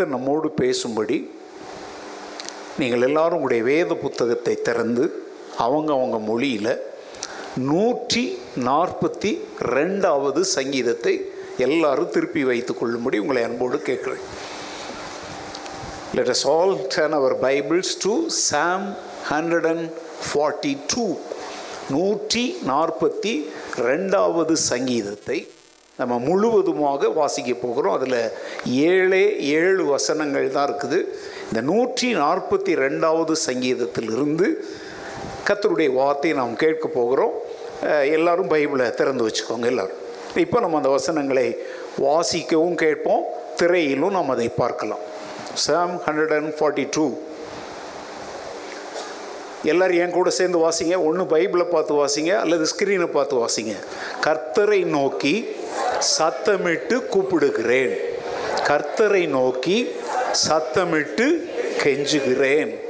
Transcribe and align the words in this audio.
இந்த 0.00 0.12
நம்மோடு 0.16 0.48
பேசும்படி 0.60 1.16
நீங்கள் 2.80 3.02
எல்லாரும் 3.08 3.36
உங்களுடைய 3.38 3.62
வேத 3.70 3.94
புத்தகத்தை 4.04 4.54
திறந்து 4.68 5.04
அவங்க 5.64 5.90
அவங்க 5.96 6.18
மொழியில் 6.28 6.70
நூற்றி 7.70 8.22
நாற்பத்தி 8.68 9.32
ரெண்டாவது 9.76 10.40
சங்கீதத்தை 10.54 11.14
எல்லாரும் 11.66 12.10
திருப்பி 12.14 12.44
வைத்துக் 12.50 12.80
கொள்ளும்படி 12.80 13.20
உங்களை 13.24 13.42
அன்போடு 13.48 13.80
கேட்குறேன். 13.90 14.24
Let 16.18 16.30
us 16.36 16.42
all 16.54 16.72
turn 16.94 17.12
our 17.20 17.34
Bibles 17.46 17.90
to 18.04 18.14
Psalm 18.40 18.84
142 19.38 21.08
நூற்றி 21.94 22.46
நாற்பத்தி 22.72 23.34
ரெண்டாவது 23.88 24.56
சங்கீதத்தை 24.70 25.40
நம்ம 26.00 26.14
முழுவதுமாக 26.28 27.08
வாசிக்க 27.20 27.52
போகிறோம். 27.64 27.96
அதில் 27.98 28.20
ஏழே 28.90 29.24
ஏழு 29.58 29.82
வசனங்கள் 29.94 30.46
தான் 30.56 30.68
இருக்குது. 30.68 30.98
இந்த 31.48 31.60
நூற்றி 31.70 32.08
நாற்பத்தி 32.22 32.74
ரெண்டாவது 32.84 33.34
சங்கீதத்திலிருந்து 33.48 34.48
கத்தருடைய 35.48 35.90
வார்த்தையை 36.00 36.34
நாம் 36.40 36.60
கேட்க 36.64 36.86
போகிறோம். 36.98 37.34
எல்லாரும் 38.16 38.50
பைபிளை 38.52 38.86
திறந்து 39.00 39.26
வச்சுக்கோங்க 39.26 39.68
எல்லோரும். 39.72 40.00
இப்போ 40.44 40.56
நம்ம 40.64 40.78
அந்த 40.80 40.90
வசனங்களை 40.98 41.46
வாசிக்கவும் 42.06 42.76
கேட்போம். 42.82 43.22
திரையிலும் 43.60 44.14
நாம் 44.16 44.34
அதை 44.34 44.48
பார்க்கலாம். 44.62 45.02
Psalm 45.64 45.94
hundred 46.06 46.34
and 46.36 46.54
forty 46.58 46.84
two 46.96 47.06
எல்லோரும் 49.70 50.00
என் 50.02 50.14
கூட 50.18 50.28
சேர்ந்து 50.36 50.58
வாசிங்க. 50.66 50.94
ஒன்று 51.08 51.24
பைபிளை 51.32 51.64
பார்த்து 51.72 51.94
வாசிங்க 52.02 52.32
அல்லது 52.42 52.64
ஸ்க்ரீனை 52.72 53.08
பார்த்து 53.16 53.34
வாசிங்க. 53.42 53.74
கர்த்தரை 54.26 54.78
நோக்கி 54.98 55.34
சத்தமிட்டு 56.18 57.02
கூப்பிடுகிறேன். 57.06 57.96
கர்த்தரை 58.66 59.28
நோக்கி 59.28 59.96
சத்தமிட்டு 60.48 61.50
கெஞ்சுகிறேன். 61.82 62.80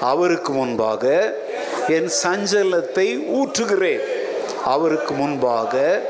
அவருக்கு 0.00 0.52
முன்பாக 0.52 1.34
என் 1.88 2.10
சஞ்சலத்தை 2.22 3.26
ஊற்றுகிறேன். 3.34 4.00
அவருக்கு 4.64 5.14
முன்பாக 5.14 6.00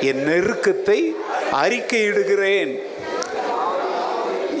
என் 0.00 0.26
நெருக்கத்தை 0.26 1.14
அறிக்கையிடுகிறேன். 1.52 2.82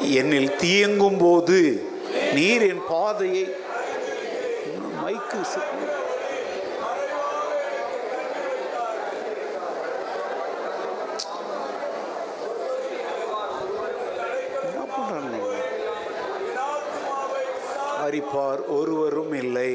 என்னில் 0.02 0.56
தீயங்கும் 0.56 1.18
போது 1.18 1.88
நீர் 2.32 2.68
என் 2.68 2.82
பாதையை 2.88 3.54
மைக்கு 5.06 5.38
சி- 5.54 5.94
என்ன 14.64 14.84
பண்றாங்க 14.96 15.36
இவங்க? 15.36 15.54
அரிப்பார் 18.06 18.62
ஒருவரும் 18.66 19.32
இல்லை. 19.32 19.70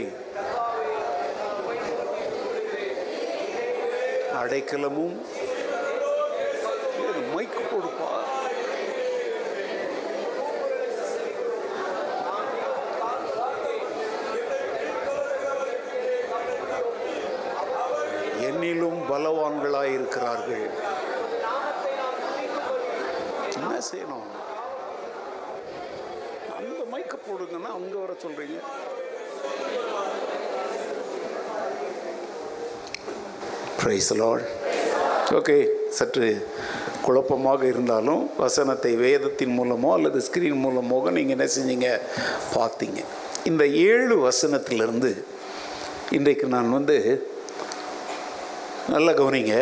அடைக்கலமும் 4.42 5.16
மைக்கு 7.34 7.62
கொடுப்பார். 7.72 8.30
என்னிலும் 18.50 19.00
பலவான்களாயிருக்கிறார்கள். 19.12 20.66
என்ன 23.54 23.80
செய்யணும்? 23.92 24.21
போடுங்கன்னா 27.32 27.70
அங்க 27.78 27.96
வர 28.04 28.14
சொல்றீங்க. 28.24 28.58
பிரைஸ் 33.82 34.10
லார்ட் 34.22 34.48
ஓகே 35.38 35.56
சற்று 35.98 36.28
குழப்பமாக 37.06 37.62
இருந்தாலும் 37.74 38.24
வசனத்தை 38.42 38.92
வேதத்தின் 39.06 39.54
மூலமோ 39.60 39.90
அல்லது 39.98 40.20
ஸ்கிரீன் 40.28 40.62
மூலமோ 40.66 40.98
நீங்கள் 41.18 41.36
என்ன 41.38 41.48
செஞ்சீங்க? 41.56 41.90
பார்த்தீங்க. 42.56 43.00
இந்த 43.50 43.64
ஏழு 43.90 44.16
வசனத்திலிருந்து 44.28 45.12
இன்றைக்கு 46.18 46.48
நான் 46.56 46.76
வந்து 46.78 46.98
நல்லா 48.94 49.12
கவனிங்க. 49.20 49.56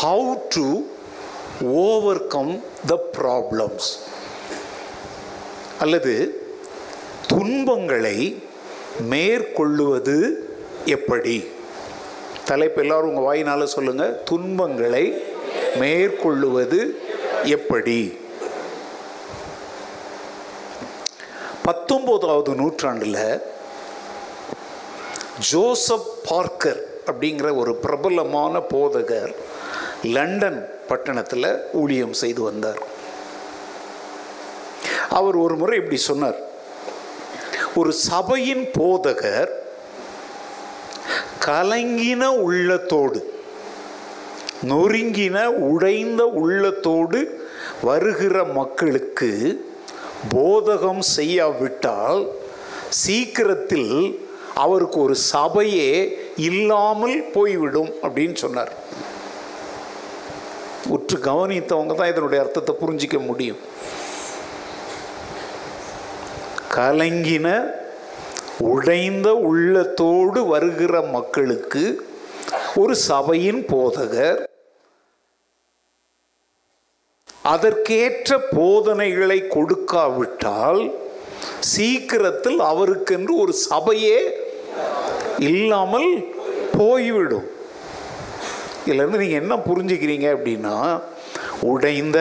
How 0.00 0.32
to 0.56 0.66
overcome 2.34 2.52
the 2.90 2.96
problems 3.18 3.88
அல்லது 5.84 6.14
துன்பங்களை 7.28 8.18
மேற்கொள்ளுவது 9.10 10.16
எப்படி? 10.86 11.36
தலைப்பு 12.44 12.80
எல்லாரும் 12.80 13.08
உங்கள் 13.08 13.28
வாயினால் 13.28 13.72
சொல்லுங்கள் 13.74 14.14
துன்பங்களை 14.24 15.04
மேற்கொள்ளுவது 15.80 16.80
எப்படி? 17.56 17.98
பத்தொம்போதாவது 21.64 22.54
நூற்றாண்டில் 22.54 23.22
ஜோசப் 25.50 26.10
பார்க்கர் 26.28 26.80
அப்படிங்கிற 27.06 27.48
ஒரு 27.56 27.74
பிரபலமான 27.74 28.58
போதகர் 28.74 29.32
லண்டன் 30.16 30.60
பட்டணத்தில் 30.88 31.48
ஊழியம் 31.72 32.18
செய்து 32.22 32.42
வந்தார். 32.42 32.80
அவர் 35.18 35.36
ஒரு 35.44 35.54
முறை 35.60 35.76
இப்படி 35.80 35.98
சொன்னார். 36.10 36.38
ஒரு 37.80 37.90
சபையின் 38.08 38.64
போதகர் 38.78 39.52
கலங்கின 41.46 42.24
உள்ளத்தோடு 42.48 43.20
நொறுங்கின 44.70 45.38
உடைந்த 45.70 46.22
உள்ளத்தோடு 46.42 47.20
வருகிற 47.88 48.36
மக்களுக்கு 48.58 49.30
போதகம் 50.34 51.02
செய்யாவிட்டால் 51.16 52.22
சீக்கிரத்தில் 53.02 53.92
அவருக்கு 54.64 54.98
ஒரு 55.06 55.16
சபையே 55.32 55.90
இல்லாமல் 56.48 57.16
போய்விடும் 57.36 57.92
அப்படின்னு 58.04 58.36
சொன்னார். 58.44 58.72
உற்று 60.96 61.16
கவனித்தவங்க 61.28 61.94
தான் 62.00 62.12
இதனுடைய 62.12 62.40
அர்த்தத்தை 62.44 62.74
புரிஞ்சிக்க 62.82 63.18
முடியும். 63.28 63.60
கலங்கின 66.76 67.48
உடைந்த 68.72 69.28
உள்ளத்தோடு 69.50 70.40
வருகிற 70.52 70.94
மக்களுக்கு 71.16 71.84
ஒரு 72.80 72.94
சபையின் 73.08 73.62
போதகர். 73.72 74.40
அதற்கேற்ற 77.52 78.38
போதனைகளை 78.58 79.38
கொடுக்காவிட்டால் 79.54 80.82
சீக்கிரத்தில் 81.72 82.60
அவருக்கென்று 82.70 83.32
ஒரு 83.42 83.52
சபையே 83.68 84.20
இல்லாமல் 85.50 86.08
போய்விடும். 86.78 87.48
இதுலேருந்து 88.86 89.20
நீங்கள் 89.22 89.42
என்ன 89.42 89.54
புரிஞ்சுக்கிறீங்க 89.68 90.26
அப்படின்னா 90.36 90.76
உடைந்த 91.72 92.18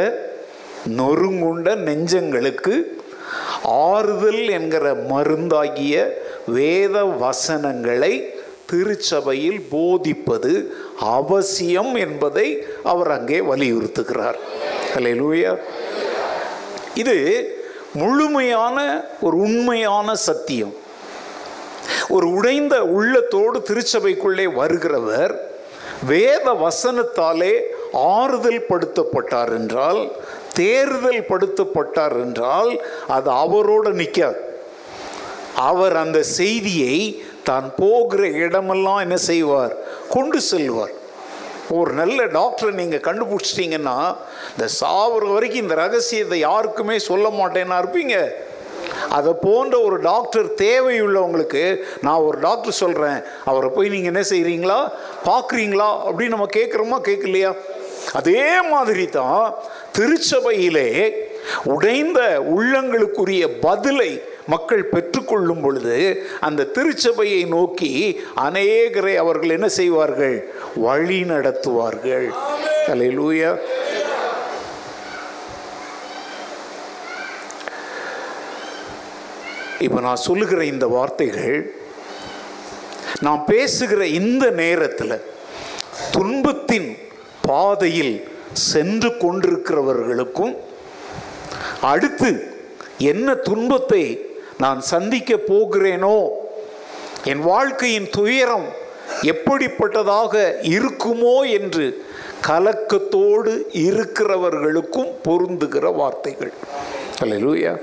நொறுங்குண்ட 0.99 1.69
நெஞ்சங்களுக்கு 1.87 2.75
ஆறுதல் 3.63 4.49
என்கிற 4.49 4.93
மருந்தாகிய 4.93 6.13
வேத 6.47 7.03
வசனங்களை 7.03 8.33
திருச்சபையில் 8.65 9.61
போதிப்பது 9.69 10.75
அவசியம் 10.99 11.95
என்பதை 11.95 12.65
அவர் 12.83 13.11
அங்கே 13.11 13.39
வலியுறுத்துகிறார். 13.39 14.35
அல்லேலூயா 14.95 15.57
இது 16.93 17.17
முழுமையான 17.93 19.05
ஒரு 19.21 19.37
உண்மையான 19.37 20.15
சத்தியம். 20.15 20.73
ஒரு 22.09 22.31
உடைந்த 22.31 22.83
உள்ளத்தோடு 22.83 23.63
திருச்சபைக்குள்ளே 23.67 24.45
வருகிறவர் 24.59 25.35
வேத 26.07 26.53
வசனத்தாலே 26.53 27.59
ஆறுதல் 27.93 28.65
படுத்தப்பட்டார் 28.69 29.49
என்றால் 29.49 30.11
தேர்தல் 30.61 31.21
படுத்தப்பட்டார் 31.31 32.15
என்றால் 32.25 32.71
அது 33.15 33.29
அவரோட 33.43 33.87
நிற்காது 34.01 34.41
அவர் 35.69 35.95
அந்த 36.03 36.19
செய்தியை 36.39 36.97
தான் 37.49 37.67
போகிற 37.81 38.21
இடமெல்லாம் 38.43 39.01
என்ன 39.05 39.17
செய்வார்? 39.29 39.73
கொண்டு 40.09 40.39
செல்வார். 40.41 40.93
ஒரு 41.77 41.91
நல்ல 41.99 42.25
டாக்டரை 42.37 42.71
நீங்கள் 42.79 43.05
கண்டுபிடிச்சிட்டிங்கன்னா 43.07 43.97
இந்த 44.53 44.65
சாவர 44.79 45.27
வரைக்கும் 45.33 45.63
இந்த 45.65 45.75
ரகசியத்தை 45.75 46.39
யாருக்குமே 46.39 46.95
சொல்ல 47.09 47.27
மாட்டேன்னா 47.39 47.77
இருப்பீங்க. 47.83 48.17
அதை 49.17 49.31
போன்ற 49.45 49.75
ஒரு 49.87 49.97
டாக்டர் 50.01 50.47
தேவையுள்ளவங்களுக்கு 50.63 51.63
நான் 52.05 52.25
ஒரு 52.27 52.37
டாக்டர் 52.39 52.79
சொல்கிறேன் 52.81 53.19
அவரை 53.49 53.69
போய் 53.75 53.93
நீங்கள் 53.95 54.11
என்ன 54.13 54.23
செய்கிறீங்களா 54.33 54.79
பார்க்குறீங்களா? 55.29 55.89
அப்படின்னு 56.07 56.35
நம்ம 56.35 56.49
கேட்குறோமா 56.59 56.99
கேட்கலையா 57.09 57.51
அதே 58.19 58.45
மாதிரி 58.73 59.05
தான் 59.19 59.43
திருச்சபையிலே 59.97 60.89
உடைந்த 61.63 62.19
உள்ளங்களுக்குரிய 62.55 63.43
பதிலை 63.59 64.11
மக்கள் 64.47 64.89
பெற்றுக்கொள்ளும் 64.89 65.61
பொழுது 65.61 65.97
அந்த 66.39 66.69
திருச்சபையை 66.77 67.41
நோக்கி 67.47 67.91
அநேகரை 68.35 69.15
அவர்கள் 69.15 69.49
என்ன 69.49 69.67
செய்வார்கள்? 69.67 70.37
வழி 70.75 71.23
நடத்துவார்கள். 71.23 72.27
அல்லேலூயா 72.91 73.51
இப்போ 79.79 79.99
நான் 80.01 80.25
சொல்லுகிற 80.27 80.65
இந்த 80.65 80.85
வார்த்தைகள் 80.87 81.57
நான் 83.19 83.41
பேசுகிற 83.45 84.05
இந்த 84.07 84.45
நேரத்தில் 84.49 85.23
துன்பத்தின் 86.11 86.89
பாதையில் 87.47 88.15
சென்று 88.53 89.09
கொண்டிருக்கிறவர்களுக்கும் 89.09 90.57
அடுத்து 91.81 92.55
என்ன 92.97 93.33
துன்பத்தை 93.33 94.31
நான் 94.57 94.81
சந்திக்க 94.81 95.35
போகிறேனோ 95.35 96.27
என் 97.23 97.39
வாழ்க்கையின் 97.39 98.09
துயரம் 98.11 98.81
எப்படிப்பட்டதாக 99.21 100.33
இருக்குமோ 100.61 101.49
என்று 101.49 102.05
கலக்கத்தோடு 102.47 103.51
இருக்கிறவர்களுக்கும் 103.73 105.11
பொருந்துகிற 105.23 105.95
வார்த்தைகள். 105.95 106.53
அல்லேலூயா. 107.21 107.77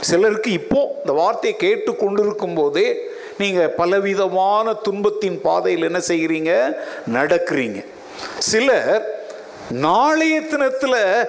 சிலருக்கு 0.00 0.52
இப்போ 0.52 0.96
இந்த 1.00 1.12
வார்த்தையை 1.12 1.58
கேட்டு 1.58 1.96
கொண்டிருக்கும் 1.96 2.54
போதே 2.54 2.98
நீங்கள் 3.38 3.70
பலவிதமான 3.70 4.74
துன்பத்தின் 4.74 5.40
பாதையில் 5.40 5.82
என்ன 5.82 5.98
செய்கிறீங்க? 6.08 6.76
நடக்கிறீங்க. 7.12 7.84
சிலர் 8.38 9.22
நாளைய 9.70 10.40
தினத்தில் 10.40 11.28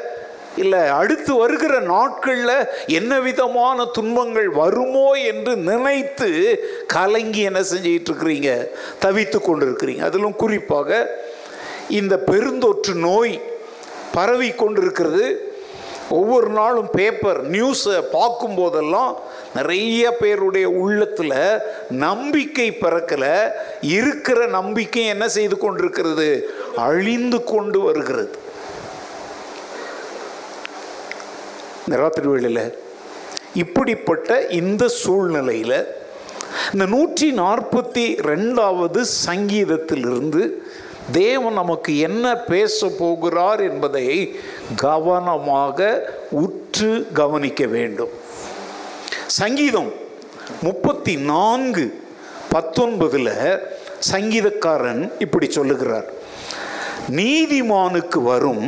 இல்லை 0.55 0.87
அடுத்து 0.87 1.35
வருகிற 1.35 1.79
நாட்களில் 1.79 2.67
என்ன 2.87 3.19
விதமான 3.19 3.85
துன்பங்கள் 3.85 4.49
வருமோ 4.49 5.11
என்று 5.11 5.55
நினைத்து 5.55 6.29
கலங்கி 6.87 7.41
என்ன 7.41 7.59
செஞ்சிட்டு 7.59 8.05
இருக்கிறீங்க? 8.11 8.67
தவித்து 8.99 9.39
கொண்டிருக்கிறீங்க. 9.39 9.99
அதிலும் 9.99 10.35
குறிப்பாக 10.35 11.19
இந்த 11.89 12.23
பெருந்தொற்று 12.25 12.93
நோய் 12.93 13.41
பரவி 14.13 14.49
கொண்டிருக்கிறது. 14.49 15.53
ஒவ்வொரு 16.09 16.49
நாளும் 16.49 16.89
பேப்பர் 16.91 17.51
நியூஸை 17.51 18.01
பார்க்கும் 18.11 18.55
போதெல்லாம் 18.55 19.19
நிறைய 19.55 20.11
பேருடைய 20.21 20.69
உள்ளத்தில் 20.69 21.35
நம்பிக்கை 21.89 22.67
பிறக்கலை. 22.71 23.35
இருக்கிற 23.81 24.39
நம்பிக்கை 24.45 25.05
என்ன 25.05 25.27
செய்து 25.27 25.57
கொண்டிருக்கிறது? 25.57 26.29
அழிந்து 26.75 27.43
கொண்டு 27.43 27.79
வருகிறது. 27.79 28.35
இந்த 31.87 31.97
ராத்திரி 32.01 32.27
வேளையில் 32.27 32.77
இப்படிப்பட்ட 33.53 34.29
இந்த 34.61 34.87
சூழ்நிலையில் 34.87 35.77
இந்த 36.73 36.85
நூற்றி 36.85 37.27
நாற்பத்தி 37.31 38.05
ரெண்டாவது 38.31 39.01
சங்கீதத்திலிருந்து 39.25 40.41
தேவன் 41.11 41.53
நமக்கு 41.53 41.91
என்ன 41.97 42.25
பேச 42.51 42.87
போகிறார் 42.99 43.61
என்பதை 43.61 44.07
கவனமாக 44.75 45.79
உற்று 46.43 47.07
கவனிக்க 47.13 47.65
வேண்டும். 47.75 48.13
சங்கீதம் 49.39 49.91
முப்பத்தி 50.65 51.13
நான்கு 51.29 51.85
பத்தொன்பதில் 52.53 53.31
சங்கீதக்காரன் 54.11 55.01
இப்படி 55.23 55.47
சொல்லுகிறார். 55.57 56.07
நீதிமானுக்கு 57.19 58.19
வரும் 58.31 58.67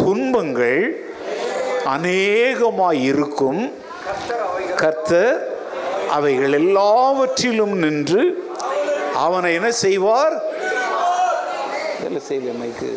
துன்பங்கள் 0.00 0.82
அநேகமாய் 1.94 3.00
இருக்கும் 3.10 3.62
கர்த்தர் 4.82 5.34
அவைகள் 6.18 6.56
எல்லாவற்றிலும் 6.62 7.76
நின்று 7.84 8.22
அவனை 9.26 9.54
என்ன 9.58 9.70
செய்வார்? 9.84 10.36
வேலை 12.02 12.22
செய்யல 12.30 12.54
மைக்கு. 12.62 12.92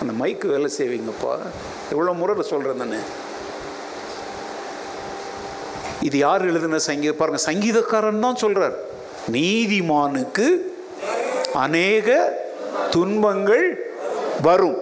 அந்த 0.00 0.12
மைக்கு 0.24 0.46
வேலை 0.56 0.70
செய்வீங்கப்பா. 0.80 1.34
எவ்வளோ 1.94 2.12
முறை 2.20 2.42
சொல்கிறேன் 2.52 2.84
தானே. 2.84 3.00
இது 6.02 6.18
யார் 6.18 6.46
எழுதின 6.46 6.78
சங்கீத 6.78 7.12
பாருங்க 7.12 7.42
சங்கீதக்காரன் 7.46 8.18
தான் 8.18 8.38
சொல்றார். 8.40 8.72
நீதிமானுக்கு 9.32 10.46
அநேக 11.52 12.38
துன்பங்கள் 12.90 13.92
வரும். 14.42 14.78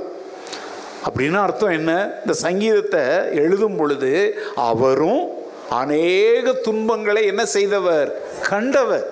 அப்படின்னு 1.08 1.35
அர்த்தம் 1.35 1.70
என்ன? 1.70 2.19
இந்த 2.20 2.32
சங்கீதத்தை 2.32 3.01
எழுதும் 3.35 3.77
பொழுது 3.77 4.41
அவரும் 4.55 5.31
அநேக 5.70 6.53
துன்பங்களை 6.53 7.27
என்ன 7.27 7.46
செய்தவர்? 7.46 8.20
கண்டவர். 8.49 9.06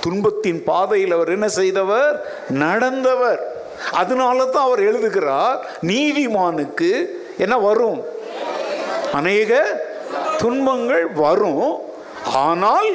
துன்பத்தின் 0.00 0.64
பாதையில் 0.64 1.12
அவர் 1.12 1.28
என்ன 1.28 1.48
செய்தவர்? 1.48 2.26
நடந்தவர். 2.52 3.38
அதனால 3.92 4.44
தான் 4.44 4.64
அவர் 4.64 4.80
எழுதுகிறார் 4.80 5.66
நீதிமானுக்கு 5.82 7.08
என்ன 7.38 7.58
வரும்? 7.58 8.04
அநேக 9.12 9.52
துன்பங்கள் 10.38 11.06
வரும். 11.24 11.68
ஆனால் 12.46 12.90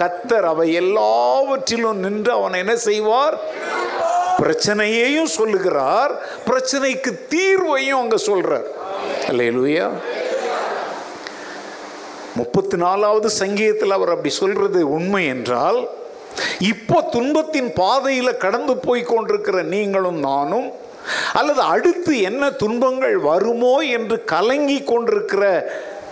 கத்தர் 0.00 0.46
அவை 0.52 0.66
எல்லாவற்றிலும் 0.72 2.00
நின்று 2.04 2.32
அவன் 2.32 2.52
என்ன 2.52 2.76
செய்வார்? 2.88 3.36
பிரச்சனையையும் 4.42 5.34
சொல்லுகிறார். 5.38 6.12
பிரச்சனைக்கு 6.48 7.10
தீர்வையும் 7.34 8.00
அங்க 8.02 8.16
சொல்றார். 8.30 8.68
அல்லேலூயா. 9.28 9.88
முப்பத்தி 12.36 12.76
நாலாவது 12.76 13.28
சங்கீதத்தில் 13.30 13.96
அவர் 13.96 14.08
அப்படி 14.08 14.30
சொல்றது 14.34 14.80
உண்மை 14.90 15.26
என்றால் 15.26 15.78
இப்போ 16.58 16.98
துன்பத்தின் 17.12 17.70
பாதையில் 17.72 18.40
கடந்து 18.44 18.74
போய் 18.76 19.02
கொண்டிருக்கிற 19.02 19.58
நீங்களும் 19.74 20.18
நானும் 20.18 20.66
அல்லது 21.32 21.62
அடுத்து 21.74 22.12
என்ன 22.20 22.44
துன்பங்கள் 22.62 23.16
வருமோ 23.18 23.74
என்று 23.96 24.16
கலங்கி 24.24 24.78
கொண்டிருக்கிற 24.82 25.44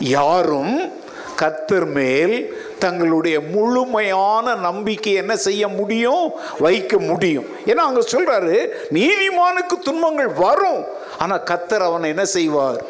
யாரும் 0.09 0.91
கத்தர் 1.37 1.87
மேல் 1.87 2.55
தங்களுடைய 2.79 3.41
முழுமையான 3.41 4.55
நம்பிக்கை 4.55 5.13
என்ன 5.15 5.37
செய்ய 5.37 5.69
முடியும்? 5.69 6.33
வைக்க 6.59 6.99
முடியும். 6.99 7.47
ஏன்னா 7.67 7.83
அங்க 7.89 8.01
சொல்றாரு 8.01 8.69
நீதிமானுக்கு 8.91 9.79
துன்பங்கள் 9.79 10.33
வரும் 10.35 10.85
ஆனா 11.19 11.37
கத்தர் 11.37 11.81
அவனை 11.81 12.11
என்ன 12.11 12.25
செய்வார்? 12.25 12.83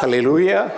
அல்லேலூயா 0.00 0.70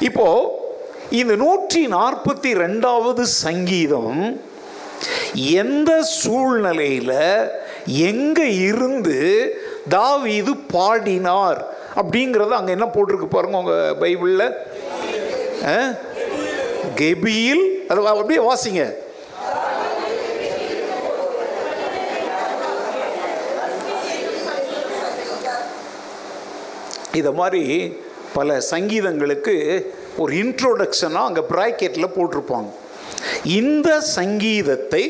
இப்போ 0.00 0.26
இந்த 1.10 1.36
நூற்றி 1.36 1.86
நாற்பத்தி 1.86 2.54
ரெண்டாவது 2.54 3.22
சங்கீதம் 3.22 4.38
எந்த 5.34 6.02
சூழ்நிலையில் 6.02 7.50
எங்க 7.86 8.44
இருந்து 8.44 9.18
தாவீது 9.94 10.52
பாடினார். 10.74 11.60
அப்படிங்கிறது 12.00 12.52
அங்கே 12.58 12.72
என்ன 12.76 12.86
போட்டிருக்கு 12.94 13.28
பாருங்க 13.34 13.60
உங்கள் 13.62 13.96
பைபிளில். 14.02 14.48
கெபியில் 17.00 17.64
அது 17.90 18.08
அப்படியே 18.12 18.40
வாசிங்க. 18.50 18.82
இதை 27.18 27.30
மாதிரி 27.40 27.64
பல 28.36 28.56
சங்கீதங்களுக்கு 28.72 29.54
ஒரு 30.22 30.32
இன்ட்ரோடக்ஷனாக 30.42 31.28
அங்கே 31.28 31.42
ப்ராக்கெட்டில் 31.52 32.14
போட்டிருப்பாங்க. 32.16 32.70
இந்த 33.58 33.88
சங்கீதத்தை 34.16 35.04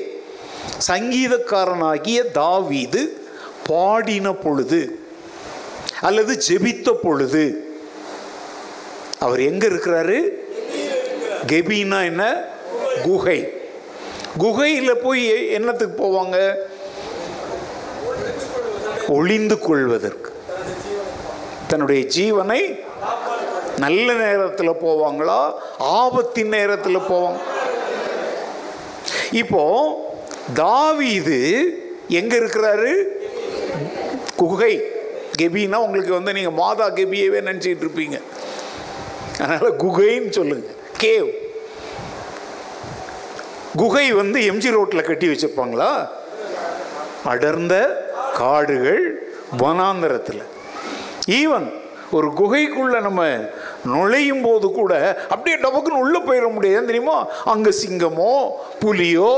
சங்கீதக்காரனாகிய 0.91 2.19
தாவீது 2.41 3.03
பாடின 3.67 4.33
பொழுது 4.33 4.99
அல்லது 6.01 6.43
ஜெபித்த 6.49 6.93
பொழுது 6.93 7.75
அவர் 9.19 9.41
எங்க 9.41 9.67
இருக்கிறாரு? 9.67 10.29
கெபின்னா 11.47 12.05
என்ன? 12.05 12.45
குகை. 13.03 13.53
குகையில் 14.39 14.97
போய் 14.97 15.51
என்னத்துக்கு 15.51 16.05
போவாங்க? 16.05 16.55
ஒளிந்து 19.09 19.59
கொள்வதற்கு. 19.59 20.33
தன்னுடைய 21.69 22.09
ஜீவனை 22.17 22.85
நல்ல 23.79 24.13
நேரத்தில் 24.13 24.69
போவாங்களா? 24.69 25.53
ஆபத்தின் 25.81 26.49
நேரத்தில் 26.49 26.97
போவாங்க. 26.97 27.39
இப்போ 29.31 30.05
இது 31.01 31.41
எங்க 32.09 32.37
இருக்கிறாரு? 32.37 33.03
குகை 34.43 34.75
கெபின்னா 35.41 35.79
உங்களுக்கு 35.87 36.13
வந்து 36.19 36.33
நீங்கள் 36.37 36.59
மாதா 36.63 36.87
கெபியவே 36.99 37.41
நினச்சிக்கிட்டு 37.49 37.85
இருப்பீங்க. 37.87 38.19
அதனால் 39.43 39.77
குகைன்னு 39.85 40.31
சொல்லுங்கள் 40.39 40.77
கேவ். 41.03 41.31
குகை 43.83 44.05
வந்து 44.21 44.39
எம்ஜி 44.51 44.71
ரோட்டில் 44.77 45.09
கட்டி 45.09 45.27
வச்சிருப்பாங்களா? 45.31 45.91
அடர்ந்த 47.33 47.75
காடுகள் 48.41 49.03
வனாந்தரத்தில். 49.63 50.45
ஈவன் 51.41 51.67
ஒரு 52.17 52.29
குகைக்குள்ளே 52.41 52.99
நம்ம 53.07 53.23
நுழையும் 53.93 54.43
போது 54.47 54.67
கூட 54.79 54.93
அப்படியே 55.29 55.57
டபக்குன்னு 55.63 56.03
உள்ளே 56.05 56.21
போயிட 56.27 56.49
முடியாது. 56.57 56.89
தெரியுமா? 56.91 57.17
அங்கே 57.53 57.73
சிங்கமோ 57.83 58.35
புலியோ 58.83 59.31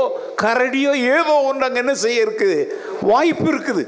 கரடியோ 0.43 0.91
ஏதோ 1.15 1.35
ஒன்று 1.49 1.67
அங்கே 1.67 1.81
என்ன 1.83 1.93
செய்ய 1.93 2.25
இருக்குது? 2.25 2.59
வாய்ப்பு 3.11 3.47
இருக்குது. 3.53 3.85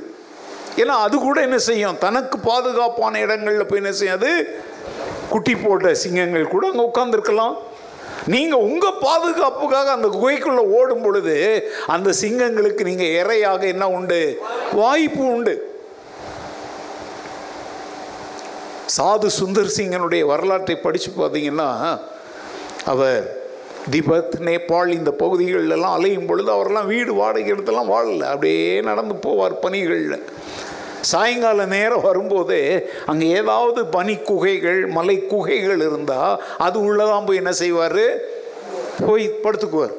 ஏன்னா 0.77 0.87
அது 0.87 1.19
கூட 1.19 1.41
என்ன 1.41 1.57
செய்யும்? 1.57 1.97
தனக்கு 1.97 2.37
பாதுகாப்பான 2.37 3.19
இடங்களில் 3.19 3.65
போய் 3.65 3.77
என்ன 3.77 3.91
செய்யும்? 3.91 4.17
அது 4.17 4.61
குட்டி 5.29 5.55
போட்ட 5.55 5.93
சிங்கங்கள் 5.93 6.47
கூட 6.47 6.67
அங்கே 6.67 6.85
உட்காந்துருக்கலாம் 6.91 7.57
நீங்கள் 8.27 8.59
உங்கள் 8.59 8.99
பாதுகாப்புக்காக 9.01 9.91
அந்த 9.91 10.07
குகைக்குள்ளே 10.07 10.63
ஓடும் 10.77 11.01
பொழுது 11.01 11.67
அந்த 11.87 12.13
சிங்கங்களுக்கு 12.13 12.83
நீங்கள் 12.83 13.13
இறையாக 13.19 13.67
என்ன 13.67 13.89
உண்டு? 13.89 14.41
வாய்ப்பு 14.73 15.23
உண்டு. 15.25 15.69
சாது 18.97 19.27
சுந்தர் 19.39 19.75
சிங்கனுடைய 19.77 20.25
வரலாற்றை 20.25 20.75
படித்து 20.75 21.11
பார்த்தீங்கன்னா 21.17 21.99
அவர் 22.85 23.40
திபத் 23.89 24.35
நேபாள் 24.39 24.87
இந்த 24.87 25.11
பகுதிகளெல்லாம் 25.19 25.95
அலையும் 25.97 26.25
பொழுது 26.25 26.51
அவரெல்லாம் 26.51 26.87
வீடு 26.87 27.13
வாடகை 27.13 27.53
எடுத்துலாம் 27.53 27.85
வாழலை. 27.85 28.27
அப்படியே 28.27 28.81
நடந்து 28.81 29.15
போவார் 29.15 29.53
பனிகளில் 29.61 30.23
சாயங்கால 31.01 31.65
நேரம் 31.65 32.01
வரும்போது 32.01 32.89
அங்கே 33.05 33.27
ஏதாவது 33.29 33.85
பனி 33.85 34.15
குகைகள் 34.15 34.85
மலை 34.85 35.25
குகைகள் 35.25 35.79
இருந்தால் 35.79 36.43
அது 36.57 36.79
உள்ளதான் 36.79 37.25
போய் 37.25 37.35
என்ன 37.35 37.51
செய்வார்? 37.51 38.03
போய் 39.07 39.39
படுத்துக்குவார். 39.43 39.93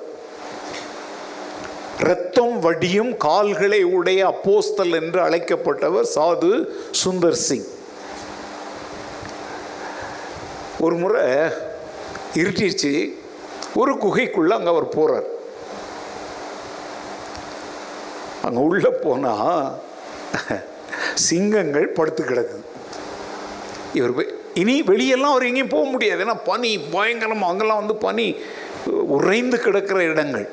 ரத்தம் 1.98 2.60
வடியும் 2.60 3.16
கால்களை 3.16 3.82
உடைய 3.82 4.26
அப்போஸ்தல் 4.26 4.92
என்று 4.92 5.20
அழைக்கப்பட்டவர் 5.20 6.08
சாது 6.14 6.66
சுந்தர் 7.04 7.40
சிங். 7.46 7.66
ஒரு 10.80 10.96
முறை 10.96 11.26
இருட்டிடுச்சு 12.34 13.20
ஒரு 13.80 13.92
குகைக்குள்ள 14.02 14.52
அங்கே 14.58 14.70
அவர் 14.74 14.94
போகிறார் 14.96 15.28
அங்கே 18.46 18.60
உள்ளே 18.68 18.90
போனால் 19.04 19.66
சிங்கங்கள் 21.26 21.86
படுத்து 21.98 22.22
கிடக்குது 22.24 22.64
இவர் 23.98 24.14
போய் 24.16 24.32
இனி 24.60 24.74
வெளியெல்லாம் 24.90 25.34
அவர் 25.34 25.48
எங்கேயும் 25.48 25.74
போக 25.74 25.84
முடியாது. 25.92 26.22
ஏன்னா 26.24 26.36
பனி 26.48 26.70
பயங்கரமாக 26.94 27.50
அங்கெல்லாம் 27.52 27.80
வந்து 27.82 27.96
பனி 28.06 28.26
உறைந்து 29.16 29.56
கிடக்கிற 29.64 29.98
இடங்கள். 30.12 30.46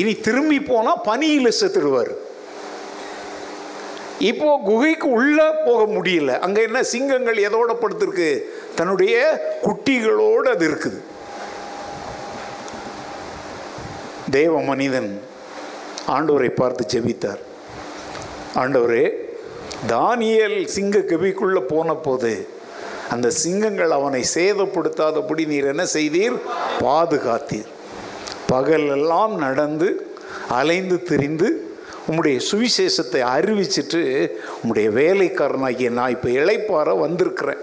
இனி 0.00 0.12
திரும்பி 0.26 0.58
போனால் 0.70 1.02
பனியில் 1.08 1.58
செத்துடுவார். 1.60 2.12
இப்போ 4.18 4.60
குகைக்கு 4.64 5.10
உள்ளே 5.10 5.46
போக 5.64 6.00
முடியல. 6.00 6.38
அங்கே 6.38 6.62
என்ன 6.62 6.82
சிங்கங்கள் 6.82 7.36
எதோட 7.36 7.76
படுத்திருக்கு? 7.80 8.42
தன்னுடைய 8.74 9.14
குட்டிகளோடு 9.62 10.48
அது 10.54 10.68
இருக்குது. 10.70 11.00
தேவ 14.30 14.60
மனிதன் 14.60 15.20
ஆண்டவரை 16.06 16.50
பார்த்து 16.50 17.00
ஜெபித்தார். 17.00 17.38
ஆண்டவரே 18.54 19.04
தானியல் 19.88 20.64
சிங்க 20.64 20.98
கவிக்குள்ளே 20.98 21.60
போன 21.60 21.94
போது 21.94 22.48
அந்த 23.10 23.30
சிங்கங்கள் 23.30 23.90
அவனை 23.90 24.24
சேதப்படுத்தாதபடி 24.34 25.46
நீர் 25.46 25.64
என்ன 25.64 25.86
செய்தீர்? 25.92 26.36
பாதுகாத்தீர். 26.80 27.70
பகலெல்லாம் 28.48 29.34
நடந்து 29.34 30.16
அலைந்து 30.48 31.02
திரிந்து 31.02 31.73
உம்முடைய 32.08 32.40
சுவிசேஷத்தை 32.50 33.20
அறிவிச்சிட்டு 33.36 34.30
உம்முடைய 34.62 34.88
வேலைக்காரனாகிய 35.00 35.90
நான் 35.90 36.10
இப்போ 36.10 36.28
இழைப்பார 36.28 36.98
வந்திருக்கிறேன். 36.98 37.62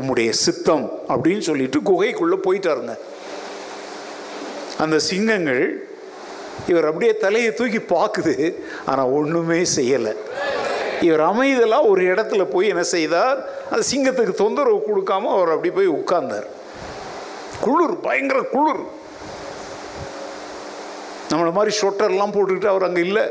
உம்முடைய 0.00 0.30
சித்தம் 0.30 0.86
அப்படின்னு 1.08 1.38
சொல்லிட்டு 1.38 1.80
குகைக்குள்ளே 1.80 2.38
போயிட்டாருங்க. 2.46 2.94
அந்த 4.78 4.98
சிங்கங்கள் 4.98 5.88
இவர் 6.66 6.86
அப்படியே 6.86 7.16
தலையை 7.16 7.54
தூக்கி 7.54 7.78
பார்க்குது. 7.78 8.54
ஆனால் 8.86 9.06
ஒன்றுமே 9.06 9.62
செய்யலை. 9.76 10.14
இவர் 11.00 11.20
அமைதலாக 11.20 11.86
ஒரு 11.86 12.02
இடத்துல 12.14 12.44
போய் 12.44 12.68
என்ன 12.68 12.82
செய்தார்? 12.82 13.38
அந்த 13.70 13.82
சிங்கத்துக்கு 13.92 14.34
தொந்தரவு 14.34 14.82
கொடுக்காம 14.88 15.30
அவர் 15.36 15.48
அப்படி 15.48 15.70
போய் 15.70 15.88
உட்கார்ந்தார். 15.88 16.46
குளிர் 17.60 18.00
பயங்கர 18.00 18.40
குளிர். 18.40 18.84
நம்மளை 21.34 21.52
மாதிரி 21.52 21.76
ஷொட்டர்லாம் 21.80 22.34
போட்டுக்கிட்டு 22.36 22.72
அவர் 22.74 22.88
அங்கே 22.88 23.00
இல்லை. 23.00 23.26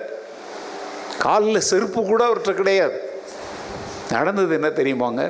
காலில் 1.25 1.67
செருப்பு 1.69 1.99
கூட 2.03 2.21
அவர்கிட்ட 2.27 2.53
கிடையாது. 2.53 2.99
நடந்தது 4.11 4.53
என்ன 4.53 4.69
தெரியுமாங்க? 4.69 5.23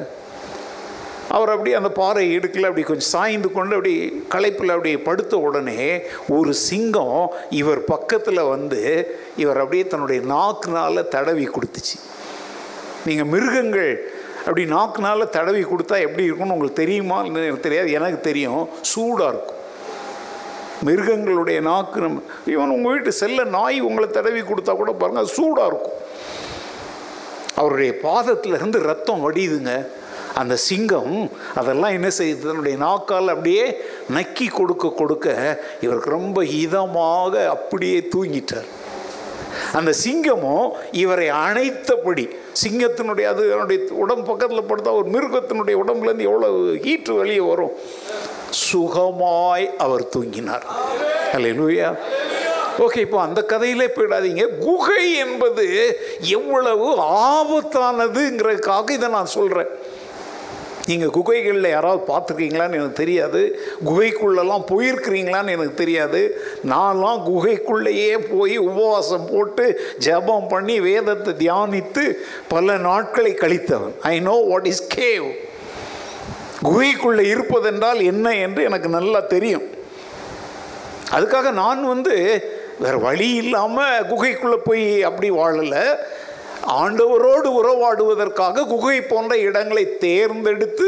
அவர் 1.35 1.49
அப்படியே 1.49 1.75
அந்த 1.75 1.89
பாறை 1.89 2.23
இடுக்கில் 2.35 2.67
அப்படி 2.69 2.83
கொஞ்சம் 2.87 3.11
சாய்ந்து 3.15 3.51
கொண்டு 3.51 3.75
அப்படி 3.75 3.93
களைப்பில் 4.33 4.73
அப்படி 4.75 4.97
படுத்த 4.97 5.37
உடனே 5.37 6.01
ஒரு 6.29 6.53
சிங்கம் 6.53 7.31
இவர் 7.49 7.81
பக்கத்தில் 7.83 8.49
வந்து 8.53 8.81
இவர் 9.37 9.59
அப்படியே 9.59 9.87
தன்னுடைய 9.87 10.21
நாக்குனால் 10.33 11.07
தடவி 11.07 11.45
கொடுத்துச்சு. 11.47 11.97
நீங்கள் 13.05 13.31
மிருகங்கள் 13.33 13.93
அப்படி 14.39 14.63
நாக்குனால் 14.65 15.29
தடவி 15.29 15.63
கொடுத்தா 15.63 15.97
எப்படி 16.07 16.23
இருக்கும்னு 16.23 16.55
உங்களுக்கு 16.55 16.81
தெரியுமா? 16.83 17.23
எனக்கு 17.23 17.65
தெரியாது. 17.67 17.91
எனக்கு 17.91 18.19
தெரியும். 18.19 18.69
சூடாக 18.81 19.29
இருக்கும். 19.33 19.52
மிருகங்களுடைய 20.81 21.61
நாக்கு 21.61 21.99
நம்ம 22.01 22.21
ஈவன் 22.45 22.73
உங்கள் 22.75 22.91
வீட்டு 22.91 23.11
செல்ல 23.11 23.43
நாய் 23.43 23.79
உங்களை 23.79 24.09
தடவி 24.09 24.41
கொடுத்தா 24.41 24.75
கூட 24.75 24.91
பாருங்கள் 24.91 25.23
அது 25.23 25.33
சூடாக 25.33 25.67
இருக்கும். 25.67 25.99
அவருடைய 27.55 27.93
பாதத்துல 28.03 28.57
இருந்து 28.59 28.79
ரத்தம் 28.79 29.23
வடியுதுங்க. 29.25 29.87
அந்த 30.41 30.55
சிங்கம் 30.55 31.31
அதெல்லாம் 31.55 31.91
என்ன 31.91 32.07
செய்யுது? 32.07 32.39
தன்னுடைய 32.39 32.77
நாக்கால் 32.77 33.27
அப்படியே 33.27 33.65
நக்கி 34.13 34.47
கொடுக்க 34.51 34.93
கொடுக்க 35.01 35.27
இவருக்கு 35.81 36.09
ரொம்ப 36.09 36.43
இதமாக 36.43 37.47
அப்படியே 37.47 37.99
தூங்கிட்டார். 38.15 38.69
அந்த 39.77 39.93
சிங்கமும் 40.05 40.71
இவரை 40.91 41.29
அணைத்தபடி 41.29 42.25
சிங்கத்தினுடைய 42.63 43.23
அது 43.23 43.41
அதனுடைய 43.51 43.81
உடம்பு 44.03 44.23
பக்கத்தில் 44.29 44.69
படுத்தா 44.69 44.91
ஒரு 45.01 45.09
மிருகத்தினுடைய 45.15 45.75
உடம்புலேருந்து 45.83 46.27
எவ்வளோ 46.29 46.49
ஹீட்டு 46.85 47.15
வெளியே 47.15 47.39
வரும். 47.39 47.75
சுகமாய் 48.61 49.67
அவர் 49.85 50.05
தூங்கினார். 50.15 50.67
அல்லேலூயா 51.35 51.89
ஓகே 52.83 52.99
இப்போ 53.05 53.19
அந்த 53.21 53.39
கதையிலே 53.49 53.87
போயிடாதீங்க. 53.95 54.43
குகை 54.67 55.03
என்பது 55.25 55.65
எவ்வளவு 56.37 56.87
ஆபத்தானதுங்கிறதுக்காக 57.33 58.89
இதை 58.97 59.09
நான் 59.17 59.35
சொல்கிறேன் 59.37 59.71
நீங்கள் 60.89 61.13
குகைகளில் 61.17 61.73
யாராவது 61.73 62.01
பார்த்துருக்கீங்களான்னு 62.07 62.77
எனக்கு 62.79 63.01
தெரியாது. 63.01 63.41
குகைக்குள்ளெல்லாம் 63.89 64.65
போயிருக்கிறீங்களான்னு 64.71 65.53
எனக்கு 65.57 65.73
தெரியாது. 65.73 66.21
நான்லாம் 66.73 67.21
குகைக்குள்ளேயே 67.29 68.11
போய் 68.33 68.57
உபவாசம் 68.69 69.29
போட்டு 69.31 69.65
ஜெபம் 70.05 70.49
பண்ணி 70.53 70.75
வேதத்தை 70.79 71.33
தியானித்து 71.43 72.03
பல 72.53 72.77
நாட்களை 72.89 73.33
கழித்தவன். 73.43 73.95
I 74.13 74.19
know 74.29 74.35
what 74.51 74.69
is 74.73 74.83
cave 74.99 75.27
குகைக்குள்ளே 76.67 77.23
இருப்பதென்றால் 77.33 78.01
என்ன 78.11 78.35
என்று 78.45 78.63
எனக்கு 78.63 78.89
நல்லா 78.89 79.19
தெரியும். 79.19 79.65
அதுக்காக 81.15 81.51
நான் 81.51 81.81
வந்து 81.87 82.15
வேறு 82.79 82.99
வழி 82.99 83.29
இல்லாமல் 83.33 84.05
குகைக்குள்ளே 84.11 84.57
போய் 84.67 84.85
அப்படி 85.03 85.29
வாழலை. 85.29 85.83
ஆண்டவரோடு 86.81 87.47
உறவாடுவதற்காக 87.59 88.65
குகை 88.67 89.01
போன்ற 89.01 89.37
இடங்களை 89.37 89.97
தேர்ந்தெடுத்து 89.97 90.87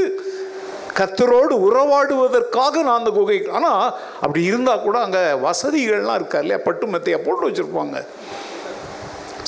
கத்தரோடு 0.99 1.55
உறவாடுவதற்காக 1.67 2.81
நான் 2.83 2.99
அந்த 2.99 3.09
குகை 3.09 3.47
ஆனால் 3.57 3.93
அப்படி 4.21 4.43
இருந்தால் 4.43 4.81
கூட 4.81 4.97
அங்கே 4.99 5.23
வசதிகள்லாம் 5.47 6.19
இருக்கா 6.19 6.39
இல்லையா? 6.39 6.61
பட்டு 6.63 6.85
மெத்தையாக 6.87 7.25
போட்டு 7.25 7.49
வச்சுருப்பாங்க. 7.49 8.05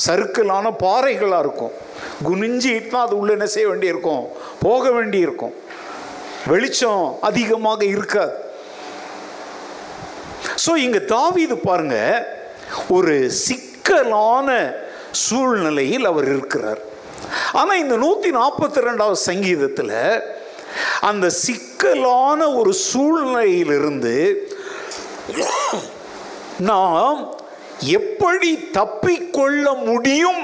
சருக்கலான 0.07 0.71
பாறைகளாக 0.83 1.39
இருக்கும். 1.39 1.71
குனிஞ்சிட்டுனா 2.27 2.99
அது 3.05 3.17
உள்ள 3.17 3.31
என்ன 3.31 3.45
செய்ய 3.45 3.67
வேண்டியிருக்கும்? 3.69 4.25
போக 4.61 4.91
வேண்டியிருக்கும். 4.91 5.55
வெளிச்சம் 6.51 7.05
அதிகமாக 7.29 7.81
இருக்காது. 7.95 8.35
ஸோ 10.63 10.71
இங்கே 10.85 11.01
தாவிது 11.15 11.55
பாருங்க 11.67 11.97
ஒரு 12.97 13.15
சிக்கலான 13.45 14.49
சூழ்நிலையில் 15.25 16.05
அவர் 16.11 16.27
இருக்கிறார். 16.33 16.81
ஆனால் 17.59 17.81
இந்த 17.83 17.95
நூற்றி 18.03 18.29
நாற்பத்தி 18.39 18.85
ரெண்டாவது 18.87 19.19
சங்கீதத்தில் 19.29 19.95
அந்த 21.09 21.25
சிக்கலான 21.45 22.39
ஒரு 22.59 22.71
சூழ்நிலையிலிருந்து 22.89 24.17
நாம் 26.69 27.19
எப்படி 27.97 28.51
தப்பிக்கொள்ள 28.77 29.65
முடியும் 29.87 30.43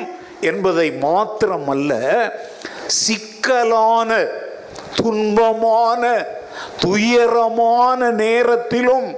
என்பதை 0.51 0.87
மாத்திரமல்ல 1.05 1.91
சிக்கலான 3.03 4.09
துன்பமான 5.01 6.25
துயரமான 6.79 8.11
நேரத்திலும் 8.11 9.15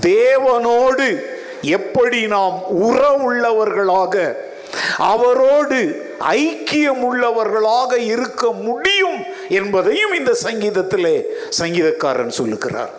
தேவனோடு 0.00 1.22
எப்படி 1.62 2.26
நாம் 2.26 2.62
உறவுள்ளவர்களாக 2.82 4.34
அவரோடு 4.98 5.78
ஐக்கியம் 6.30 7.02
உள்ளவர்களாக 7.12 7.96
இருக்க 7.96 8.52
முடியும் 8.52 9.24
என்பதையும் 9.48 10.12
இந்த 10.12 10.36
சங்கீதத்திலே 10.44 11.22
சங்கீதக்காரன் 11.58 12.28
சொல்லுகிறார். 12.28 12.90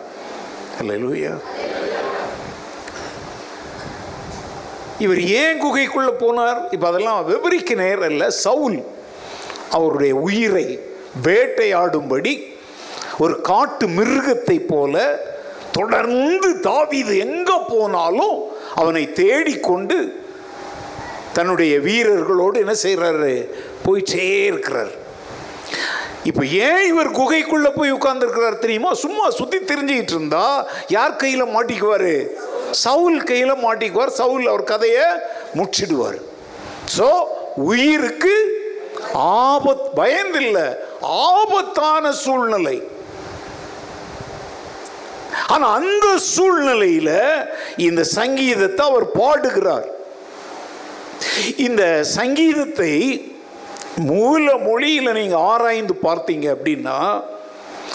அல்லேலூயா. 0.82 1.38
இவர் 4.98 5.20
ஏன் 5.20 5.64
குகைக்குள்ள 5.64 6.10
போனார்? 6.18 6.60
இப்ப 6.70 6.88
அதெல்லாம் 6.88 7.24
விவரிக்க 7.24 7.74
நேரம் 7.74 8.10
இல்லை. 8.10 8.30
சவுல் 8.30 8.84
அவருடைய 9.70 10.14
உயிரை 10.14 10.80
வேட்டையாடும்படி 11.20 12.52
ஒரு 13.18 13.40
காட்டு 13.40 13.86
மிருகத்தை 13.86 14.66
போல 14.66 15.20
தொடர்ந்து 15.72 16.60
தாவிது 16.62 17.18
எங்க 17.18 17.58
போனாலும் 17.58 18.52
அவனை 18.74 19.12
தேடிக்கொண்டு 19.12 20.14
தன்னுடைய 21.32 21.78
வீரர்களோடு 21.78 22.54
என்ன 22.54 22.74
செய்கிறாரு 22.82 23.48
போயிட்டே 23.86 24.44
இருக்கிறார் 24.44 24.90
இப்போ 26.24 26.44
ஏன் 26.44 26.86
இவர் 26.86 27.08
குகைக்குள்ளே 27.08 27.70
போய் 27.76 27.92
உட்கார்ந்துருக்கிறார் 27.92 28.58
தெரியுமா? 28.58 28.94
சும்மா 28.94 29.30
சுற்றி 29.30 29.58
தெரிஞ்சுக்கிட்டு 29.58 30.10
இருந்தா 30.10 30.66
யார் 30.88 31.16
கையில் 31.16 31.42
மாட்டிக்குவார்? 31.42 32.28
சவுல் 32.70 33.24
கையில் 33.24 33.62
மாட்டிக்குவார். 33.64 34.08
சவுல் 34.08 34.46
அவர் 34.46 34.64
கதையை 34.64 35.04
முற்றிடுவார் 35.54 36.18
ஸோ 36.96 37.26
உயிருக்கு 37.56 38.61
ஆபத் 39.14 39.86
பயந்தில்லை. 39.96 40.76
ஆபத்தான 41.00 42.12
சூழ்நிலை. 42.12 42.90
ஆனா 45.46 45.72
அந்த 45.72 46.06
சூழ்நிலையில 46.36 47.10
இந்த 47.76 48.04
சங்கீதத்தை 48.04 48.86
அவர் 48.86 49.10
பாடுகிறார். 49.10 49.88
இந்த 51.56 52.04
சங்கீதத்தை 52.04 52.94
மூல 53.96 54.56
மொழியில் 54.56 55.12
நீங்க 55.12 55.38
ஆராய்ந்து 55.38 55.94
பார்த்தீங்க 56.02 56.56
அப்படின்னா 56.56 57.22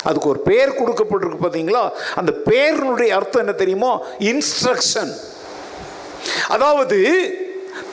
அதுக்கு 0.04 0.30
ஒரு 0.30 0.40
பேர் 0.40 0.78
கொடுக்கப்பட்டிருக்கு 0.80 1.40
பார்த்தீங்களா? 1.42 1.90
அந்த 2.16 2.34
பேரினுடைய 2.46 3.08
அர்த்தம் 3.08 3.42
என்ன 3.42 3.52
தெரியுமோ? 3.52 4.06
இன்ஸ்ட்ரக்ஷன் 4.20 5.14
அதாவது 6.48 7.00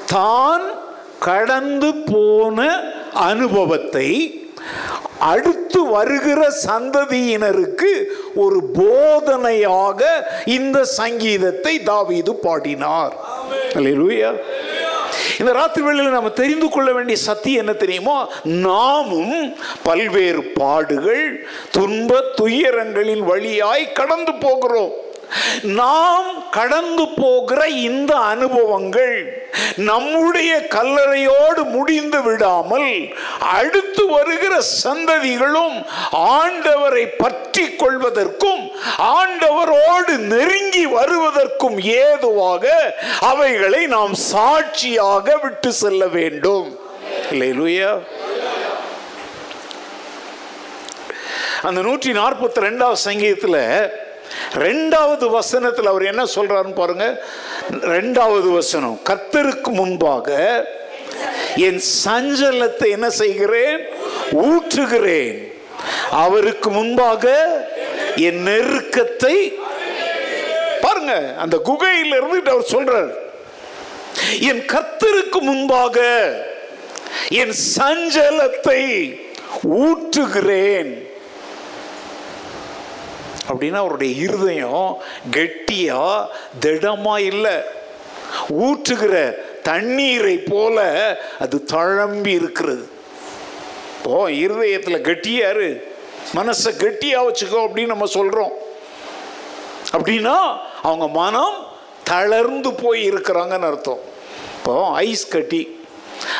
தான் 0.07 0.84
கடந்து 1.21 1.95
போன 1.95 2.83
அனுபவத்தை 3.13 4.39
அடுத்து 5.19 5.87
வருகிற 5.87 6.53
சந்ததியினருக்கு 6.67 8.03
ஒரு 8.35 8.71
போதனையாக 8.79 10.03
இந்த 10.45 10.85
சங்கீதத்தை 10.85 11.83
தாவீது 11.83 12.35
பாடினார். 12.35 13.15
இந்த 15.39 15.53
ராத்திரி 15.53 15.87
வேளையில் 15.87 16.13
நம்ம 16.13 16.31
தெரிந்து 16.31 16.69
கொள்ள 16.69 16.93
வேண்டிய 16.93 17.19
சத்தியம் 17.19 17.67
என்ன 17.67 17.73
தெரியுமோ? 17.73 18.29
நாமும் 18.45 19.57
பல்வேறு 19.83 20.43
பாடுகள் 20.43 21.47
துன்ப 21.71 22.25
துயரங்களின் 22.43 23.25
வழியாய் 23.25 23.93
கடந்து 23.93 24.35
போகிறோம். 24.35 24.93
நாம் 25.63 26.51
கடந்து 26.51 27.09
போகிற 27.17 27.69
இந்த 27.69 28.17
அனுபவங்கள் 28.17 29.43
நம்முடைய 29.77 30.67
கல்லறையோடு 30.71 31.63
முடிந்து 31.65 32.23
விடாமல் 32.23 33.15
அடுத்து 33.39 34.07
வருகிற 34.07 34.63
சந்ததிகளும் 34.85 35.77
ஆண்டவரை 36.13 37.07
பற்றி 37.17 37.65
கொள்வதற்கும் 37.77 38.63
ஆண்டவரோடு 38.99 40.17
நெருங்கி 40.17 40.87
வருவதற்கும் 40.87 41.79
ஏதுவாக 41.79 42.95
அவைகளை 43.21 43.87
நாம் 43.87 44.15
சாட்சியாக 44.15 45.39
விட்டு 45.43 45.73
செல்ல 45.73 46.07
வேண்டும். 46.07 46.79
இல்லையா 47.31 47.99
அந்த 51.63 51.83
நூற்றி 51.83 52.13
நாற்பத்தி 52.13 52.61
ரெண்டாவது 52.61 52.93
சங்கீதத்தில் 52.93 53.61
ரெண்டாவது 54.55 55.31
வசனத்தில் 55.31 55.87
அவர் 55.87 56.05
என்ன 56.05 56.25
சொல்றாருன்னு 56.35 56.75
பாருங்க. 56.75 57.25
ரெண்டாவது 57.71 58.49
வசனம் 58.53 59.01
கத்தருக்கு 59.09 59.71
முன்பாக 59.71 60.29
என் 61.57 61.81
சஞ்சலத்தை 62.05 62.89
என்ன 62.91 63.11
செய்கிறேன்? 63.11 63.81
ஊற்றுகிறேன். 64.33 65.53
அவருக்கு 66.11 66.71
முன்பாக 66.71 67.25
என் 68.17 68.47
நெருக்கத்தை 68.47 69.37
பாருங்க 70.81 71.35
அந்த 71.39 71.57
குகையில் 71.59 72.21
இருந்துட்டு 72.21 72.51
அவர் 72.55 72.73
சொல்றார். 72.77 73.13
என் 74.41 74.63
கத்தருக்கு 74.75 75.39
முன்பாக 75.41 75.99
என் 77.29 77.55
சஞ்சலத்தை 77.79 78.81
ஊற்றுகிறேன். 79.85 80.93
அப்படின்னா 83.49 83.79
அவருடைய 83.85 84.13
இருதயம் 84.27 84.89
கெட்டியா 85.37 86.03
திடமா 86.65 87.17
இல்லை. 87.31 87.57
ஊற்றுகிற 88.67 89.17
தண்ணீரை 89.71 90.37
போல 90.53 90.79
அது 91.45 91.57
தழம்பி 91.73 92.33
இருக்கிறது. 92.41 92.85
இப்போ 93.97 94.17
இருதயத்தில் 94.45 95.05
கெட்டியாரு 95.09 95.69
மனசை 96.39 96.71
கெட்டியா 96.85 97.19
வச்சுக்கோ 97.27 97.61
அப்படின்னு 97.67 97.95
நம்ம 97.95 98.09
சொல்றோம். 98.19 98.55
அப்படின்னா 99.97 100.37
அவங்க 100.89 101.07
மனம் 101.21 101.59
தளர்ந்து 102.11 102.71
போய் 102.83 103.03
இருக்கிறாங்கன்னு 103.11 103.69
அர்த்தம். 103.71 104.03
இப்போ 104.57 104.75
ஐஸ் 105.07 105.27
கட்டி 105.35 105.63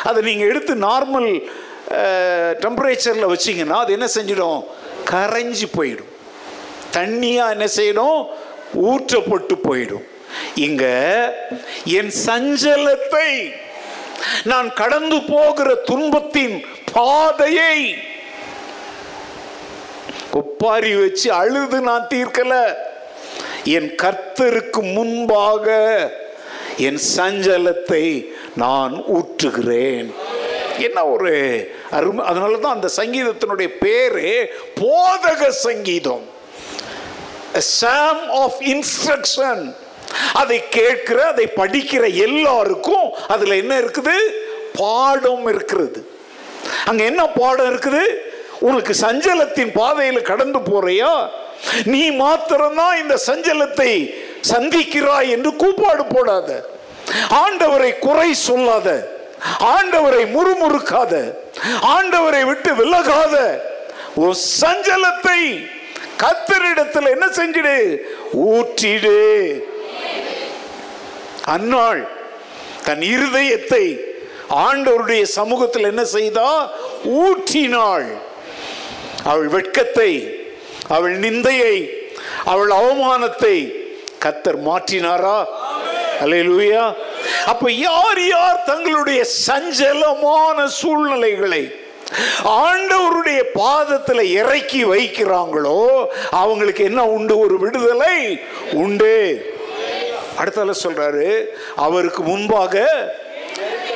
அதை 0.09 0.19
நீங்கள் 0.27 0.49
எடுத்து 0.51 0.73
நார்மல் 0.89 1.29
டெம்பரேச்சரில் 2.63 3.31
வச்சிங்கன்னா 3.33 3.77
அது 3.83 3.95
என்ன 3.97 4.07
செஞ்சிடும்? 4.17 4.61
கரைஞ்சி 5.11 5.67
போயிடும். 5.77 6.11
தண்ணியாக 6.93 7.53
என்ன 7.55 7.67
செய்யணும்? 7.75 8.27
ஊற்றப்பட்டு 8.89 9.55
போயிடும். 9.67 10.05
இங்க 10.55 10.85
என் 11.83 12.11
சஞ்சலத்தை 12.25 13.29
நான் 14.43 14.73
கடந்து 14.73 15.21
போகிற 15.21 15.75
துன்பத்தின் 15.75 16.65
பாதையை 16.93 17.95
ஒப்பாரி 20.39 20.95
வச்சு 20.95 21.31
அழுது 21.31 21.81
நான் 21.81 22.07
தீர்க்கல. 22.13 22.53
என் 23.63 23.89
கர்த்தருக்கு 24.03 24.81
முன்பாக 24.93 25.67
என் 26.77 26.99
சஞ்சலத்தை 27.17 28.31
நான் 28.55 29.03
ஊற்றுகிறேன். 29.17 30.09
என்ன 30.77 31.05
ஒரு 31.05 31.33
அருமை 31.91 32.25
அதனால 32.25 32.57
தான் 32.57 32.75
அந்த 32.75 32.89
சங்கீதத்தினுடைய 32.97 33.67
பேரு 33.67 34.51
போதக 34.81 35.49
சங்கீதம். 35.49 36.25
சாம் 37.61 38.31
ஆஃப் 38.31 38.55
இன்ஸ்ட்ரக்ஷன் 38.59 39.75
அதை 40.33 40.69
கேட்கிற 40.69 41.27
அதை 41.27 41.49
படிக்கிற 41.55 42.13
எல்லாருக்கும் 42.13 43.13
அதுல 43.27 43.55
என்ன 43.55 43.79
இருக்குது? 43.79 44.15
பாடம் 44.77 45.47
இருக்கிறது. 45.47 46.09
அங்க 46.85 47.03
என்ன 47.03 47.25
பாடம் 47.25 47.75
இருக்குது? 47.75 48.01
உனக்கு 48.59 48.95
சஞ்சலத்தின் 49.01 49.71
பாதையில் 49.73 50.21
கடந்து 50.21 50.59
போறியா? 50.59 51.29
நீ 51.83 52.11
மாத்திரம்தான் 52.11 53.01
இந்த 53.01 53.19
சஞ்சலத்தை 53.27 54.15
சந்திக்கிறாய் 54.49 55.29
என்று 55.29 55.55
கூப்பாடு 55.55 56.05
போடாத. 56.05 56.69
ஆண்டவரை 57.29 57.99
குறை 57.99 58.33
சொல்லாத. 58.33 59.17
ஆண்டவரை 59.59 60.35
முறுமுறுக்காத. 60.35 61.37
ஆண்டவரை 61.81 62.45
விட்டு 62.45 62.75
விலகாத. 62.75 63.65
ஒரு 64.15 64.35
சஞ்சலத்தை 64.61 65.69
கத்தரிடத்தில் 66.17 67.09
என்ன 67.09 67.25
செஞ்சிடு? 67.25 67.77
ஊற்றிடு. 68.33 69.17
அன்னாள் 71.45 72.07
தன் 72.85 73.01
இருதயத்தை 73.01 74.13
ஆண்டவருடைய 74.49 75.21
சமூகத்தில் 75.21 75.83
என்ன 75.83 76.03
செய்தா? 76.05 76.71
ஊற்றினாள். 77.03 78.07
அவள் 79.23 79.47
வெட்கத்தை 79.47 80.11
அவள் 80.87 81.19
நிந்தையை 81.19 81.75
அவள் 82.45 82.69
அவமானத்தை 82.69 83.55
கத்தர் 84.25 84.59
மாற்றினாரா? 84.61 85.45
அல்லேலூயா 86.21 86.83
அப்ப 87.45 87.71
யார் 87.71 88.21
யார் 88.25 88.63
தங்களுடைய 88.63 89.21
சஞ்சலமான 89.47 90.65
சூழ்நிலைகளை 90.65 91.63
ஆண்டவருடைய 92.43 93.43
பாதத்தில் 93.53 94.21
இறக்கி 94.21 94.85
வைக்கிறாங்களோ 94.85 96.05
அவங்களுக்கு 96.31 96.83
என்ன 96.83 97.05
உண்டு? 97.05 97.39
ஒரு 97.39 97.59
விடுதலை 97.59 98.39
உண்டு. 98.71 99.53
அடுத்தால 100.37 100.73
சொல்றாரு 100.83 101.45
அவருக்கு 101.75 102.23
முன்பாக 102.23 102.83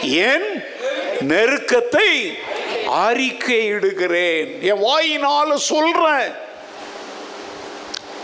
என் 0.01 0.63
நெருக்கத்தை 1.27 2.37
அறிக்கையிடுகிறேன். 2.91 4.59
என் 4.59 4.83
வாயினால 4.83 5.55
சொல்றேன். 5.55 6.47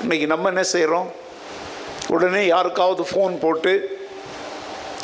இன்னைக்கு 0.01 0.27
நம்ம 0.27 0.47
என்ன 0.47 0.63
செய்கிறோம் 0.63 1.11
உடனே 2.07 2.45
யாருக்காவது 2.45 3.03
ஃபோன் 3.03 3.39
போட்டு 3.39 3.99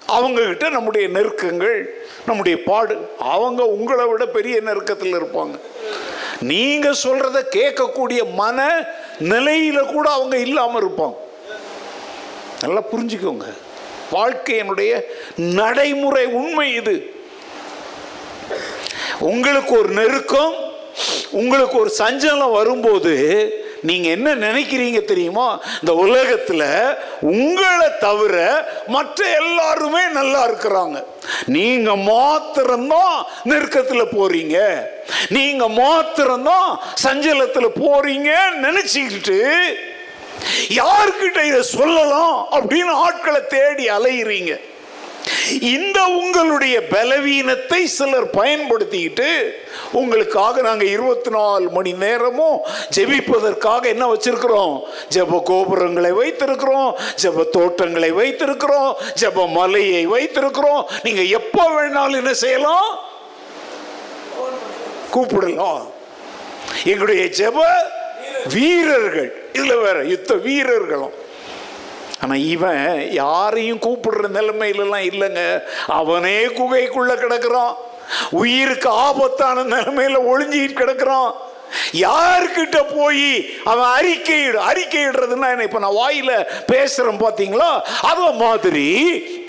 அவங்கக்கிட்ட 0.07 0.69
நம்முடைய 0.69 1.07
நெருக்கங்கள் 1.07 2.00
நம்முடைய 2.25 2.63
பாடு 2.63 3.09
அவங்க 3.17 3.65
உங்களை 3.65 4.05
விட 4.05 4.25
பெரிய 4.25 4.59
நெருக்கத்தில் 4.61 5.15
இருப்பாங்க. 5.15 5.59
நீங்கள் 6.39 7.01
சொல்கிறத 7.03 7.39
கேட்கக்கூடிய 7.55 8.33
மன 8.33 8.87
நிலையில் 9.19 9.85
கூட 9.85 10.09
அவங்க 10.09 10.37
இல்லாமல் 10.37 10.83
இருப்பாங்க. 10.83 11.15
நல்லா 12.61 12.81
புரிஞ்சுக்கோங்க. 12.91 13.47
வாழ்க்கையினுடைய 14.11 15.01
நடைமுறை 15.35 16.25
உண்மை 16.25 16.73
இது. 16.73 17.13
உங்களுக்கு 19.19 19.77
ஒரு 19.77 19.89
நெருக்கம் 19.89 20.53
உங்களுக்கு 21.31 21.79
ஒரு 21.79 21.91
சஞ்சலம் 21.97 22.51
வரும்போது 22.51 23.13
நீங்க 23.81 24.09
என்ன 24.09 24.35
நினைக்கிறீங்க 24.35 24.99
தெரியுமா 25.03 25.59
இந்த 25.81 25.93
உலகத்துல 26.05 26.63
உங்களை 27.19 27.87
தவிர 27.99 28.35
மற்ற 28.87 29.25
எல்லாருமே 29.25 30.03
நல்லா 30.07 30.49
இருக்கிறாங்க. 30.49 31.03
நீங்க 31.45 31.95
மாத்திரம்தான் 31.95 33.25
நெருக்கத்துல 33.45 34.03
போறீங்க. 34.17 34.57
நீங்க 35.29 35.69
மாத்திரம்தான் 35.69 36.79
சஞ்சலத்துல 37.03 37.67
போகிறீங்கன்னு 37.81 38.65
நினைச்சுக்கிட்டு 38.67 39.39
யார்கிட்ட 40.69 41.39
இதை 41.43 41.61
சொல்லலாம் 41.61 42.47
அப்படின்னு 42.51 42.93
ஆட்களை 43.05 43.41
தேடி 43.47 43.89
அலையிறீங்க. 43.89 44.53
இந்த 45.59 46.05
உங்களுடைய 46.05 46.87
பலவீனத்தை 46.87 47.85
சிலர் 47.85 48.29
பயன்படுத்திக்கிட்டு 48.29 49.49
உங்களுக்காக 49.91 50.61
நாங்கள் 50.61 50.87
இருபத்தி 50.87 51.29
நாலு 51.29 51.69
மணி 51.69 51.93
நேரமும் 51.93 52.59
ஜெபிப்பதற்காக 52.95 53.83
என்ன 53.83 54.13
வச்சிருக்கிறோம்? 54.13 54.79
ஜெப 55.09 55.41
கோபுரங்களை 55.43 56.11
வைத்திருக்கிறோம் 56.11 56.93
ஜெப 57.21 57.43
தோட்டங்களை 57.49 58.11
வைத்திருக்கிறோம் 58.11 58.93
ஜெப 59.21 59.47
மலையை 59.47 60.07
வைத்திருக்கிறோம். 60.07 60.83
நீங்க 61.03 61.21
எப்போ 61.21 61.69
வேணாலும் 61.69 62.15
என்ன 62.15 62.33
செய்யலாம்? 62.33 62.99
கூப்பிடலாம். 65.13 65.91
எங்களுடைய 66.83 67.25
ஜெப 67.25 67.59
வீரர்கள். 68.53 69.43
இதுல 69.53 69.81
வேற 69.81 70.03
யுத்த 70.03 70.33
வீரர்களும். 70.33 71.20
ஆனால் 72.21 72.37
இவன் 72.37 73.11
யாரையும் 73.11 73.79
கூப்பிடுற 73.79 74.25
நிலைமையிலலாம் 74.33 75.07
இல்லைங்க. 75.11 75.63
அவனே 75.87 76.45
குகைக்குள்ள 76.45 77.13
கிடக்குறான். 77.13 77.75
உயிருக்கு 78.29 78.89
ஆபத்தான 78.89 79.63
நிலைமையில் 79.63 80.17
ஒளிஞ்சிட்டு 80.17 80.81
கிடக்குறான். 80.81 81.31
யார்கிட்ட 81.91 82.77
போய் 82.95 83.49
அவன் 83.63 83.89
அறிக்கையிடு 83.99 84.57
அறிக்கையிடுறதுன்னா 84.69 85.49
என்ன? 85.49 85.63
இப்ப 85.63 85.79
நான் 85.79 85.99
வாயில 86.01 86.31
பேசுறேன் 86.71 87.21
பாத்தீங்களா? 87.21 87.81
அத 88.01 88.31
மாதிரி 88.31 88.89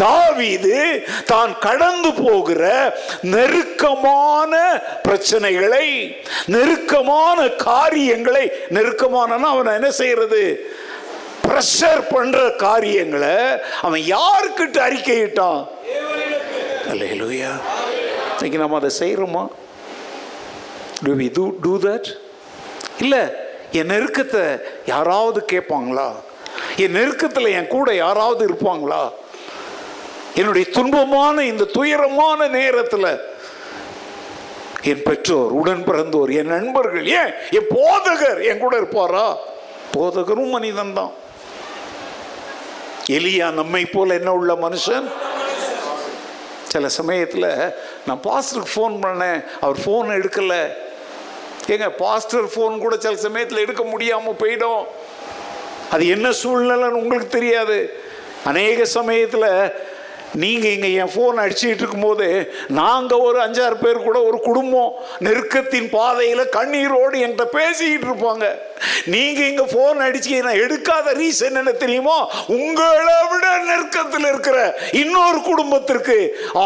தாவிது 0.02 1.04
தான் 1.24 1.58
கடந்து 1.58 2.12
போகிற 2.12 2.62
நெருக்கமான 3.22 4.82
பிரச்சனைகளை 5.08 6.16
நெருக்கமான 6.46 7.48
காரியங்களை 7.48 8.52
நெருக்கமான 8.68 9.48
அவன் 9.48 9.74
என்ன 9.74 9.90
செய்யறது? 9.90 10.74
ப்ரெஷர் 11.46 12.02
பண்ணுற 12.14 12.40
காரியங்களை 12.64 13.36
அவன் 13.86 14.02
யாருக்கிட்ட 14.14 14.78
அறிக்கையிட்டான்? 14.88 15.62
அல்லேலூயா. 16.92 17.52
இன்னைக்கு 18.36 18.62
நம்ம 18.62 18.78
அதை 18.80 18.90
செய்கிறோமா 19.00 19.42
do 21.04 21.12
we 21.20 21.26
do 21.38 21.44
do 21.64 21.72
that 21.86 22.08
இல்லை 23.04 23.22
என் 23.78 23.90
நெருக்கத்தை 23.92 24.44
யாராவது 24.92 25.40
கேட்பாங்களா? 25.52 26.08
என் 26.84 26.96
நெருக்கத்தில் 26.98 27.54
என் 27.58 27.72
கூட 27.76 27.88
யாராவது 28.04 28.42
இருப்பாங்களா? 28.48 29.02
என்னுடைய 30.40 30.66
துன்பமான 30.76 31.36
இந்த 31.52 31.64
துயரமான 31.76 32.48
நேரத்தில் 32.58 33.10
என் 34.90 35.02
பெற்றோர் 35.08 35.52
உடன் 35.60 35.82
பிறந்தோர் 35.88 36.30
என் 36.40 36.52
நண்பர்கள் 36.54 37.06
ஏன்? 37.20 37.32
என் 37.58 37.68
போதகர் 37.76 38.40
என் 38.50 38.62
கூட 38.64 38.74
இருப்பாரா? 38.82 39.26
போதகரும் 39.94 40.54
மனிதன் 40.56 40.96
தான் 40.98 41.12
எலியா 43.16 43.46
நம்மை 43.50 43.84
போல 43.84 44.14
என்ன 44.14 44.32
உள்ள 44.32 44.52
மனுஷன்? 44.54 45.06
சில 46.72 46.88
சமயத்தில் 46.88 47.48
நான் 48.06 48.22
பாஸ்டருக்கு 48.28 48.72
ஃபோன் 48.74 48.94
பண்ணேன் 49.04 49.40
அவர் 49.60 49.78
ஃபோன் 49.84 50.08
எடுக்கலை. 50.18 50.62
ஏங்க 51.66 51.88
பாஸ்டர் 51.96 52.46
ஃபோன் 52.54 52.78
கூட 52.84 52.94
சில 52.96 53.16
சமயத்தில் 53.16 53.64
எடுக்க 53.64 53.82
முடியாமல் 53.82 54.40
போயிடும். 54.42 54.84
அது 55.90 56.04
என்ன 56.08 56.28
சூழ்நிலைன்னு 56.42 57.00
உங்களுக்கு 57.02 57.30
தெரியாது. 57.38 57.78
அநேக 58.44 58.84
சமயத்தில் 58.84 59.48
நீங்கள் 60.40 60.72
இங்கே 60.74 60.90
என் 61.02 61.10
ஃபோன் 61.14 61.40
அடிச்சுக்கிட்டு 61.42 61.82
இருக்கும்போது 61.82 62.26
நாங்கள் 62.80 63.24
ஒரு 63.26 63.38
அஞ்சாறு 63.44 63.76
பேர் 63.82 64.06
கூட 64.06 64.18
ஒரு 64.28 64.38
குடும்பம் 64.46 64.92
நெருக்கத்தின் 65.26 65.88
பாதையில் 65.96 66.52
கண்ணீரோடு 66.56 67.16
என்கிட்ட 67.24 67.44
பேசிக்கிட்டு 67.56 68.06
இருப்பாங்க. 68.08 68.46
நீங்கள் 69.14 69.48
இங்கே 69.50 69.66
ஃபோன் 69.72 70.00
அடிச்சு 70.06 70.40
நான் 70.46 70.62
எடுக்காத 70.64 71.12
ரீசன் 71.20 71.60
என்ன 71.60 71.74
தெரியுமோ? 71.84 72.16
உங்களை 72.58 73.18
விட 73.32 73.46
நெருக்கத்தில் 73.70 74.28
இருக்கிற 74.32 74.58
இன்னொரு 75.02 75.40
குடும்பத்திற்கு 75.50 76.18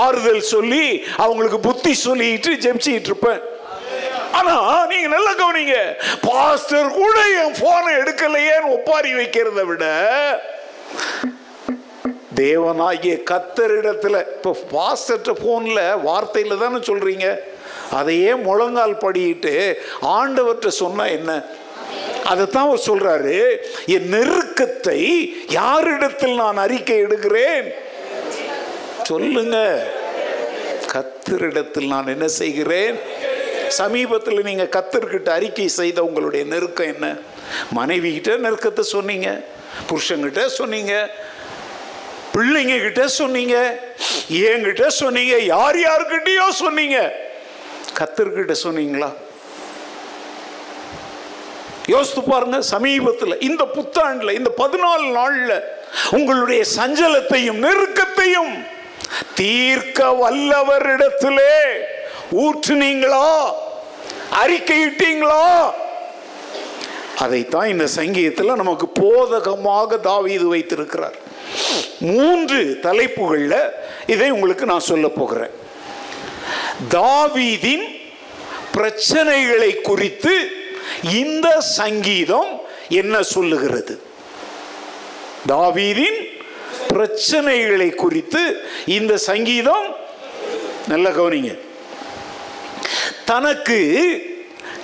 ஆறுதல் 0.04 0.48
சொல்லி 0.54 0.86
அவங்களுக்கு 1.16 1.60
புத்தி 1.68 1.94
சொல்லிட்டு 2.06 2.52
ஜெபிச்சிக்கிட்டு 2.64 3.12
இருப்பேன். 3.12 3.40
ஆனா 4.38 4.54
நீங்க 4.90 5.08
நல்லா 5.16 5.32
கவனிங்க 5.42 5.78
பாஸ்டர் 6.26 6.90
கூட 7.00 7.18
என் 7.42 7.56
போனை 7.60 7.92
எடுக்கலையேன்னு 8.02 8.74
ஒப்பாரி 8.76 9.12
வைக்கிறத 9.20 9.62
விட 9.70 9.86
தேவனாகிய 12.40 13.14
கத்தரிடத்தில் 13.30 14.18
இப்போ 14.34 14.50
பாஸ்டர்ட்ட 14.72 15.32
ஃபோனில் 15.40 15.82
வார்த்தையில் 16.06 16.62
தானே 16.62 16.78
சொல்கிறீங்க 16.90 17.26
அதையே 17.90 18.32
முழங்கால் 18.46 19.02
படியிட்டு 19.04 19.54
ஆண்டவர்கிட்ட 20.16 20.68
சொன்னால் 20.82 21.14
என்ன? 21.18 21.32
அதைத்தான் 22.24 22.68
அவர் 22.68 22.86
சொல்கிறாரு 22.88 23.34
என் 23.86 24.08
நெருக்கத்தை 24.08 25.00
யாரிடத்தில் 25.50 26.34
நான் 26.34 26.56
அறிக்கை 26.56 26.96
எடுக்கிறேன்? 27.06 27.66
சொல்லுங்க. 29.02 29.56
கத்தரிடத்தில் 30.92 31.86
நான் 31.86 32.06
என்ன 32.06 32.28
செய்கிறேன்? 32.40 32.96
சமீபத்தில் 33.68 34.46
நீங்கள் 34.48 34.74
கத்தர்கிட்ட 34.76 35.30
அறிக்கை 35.38 35.68
செய்த 35.68 36.04
உங்களுடைய 36.04 36.44
நெருக்கம் 36.44 36.92
என்ன? 36.94 37.06
மனைவி 37.72 38.10
கிட்ட 38.12 38.36
நெருக்கத்தை 38.36 38.84
சொன்னீங்க 38.96 39.30
புருஷங்கிட்ட 39.88 40.42
சொன்னீங்க 40.60 40.94
பிள்ளைங்க 42.36 42.74
கிட்ட 42.86 43.02
சொன்னீங்க 43.20 43.56
என்கிட்ட 44.48 44.86
சொன்னீங்க 45.02 45.34
யார் 45.54 45.78
யாருக்கிட்டயோ 45.86 46.46
சொன்னீங்க. 46.62 46.98
கத்தர்கிட்ட 47.98 48.54
சொன்னீங்களா? 48.64 49.10
யோசித்து 51.92 52.22
பாருங்க 52.22 52.58
சமீபத்தில் 52.72 53.42
இந்த 53.48 53.64
புத்தாண்டில் 53.76 54.36
இந்த 54.38 54.50
பதினாலு 54.62 55.06
நாளில் 55.18 55.56
உங்களுடைய 56.16 56.62
சஞ்சலத்தையும் 56.78 57.60
நெருக்கத்தையும் 57.66 58.54
தீர்க்க 59.40 60.08
வல்லவரிடத்திலே 60.22 61.54
ஊற்றுனீங்களா? 62.44 63.28
அறிக்கையிட்டீங்களா? 64.42 65.44
அதைத்தான் 67.24 67.68
இந்த 67.74 67.86
சங்கீதத்தில் 67.98 68.60
நமக்கு 68.62 68.88
போதகமாக 69.02 69.98
தாவீது 70.10 70.48
வைத்திருக்கிறார். 70.54 71.16
மூன்று 71.98 72.78
தலைப்புகளில் 72.82 73.70
இதை 74.06 74.30
உங்களுக்கு 74.30 74.66
நான் 74.66 74.88
சொல்ல 74.90 75.08
போகிறேன். 75.08 75.50
தாவீதின் 76.90 77.86
பிரச்சனைகளை 78.76 79.80
குறித்து 79.80 80.50
இந்த 81.02 81.60
சங்கீதம் 81.60 82.60
என்ன 82.88 83.22
சொல்லுகிறது? 83.22 84.02
தாவீதின் 85.48 86.18
பிரச்சனைகளை 86.92 87.94
குறித்து 87.94 88.68
இந்த 88.86 89.16
சங்கீதம் 89.16 89.86
நல்ல 90.88 91.10
கவனிங்க. 91.10 91.58
தனக்கு 93.24 93.80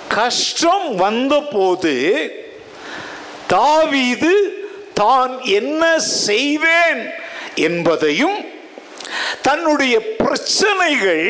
கஷ்டம் 0.07 0.95
வந்தபோது 0.95 1.93
தாவீது 3.47 4.33
தான் 4.93 5.41
என்ன 5.59 5.99
செய்வேன் 5.99 7.01
என்பதையும் 7.55 8.37
தன்னுடைய 9.41 9.95
பிரச்சனைகள் 10.21 11.27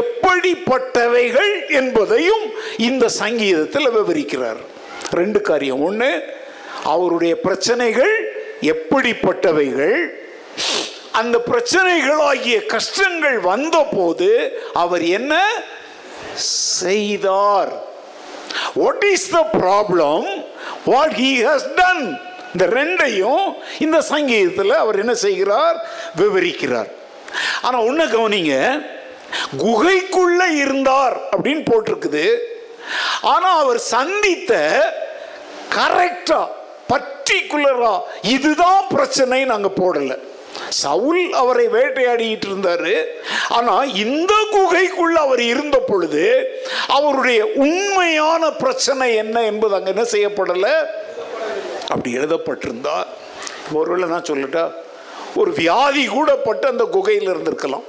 எப்படிப்பட்டவைகள் 0.00 1.52
என்பதையும் 1.68 2.44
இந்த 2.88 3.04
சங்கீதத்தில் 3.08 3.94
விவரிக்கிறார். 3.96 4.60
ரெண்டு 5.10 5.40
காரியம். 5.40 5.82
ஒன்று 5.82 6.10
அவருடைய 6.84 7.40
பிரச்சனைகள் 7.40 8.14
எப்படிப்பட்டவைகள் 8.72 9.98
அந்த 11.12 11.36
பிரச்சனைகளாகிய 11.50 12.58
கஷ்டங்கள் 12.66 13.38
வந்தபோது 13.38 14.30
அவர் 14.72 15.04
என்ன 15.18 15.34
செய்தார். 16.80 17.72
What 18.74 19.04
is 19.12 19.30
the 19.30 19.40
problem 19.58 20.26
what 20.84 21.16
he 21.22 21.32
has 21.48 21.68
done 21.80 22.04
இந்த 22.52 22.64
ரெண்டையும் 22.78 23.44
இந்த 23.78 24.00
சங்கீதத்தில் 24.12 24.80
அவர் 24.82 24.98
என்ன 24.98 25.14
செய்கிறார்? 25.26 25.76
விவரிக்கிறார். 26.20 26.90
ஆனால் 27.62 27.86
ஒன்று 27.88 28.06
கவனிங்க. 28.06 28.56
குகைக்குள்ள 29.62 30.40
இருந்தார் 30.62 31.16
அப்படின்னு 31.32 31.62
போட்டிருக்குது. 31.70 32.26
ஆனால் 33.20 33.60
அவர் 33.62 33.78
சந்தித்த 33.94 34.52
கரெக்டா 35.76 36.40
பர்டிகுலரா 36.90 37.94
இதுதான் 38.34 38.82
பிரச்சனை 38.88 39.44
நாங்கள் 39.44 39.78
போடலை. 39.80 40.16
சவுல் 40.68 41.32
அவரை 41.32 41.64
வேட்டையாடிட்டு 41.66 42.46
இருந்தாரு. 42.50 42.94
ஆனா 43.48 43.74
இந்த 44.04 44.32
குகைக்குள்ள 44.56 45.16
அவர் 45.26 45.40
இருந்த 45.40 45.78
பொழுது 45.78 46.26
அவருடைய 46.96 47.40
உண்மையான 47.66 48.50
பிரச்சனை 48.62 49.08
என்ன 49.14 49.42
என்பது 49.42 49.74
அங்க 49.74 49.90
என்ன 49.90 50.06
செய்யப்படல? 50.14 50.68
அப்படி 51.90 52.10
எழுதப்பட்டிருந்தா 52.18 52.96
ஒருவேளை 53.78 54.06
நான் 54.12 54.28
சொல்லிட்டா 54.30 54.64
ஒரு 55.40 55.50
வியாதி 55.58 56.04
கூட 56.06 56.30
பட்டு 56.46 56.66
அந்த 56.70 56.84
குகையில் 56.94 57.30
இருந்திருக்கலாம். 57.32 57.86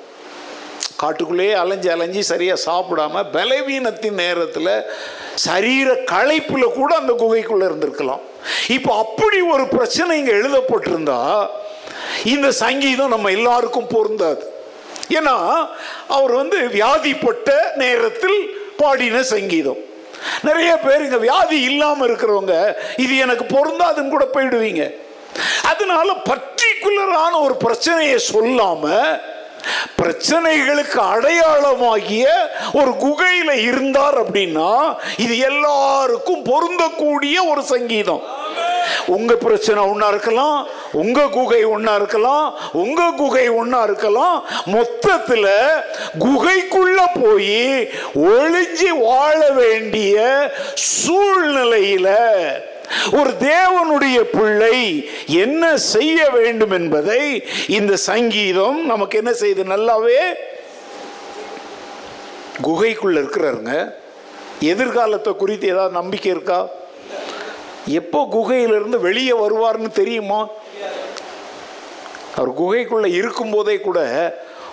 காட்டுக்குள்ளேயே 1.01 1.53
அலைஞ்சு 1.61 1.89
அலைஞ்சு 1.93 2.21
சரியாக 2.29 2.63
சாப்பிடாம 2.65 3.23
பலவீனத்தின் 3.35 4.19
நேரத்தில் 4.23 4.71
சரீர 5.45 5.95
களைப்பில் 6.11 6.75
கூட 6.79 6.91
அந்த 7.01 7.13
குகைக்குள்ளே 7.21 7.65
இருந்திருக்கலாம். 7.69 8.23
இப்போ 8.77 8.91
அப்படி 9.03 9.39
ஒரு 9.55 9.65
பிரச்சனை 9.75 10.17
இங்கே 10.21 10.33
எழுதப்பட்டிருந்தா 10.41 11.19
இந்த 12.33 12.49
சங்கீதம் 12.63 13.13
நம்ம 13.15 13.31
எல்லாருக்கும் 13.37 13.91
பொருந்தாது. 13.95 14.43
ஏன்னா 15.17 15.35
அவர் 16.17 16.33
வந்து 16.41 16.59
வியாதிப்பட்ட 16.77 17.49
நேரத்தில் 17.83 18.39
பாடின 18.81 19.23
சங்கீதம். 19.35 19.82
நிறைய 20.43 20.71
பேர் 20.77 21.03
இங்க 21.03 21.17
வியாதி 21.17 21.59
இல்லாம 21.69 22.05
இருக்கிறவங்க 22.05 22.55
இது 22.95 23.13
எனக்கு 23.25 23.45
பொருந்தாதுன்னு 23.55 24.13
கூட 24.15 24.25
போயிடுவீங்க. 24.33 24.83
அதனால 25.71 26.09
பர்டிகுலரான 26.29 27.33
ஒரு 27.41 27.55
பிரச்சனையை 27.55 28.17
சொல்லாம 28.33 28.91
பிரச்சனைகளுக்கு 29.99 30.99
அடையாளமாகிய 31.13 32.25
ஒரு 32.79 32.91
குகையில 33.03 33.51
இருந்தார் 33.67 34.17
அப்படின்னா 34.23 34.71
இது 35.17 35.35
எல்லாருக்கும் 35.49 36.43
பொருந்தக்கூடிய 36.51 37.35
ஒரு 37.51 37.63
சங்கீதம். 37.73 38.23
உங்க 39.05 39.35
பிரச்சனை 39.35 39.83
ஒன்றா 39.83 40.07
இருக்கலாம் 40.07 40.67
உங்க 40.91 41.27
குகை 41.27 41.63
ஒன்றா 41.63 41.95
இருக்கலாம் 41.95 42.57
உங்க 42.71 43.11
குகை 43.17 43.47
ஒன்றா 43.49 43.83
இருக்கலாம். 43.83 44.45
மொத்தத்தில் 44.65 45.49
குகைக்குள்ள 46.19 46.99
போய் 47.23 47.89
ஒளிஞ்சு 48.15 48.89
வாழ 48.97 49.49
வேண்டிய 49.49 50.17
சூழ்நிலையில 51.07 52.09
ஒரு 53.11 53.29
தேவனுடைய 53.39 54.17
பிள்ளை 54.19 55.09
என்ன 55.25 55.77
செய்ய 55.77 56.29
வேண்டும் 56.29 56.71
என்பதை 56.71 57.43
இந்த 57.67 57.95
சங்கீதம் 57.95 58.85
நமக்கு 58.85 59.17
என்ன 59.17 59.31
செய்யுது? 59.31 59.63
நல்லாவே 59.73 60.21
குகைக்குள்ள 62.63 63.15
இருக்கிறாருங்க. 63.21 63.93
எதிர்காலத்தை 64.59 65.35
குறித்து 65.35 65.67
ஏதாவது 65.67 65.93
நம்பிக்கை 65.93 66.31
இருக்கா? 66.31 66.69
எப்போ 67.85 68.27
குகையிலிருந்து 68.31 68.99
வெளியே 68.99 69.31
வருவார்னு 69.31 69.91
தெரியுமா? 69.91 70.47
அவர் 72.35 72.49
குகைக்குள்ள 72.49 73.05
இருக்கும்போதே 73.05 73.79
கூட 73.79 73.99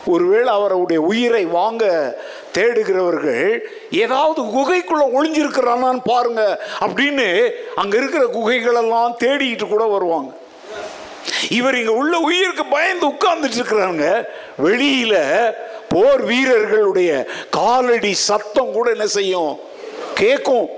ஒருவேளை 0.06 0.52
அவருடைய 0.52 1.00
உயிரை 1.00 1.44
வாங்க 1.44 2.16
தேடுகிறவர்கள் 2.52 3.62
ஏதாவது 3.90 4.42
குகைக்குள்ளே 4.42 5.06
ஒளிஞ்சிருக்கிறானான்னு 5.14 6.00
பாருங்க 6.04 6.60
அப்படின்னு 6.80 7.52
அங்கே 7.74 7.96
இருக்கிற 7.96 8.24
குகைகளெல்லாம் 8.24 9.14
தேடிட்டு 9.24 9.68
கூட 9.68 9.84
வருவாங்க. 9.84 10.32
இவர் 11.48 11.74
இங்கே 11.74 11.90
உள்ள 11.90 12.18
உயிருக்கு 12.18 12.64
பயந்து 12.66 13.06
உட்கார்ந்துட்டு 13.06 13.58
இருக்கிறாங்க 13.58 14.26
வெளியில 14.62 15.16
போர் 15.88 16.22
வீரர்களுடைய 16.22 17.26
காலடி 17.50 18.14
சத்தம் 18.14 18.72
கூட 18.72 18.90
என்ன 18.90 19.06
செய்யும்? 19.06 19.58
கேட்கும். 20.14 20.70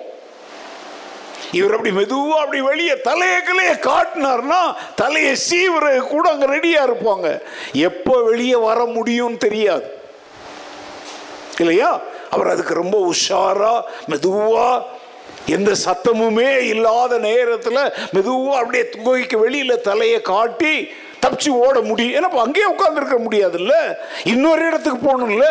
இவர் 1.53 1.73
அப்படி 1.73 1.93
மெதுவாக 1.93 2.41
அப்படி 2.41 2.61
வெளியே 2.61 3.01
தலையை 3.01 3.41
கிளைய 3.41 3.73
காட்டினார்னா 3.89 4.61
தலையை 4.95 5.37
சீவுறது 5.51 6.01
கூட 6.07 6.31
அங்கே 6.31 6.47
ரெடியாக 6.47 6.89
இருப்பாங்க. 6.89 7.43
எப்போ 7.73 8.23
வெளியே 8.23 8.55
வர 8.55 8.85
முடியும்னு 8.85 9.37
தெரியாது. 9.37 9.87
இல்லையா? 11.59 12.01
அவர் 12.31 12.49
அதுக்கு 12.49 12.75
ரொம்ப 12.75 13.13
உஷாராக 13.13 13.85
மெதுவாக 14.07 15.01
எந்த 15.47 15.73
சத்தமுமே 15.85 16.59
இல்லாத 16.59 17.19
நேரத்தில் 17.19 17.93
மெதுவாக 18.13 18.61
அப்படியே 18.61 18.85
குகைக்கு 18.91 19.39
வெளியில் 19.39 19.81
தலையை 19.81 20.21
காட்டி 20.21 20.91
தப்பிச்சு 21.23 21.49
ஓட 21.49 21.81
முடியும் 21.81 22.15
ஏன்னா 22.19 22.31
அங்கேயே 22.37 22.67
உட்காந்துருக்க 22.67 23.19
முடியாதுல்ல? 23.27 23.75
இன்னொரு 24.25 24.67
இடத்துக்கு 24.67 25.01
போகணும்ல? 25.09 25.49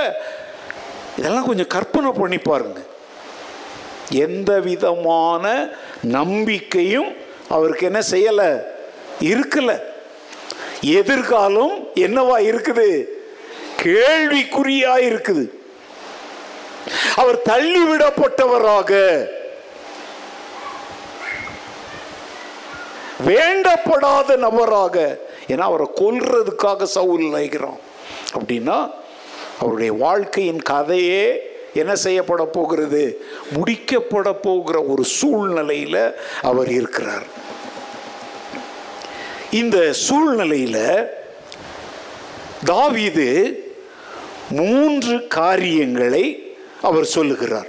இதெல்லாம் 1.17 1.45
கொஞ்சம் 1.45 1.67
கற்பனை 1.67 2.11
பண்ணி 2.11 2.37
பாருங்கள் 2.37 2.87
எந்த 4.11 4.59
விதமான 4.59 5.69
நம்பிக்கையும் 6.03 7.15
அவருக்கு 7.49 7.85
என்ன 7.85 7.99
செய்யலை? 8.11 8.63
இருக்கலை. 9.19 9.79
எதிர்காலம் 10.81 11.87
என்னவா 11.95 12.39
இருக்குது? 12.39 13.03
கேள்விக்குறியா 13.83 14.97
இருக்குது. 14.97 15.49
அவர் 17.15 17.41
தள்ளிவிடப்பட்டவராக. 17.49 19.23
வேண்டப்படாத 23.27 24.35
நபராக. 24.35 25.17
ஏன்னா 25.47 25.57
அவரை 25.57 25.87
கொல்றதுக்காக 25.95 26.83
சவுல் 26.83 27.21
நினைக்கிறோம் 27.21 27.79
அப்படின்னா 28.39 28.91
அவருடைய 29.59 29.93
வாழ்க்கையின் 29.93 30.61
கதையே 30.61 31.50
என்ன 31.73 31.95
செய்யப்பட 31.95 32.43
போகிறது? 32.43 33.25
முடிக்கப்பட 33.53 34.33
போகிற 34.41 34.81
ஒரு 34.81 35.03
சூழ்நிலையில் 35.03 36.15
அவர் 36.41 36.69
இருக்கிறார். 36.71 37.23
இந்த 39.51 39.93
சூழ்நிலையில் 39.93 41.07
தாவீது 42.65 43.29
மூன்று 44.49 45.27
காரியங்களை 45.27 46.55
அவர் 46.81 47.05
சொல்லுகிறார். 47.05 47.67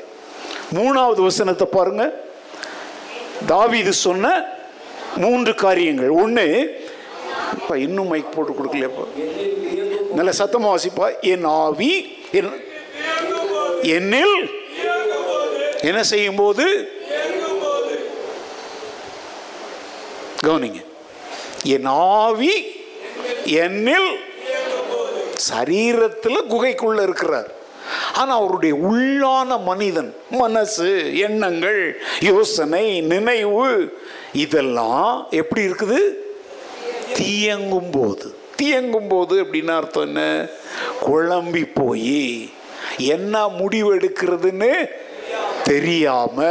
மூணாவது 0.75 1.23
வசனத்தை 1.23 1.67
பாருங்க. 1.71 2.21
தாவீது 3.47 3.93
சொன்ன 3.93 4.45
மூன்று 5.17 5.55
காரியங்கள். 5.55 6.09
ஒன்று 6.09 6.47
இப்போ 7.55 7.79
இன்னும் 7.79 8.07
மைக் 8.07 8.33
போட்டு 8.33 8.53
கொடுக்கலையப்பா? 8.53 9.07
நல்ல 10.15 10.33
சத்தமாக 10.33 10.75
வாசிப்பா. 10.77 11.21
என் 11.21 11.45
ஆவி 11.45 12.17
என் 12.33 12.71
என்னில் 13.83 14.37
என்ன 15.81 16.03
செய்யும் 16.03 16.37
போது 16.37 16.65
கவனிங்க. 20.47 20.81
என் 21.63 21.85
ஆவி 21.85 22.55
என்னில் 23.45 24.11
சரீரத்தில் 25.51 26.49
குகைக்குள்ள 26.51 27.03
இருக்கிறார். 27.03 27.51
ஆனா 28.15 28.33
அவருடைய 28.39 28.75
உள்ளான 28.75 29.63
மனிதன் 29.65 30.15
மனசு 30.31 31.19
எண்ணங்கள் 31.27 32.01
யோசனை 32.21 33.01
நினைவு 33.01 33.95
இதெல்லாம் 34.33 35.27
எப்படி 35.31 35.63
இருக்குது? 35.69 36.01
தீயங்கும் 37.19 37.91
போது 37.91 38.35
தீயங்கும் 38.57 39.09
போது 39.09 39.45
அப்படின்னு 39.45 39.73
அர்த்தம் 39.77 40.07
என்ன? 40.07 40.23
குழம்பி 41.07 41.65
போய் 41.75 42.51
என்ன 42.97 43.47
முடிவெடுக்கிறதுன்னு 43.49 44.91
தெரியாம 45.65 46.47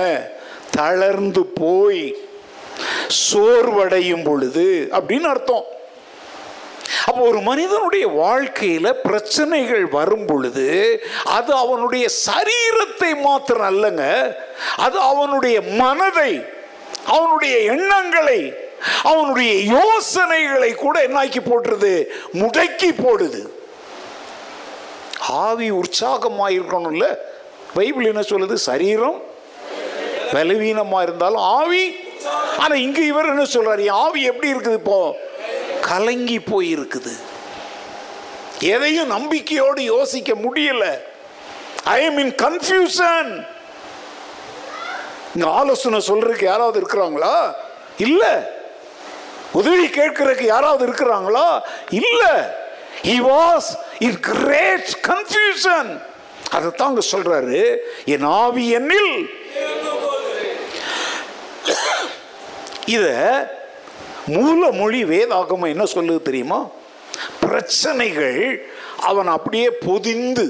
தளர்ந்து 0.78 1.46
போய் 1.46 2.16
சோர்வடையும் 3.32 4.24
பொழுது 4.24 4.88
அப்படின்னு 4.92 5.30
அர்த்தம். 5.34 5.66
அப்போ 7.08 7.22
ஒரு 7.22 7.40
மனிதனுடைய 7.40 8.08
வாழ்க்கையில் 8.08 9.00
பிரச்சனைகள் 9.04 9.86
வரும் 9.86 10.26
பொழுது 10.26 10.66
அது 11.24 11.54
அவனுடைய 11.54 12.06
சரீரத்தை 12.26 13.12
மாத்திரம் 13.22 13.70
அல்லங்க 13.72 14.04
அது 14.78 15.00
அவனுடைய 15.00 15.62
மனதை 15.62 16.34
அவனுடைய 17.06 17.58
எண்ணங்களை 17.74 18.70
அவனுடைய 19.04 19.54
யோசனைகளை 19.78 20.76
கூட 20.76 21.08
என்னாக்கி 21.08 21.42
போட்டுருது 21.50 21.94
முடக்கி 22.34 22.92
போடுது. 23.06 23.42
ஆவி 25.30 25.70
உற்சாகமாக 25.70 26.52
இருக்கணும்ல 26.52 27.18
பைபிள் 27.74 28.06
என்ன 28.06 28.20
சொல்லுது? 28.20 28.54
சரீரம் 28.54 29.22
பலவீனமாக 30.32 31.04
இருந்தாலும் 31.04 31.42
ஆவி 31.42 31.96
ஆனால் 32.58 32.78
இங்கே 32.78 33.06
இவர் 33.06 33.26
என்ன 33.26 33.46
சொல்கிறார் 33.46 33.88
ஆவி 33.88 34.24
எப்படி 34.24 34.54
இருக்குது 34.54 34.74
இப்போ? 34.74 35.16
கலங்கி 35.82 36.40
போயிருக்குது. 36.40 37.20
எதையும் 38.60 39.08
நம்பிக்கையோடு 39.08 39.84
யோசிக்க 39.84 40.34
முடியல. 40.34 41.00
ஐ 41.84 42.04
எம் 42.04 42.18
இன் 42.18 42.36
கன்ஃபியூஷன் 42.36 43.46
இங்கே 45.36 45.50
ஆலோசனை 45.50 46.02
சொல்றதுக்கு 46.08 46.44
யாராவது 46.44 46.82
இருக்கிறாங்களா? 46.82 47.56
இல்லை. 47.98 48.30
உதவி 49.52 49.86
கேட்கறதுக்கு 49.86 50.44
யாராவது 50.44 50.88
இருக்கிறாங்களா? 50.88 51.62
இல்லை. 51.90 52.60
He 53.04 53.16
was 53.34 53.70
in 54.00 54.20
great 54.20 54.92
confusion 55.08 56.02
அதைத்தான் 56.50 56.88
அங்க 56.88 57.02
சொல்றாரு 57.12 57.78
என் 58.06 58.24
ஆவி 58.24 58.76
என்னில் 58.76 59.30
இத 62.86 63.08
மூல 64.28 64.72
மொழி 64.72 65.04
வேதாகமம் 65.04 65.72
என்ன 65.74 65.84
சொல்லுது 65.84 66.22
தெரியுமா? 66.22 66.68
பிரச்சனைகள் 67.40 68.66
அவன் 69.00 69.28
அப்படியே 69.28 69.70
பொதிந்து 69.70 70.46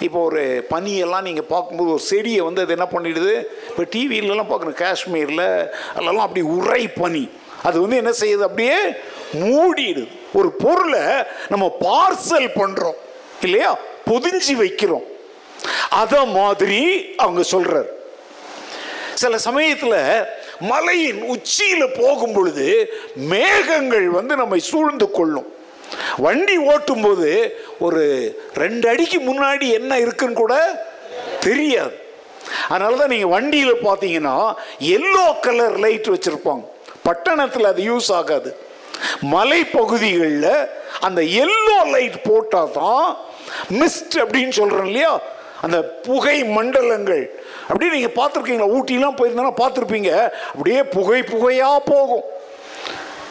இப்போ 0.00 0.20
ஒரு 0.24 0.66
பனியெல்லாம் 0.70 1.22
நீங்கள் 1.22 1.44
பார்க்கும்போது 1.44 1.90
ஒரு 1.90 2.02
செடியை 2.02 2.40
வந்து 2.40 2.60
அது 2.60 2.72
என்ன 2.72 2.86
பண்ணிடுது? 2.92 3.34
இப்போ 3.68 3.82
டிவியிலலாம் 3.82 4.50
பார்க்குறோம் 4.50 4.80
காஷ்மீரில் 4.82 5.70
அதெல்லாம் 5.94 6.26
அப்படி 6.26 6.40
உரை 6.40 6.88
பனி. 6.88 7.28
அது 7.62 7.80
வந்து 7.80 7.96
என்ன 7.96 8.10
செய்யுது? 8.20 8.40
அப்படியே 8.40 8.78
மூடிடுது. 9.34 10.06
ஒரு 10.38 10.50
பொருளை 10.64 11.02
நம்ம 11.52 11.66
பார்சல் 11.80 12.48
பண்ணுறோம் 12.60 12.98
இல்லையா? 13.46 13.70
பொதிஞ்சு 14.10 14.54
வைக்கிறோம். 14.62 15.04
அத 16.02 16.24
மாதிரி 16.24 16.80
அவங்க 17.16 17.42
சொல்றார். 17.50 17.90
சில 19.22 19.38
சமயத்தில் 19.38 20.00
மலையின் 20.70 21.20
உச்சியில் 21.34 21.94
போகும் 22.00 22.34
பொழுது 22.36 22.66
மேகங்கள் 23.32 24.06
வந்து 24.18 24.34
நம்மை 24.36 24.58
சூழ்ந்து 24.70 25.06
கொள்ளும். 25.10 25.48
வண்டி 26.24 26.56
ஓட்டும்போது 26.72 27.30
ஒரு 27.86 28.02
ரெண்டு 28.62 28.86
அடிக்கு 28.88 29.18
முன்னாடி 29.30 29.66
என்ன 29.78 29.98
இருக்குன்னு 30.04 30.40
கூட 30.42 30.54
தெரியாது. 31.46 31.94
அதனால 32.68 32.96
தான் 32.96 33.12
நீங்கள் 33.14 33.34
வண்டியில் 33.36 33.84
பார்த்தீங்கன்னா 33.88 34.36
எல்லோ 34.96 35.24
கலர் 35.46 35.76
லைட் 35.84 36.12
வச்சுருப்பாங்க. 36.14 36.64
பட்டணத்தில் 37.06 37.70
அது 37.72 37.82
யூஸ் 37.90 38.10
ஆகாது. 38.20 38.50
மலைப்பகுதிகளில் 39.32 40.68
அந்த 41.00 41.20
எல்லோ 41.22 41.86
லைட் 41.90 42.22
போட்டால் 42.22 42.70
தான் 42.70 43.16
மிஸ்ட் 43.70 44.16
அப்படின்னு 44.16 44.48
சொல்கிறோம் 44.48 44.86
இல்லையா? 44.86 45.20
அந்த 45.60 45.82
புகை 45.82 46.44
மண்டலங்கள். 46.44 47.30
அப்படியே 47.68 47.92
நீங்கள் 47.92 48.16
பார்த்துருக்கீங்களா? 48.18 48.74
ஊட்டிலாம் 48.76 49.18
போயிருந்தா 49.18 49.52
பார்த்துருப்பீங்க. 49.62 50.30
அப்படியே 50.50 50.82
புகை 50.82 51.22
புகையாக 51.22 51.78
போகும். 51.84 52.24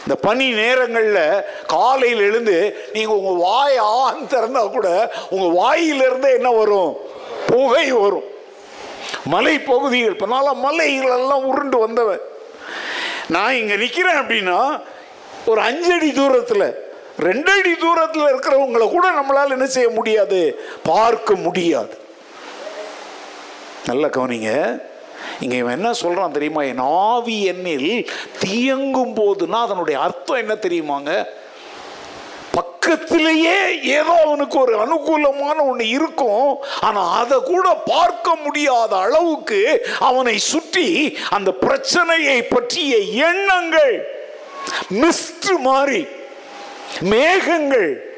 இந்த 0.02 0.14
பனி 0.14 0.52
நேரங்களில் 0.52 1.44
காலையில் 1.66 2.20
எழுந்து 2.20 2.56
நீங்கள் 2.92 3.16
உங்கள் 3.16 3.46
வாய் 3.46 3.76
ஆன் 3.76 4.26
திறந்தால் 4.26 4.70
கூட 4.70 5.14
உங்கள் 5.30 5.50
வாயிலிருந்து 5.50 6.32
என்ன 6.32 6.50
வரும்? 6.50 6.96
புகை 7.46 7.92
வரும். 7.92 8.24
மலை 9.24 9.58
பகுதிகள் 9.58 10.12
இப்போ 10.12 10.26
நாளாக 10.26 11.36
உருண்டு 11.36 11.78
வந்தவன். 11.78 12.20
நான் 13.28 13.52
இங்கே 13.52 13.76
நிற்கிறேன் 13.76 14.20
அப்படின்னா 14.22 14.80
ஒரு 15.50 15.60
அஞ்சடி 15.60 16.12
தூரத்தில் 16.12 16.66
ரெண்டடி 17.26 17.72
தூரத்தில் 17.82 18.30
இருக்கிறவங்களை 18.30 18.86
கூட 18.90 19.06
நம்மளால் 19.10 19.54
என்ன 19.56 19.66
செய்ய 19.66 19.88
முடியாது? 19.88 20.40
பார்க்க 20.82 21.34
முடியாது. 21.34 21.94
நல்ல 23.86 24.06
கவனிங்க. 24.06 24.50
இங்கே 25.40 25.56
இவன் 25.56 25.76
என்ன 25.78 25.92
சொல்கிறான் 25.92 26.34
தெரியுமா? 26.36 26.62
என் 26.62 26.84
ஆவி 27.08 27.36
எண்ணில் 27.52 27.90
தீயங்கும் 28.42 29.14
போதுன்னா 29.20 29.58
அதனுடைய 29.66 29.96
அர்த்தம் 30.06 30.42
என்ன 30.42 30.54
தெரியுமாங்க? 30.66 31.12
பக்கத்திலேயே 32.58 33.58
ஏதோ 33.98 34.14
அவனுக்கு 34.24 34.56
ஒரு 34.60 34.74
அனுகூலமான 34.84 35.56
ஒன்று 35.70 35.86
இருக்கும். 35.88 36.48
ஆனால் 36.86 37.12
அதை 37.20 37.38
கூட 37.52 37.66
பார்க்க 37.92 38.36
முடியாத 38.42 38.92
அளவுக்கு 38.96 39.62
அவனை 40.08 40.36
சுற்றி 40.52 40.88
அந்த 41.30 41.52
பிரச்சனையை 41.64 42.38
பற்றிய 42.54 42.96
எண்ணங்கள் 43.28 43.94
மிஸ்ட் 44.92 45.58
மாதிரி 45.60 46.06
மேகங்கள் 47.00 48.12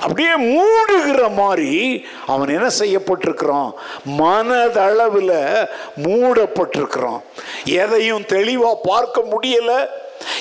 அப்படியே 0.00 0.32
மூடுகிற 0.32 1.32
மாதிரி 1.34 2.06
அவன் 2.26 2.48
என்ன 2.48 2.70
செய்யப்பட்டிருக்கிறான்? 2.78 3.72
மனதளவில் 4.18 5.68
மூடப்பட்டிருக்கிறான். 6.02 7.22
எதையும் 7.64 8.26
தெளிவாக 8.26 8.80
பார்க்க 8.82 9.24
முடியல. 9.32 9.86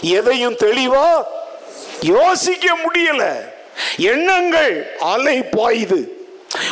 எதையும் 0.02 0.56
தெளிவாக 0.56 1.28
யோசிக்க 2.02 2.78
முடியல. 2.86 3.50
எண்ணங்கள் 3.98 4.96
அலை 5.00 5.40
பாயுது 5.40 6.08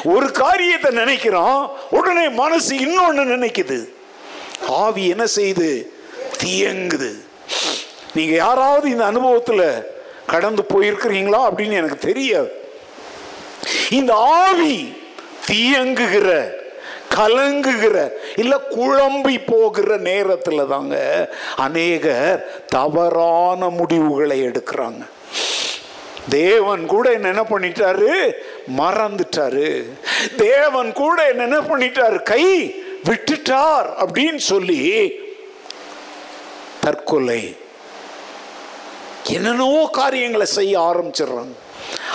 ஒரு 0.03 0.31
காரியத்தை 0.31 0.95
நினைக்கிறான் 0.95 1.69
உடனே 1.89 2.29
மனசு 2.29 2.75
இன்னொன்னு 2.75 3.17
நினைக்குது. 3.17 3.89
ஆவி 4.67 5.07
என்ன 5.07 5.25
செய்யுது? 5.35 5.85
தியங்குது. 6.43 7.11
நீங்க 8.13 8.33
யாராவது 8.33 8.89
இந்த 8.89 9.05
அனுபவத்தில் 9.05 9.93
கடந்து 10.27 10.65
போயிருக்கிறீங்களா 10.73 11.49
அப்படின்னு 11.49 11.71
எனக்கு 11.71 11.97
தெரியாது. 11.97 12.51
இந்த 13.89 14.13
ஆவி 14.13 14.97
தீயங்குகிற 15.47 16.57
கலங்குகிற 17.15 18.11
இல்ல 18.35 18.61
குழம்பி 18.69 19.41
போகிற 19.45 19.97
நேரத்தில் 19.97 20.67
தாங்க 20.67 20.95
அநேகர் 21.55 22.65
தவறான 22.67 23.69
முடிவுகளை 23.69 24.41
எடுக்கிறாங்க. 24.41 25.05
தேவன் 26.29 26.85
கூட 26.85 27.11
என்ன 27.11 27.27
என்ன 27.27 27.43
பண்ணிட்டாரு? 27.49 28.31
மறந்துட்டாரு. 28.77 29.83
தேவன் 30.37 30.93
கூட 30.93 31.27
என்ன 31.27 31.43
என்ன 31.43 31.59
பண்ணிட்டாரு? 31.59 32.23
கை 32.23 32.75
விட்டுட்டார் 33.03 33.87
அப்படின்னு 33.99 34.35
சொல்லி 34.35 35.13
தற்கொலை 36.79 37.57
என்னென்னவோ 39.23 39.89
காரியங்களை 39.91 40.45
செய்ய 40.45 40.79
ஆரம்பிச்சிடுறாங்க. 40.79 41.55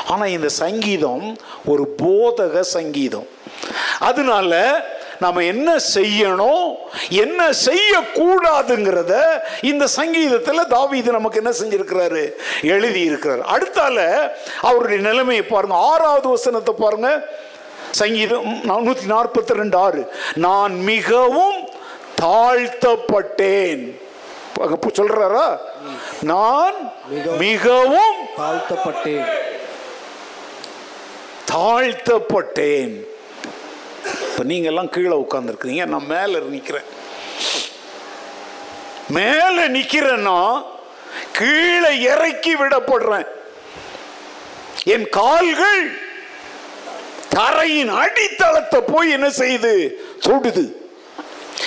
ஆனால் 0.09 0.29
இந்த 0.29 0.49
சங்கீதம் 0.49 1.37
ஒரு 1.67 1.95
போதக 2.03 2.61
சங்கீதம். 2.61 3.27
அதனால 3.99 4.53
நம்ம 5.21 5.43
என்ன 5.43 5.77
செய்யணும் 5.95 6.75
என்ன 7.09 7.51
செய்யக்கூடாதுங்கிறத 7.67 9.15
இந்த 9.63 9.87
சங்கீதத்தில் 9.87 10.71
தாவீது 10.77 11.11
நமக்கு 11.13 11.40
என்ன 11.42 11.52
செஞ்சிருக்கிறாரு? 11.61 12.25
எழுதி 12.63 13.00
இருக்கிறார் 13.00 13.42
அடுத்தால 13.55 13.98
அவருடைய 14.61 15.02
நிலைமையை 15.09 15.44
பாருங்க. 15.44 15.75
ஆறாவது 15.75 16.29
வசனத்தை 16.29 16.75
பாருங்க. 16.79 17.11
சங்கீதம் 17.90 18.61
நூற்றி 18.65 19.07
நாற்பத்தி 19.07 19.52
ரெண்டு 19.52 19.77
ஆறு. 19.77 20.13
நான் 20.35 20.75
மிகவும் 20.81 21.69
தாழ்த்தப்பட்டேன். 22.23 23.85
சொல்றாரா? 24.98 25.59
நான் 26.33 26.77
மிகவும் 27.38 28.21
தாழ்த்தப்பட்டேன். 28.37 29.27
தாழ்த்தப்பட்டேன். 31.52 32.94
இப்போ 34.29 34.44
நீங்கெல்லாம் 34.44 34.92
கீழே 34.94 35.17
உட்காந்துருக்கிறீங்க 35.25 35.85
நான் 35.94 36.11
மேலே 36.15 36.38
நிற்கிறேன் 36.55 36.88
மேலே 39.19 39.65
நிற்கிறேன்னா 39.77 40.38
கீழே 41.38 41.90
இறக்கி 42.00 42.52
விடப்படுறேன். 42.57 43.27
என் 44.94 45.09
கால்கள் 45.09 45.83
தரையின் 47.37 47.92
அடித்தளத்தை 48.02 48.81
போய் 48.92 49.11
என்ன 49.11 49.29
செய்யுது? 49.29 49.75
தொடுது 50.27 50.65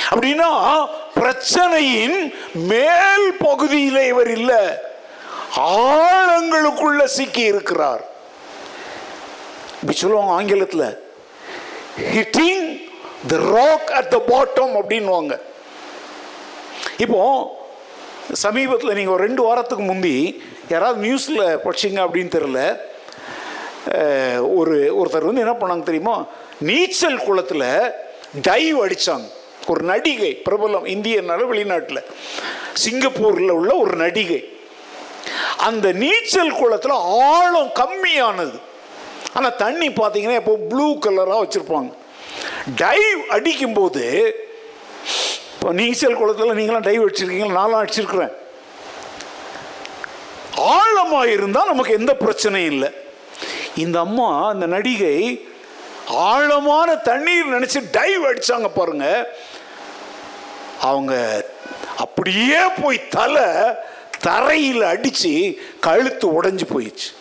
அப்படின்னா 0.09 0.49
பிரச்சனையின் 1.17 2.19
மேல் 2.71 3.27
பகுதியில் 3.45 4.01
இவர் 4.11 4.31
இல்லை. 4.37 4.61
ஆழங்களுக்குள்ள 5.73 7.03
சிக்கி 7.17 7.43
இருக்கிறார். 7.53 8.03
சொல்லுவாங்க 10.01 10.31
ஆங்கிலத்தில். 10.39 10.87
Hitting 12.15 12.65
the 13.31 13.37
rock 13.57 13.89
at 13.99 14.11
the 14.15 14.17
bottom 14.31 14.73
அப்படின்வாங்க 14.81 15.33
இப்போ 17.05 17.21
சமீபத்தில் 18.43 18.95
நீங்கள் 18.97 19.15
ஒரு 19.15 19.25
ரெண்டு 19.27 19.41
வாரத்துக்கு 19.47 19.83
முந்தி 19.89 20.17
யாராவது 20.73 20.97
நியூஸில் 21.05 21.43
படிச்சிங்க 21.65 21.99
அப்படின்னு 22.05 22.35
தெரில 22.37 22.61
ஒரு 24.59 24.75
ஒருத்தர் 24.99 25.27
வந்து 25.27 25.43
என்ன 25.43 25.53
பண்ணாங்க 25.59 25.85
தெரியுமா? 25.89 26.15
நீச்சல் 26.69 27.19
குளத்தில் 27.27 27.69
டைவ் 28.47 28.77
அடித்தாங்க 28.85 29.27
ஒரு 29.73 29.83
நடிகை 29.83 30.41
பிரபலம் 30.45 30.85
இந்தியனால 30.95 31.45
வெளிநாட்டில். 31.51 32.07
சிங்கப்பூரில் 32.73 33.57
உள்ள 33.59 33.75
ஒரு 33.75 33.95
நடிகை. 33.95 34.39
அந்த 35.57 35.91
நீச்சல் 35.91 36.57
குளத்தில் 36.59 37.03
ஆழம் 37.31 37.71
கம்மியானது. 37.81 38.57
ஆனால் 39.33 39.55
தண்ணி 39.55 39.87
பார்த்தீங்கன்னா 39.87 40.39
எப்போ 40.41 40.53
ப்ளூ 40.69 40.87
கலராக 41.05 41.41
வச்சுருப்பாங்க. 41.43 41.91
டைவ் 42.81 43.21
அடிக்கும்போது 43.29 44.03
இப்போ 45.53 45.71
நீச்சல் 45.73 46.17
குளத்தில் 46.17 46.57
நீங்களாம் 46.59 46.87
டைவ் 46.87 47.05
அடிச்சிருக்கீங்களா? 47.05 47.59
நானும் 47.61 47.85
அடிச்சிருக்கிறேன். 47.85 48.33
ஆழமாக 50.55 51.31
இருந்தால் 51.31 51.71
நமக்கு 51.73 51.93
எந்த 51.93 52.15
பிரச்சனையும் 52.19 52.71
இல்லை. 52.75 52.89
இந்த 53.75 53.99
அம்மா 53.99 54.49
அந்த 54.49 54.65
நடிகை 54.65 55.17
ஆழமான 56.07 56.95
தண்ணீர் 56.95 57.53
நினச்சி 57.53 57.79
டைவ் 57.97 58.23
அடித்தாங்க 58.29 58.69
பாருங்கள் 58.75 59.27
அவங்க 60.81 61.45
அப்படியே 61.97 62.57
போய் 62.81 63.07
தலை 63.07 63.43
தரையில் 64.19 64.81
அடித்து 64.81 65.59
கழுத்து 65.79 66.41
உடஞ்சி 66.41 66.61
போயிடுச்சு. 66.75 67.15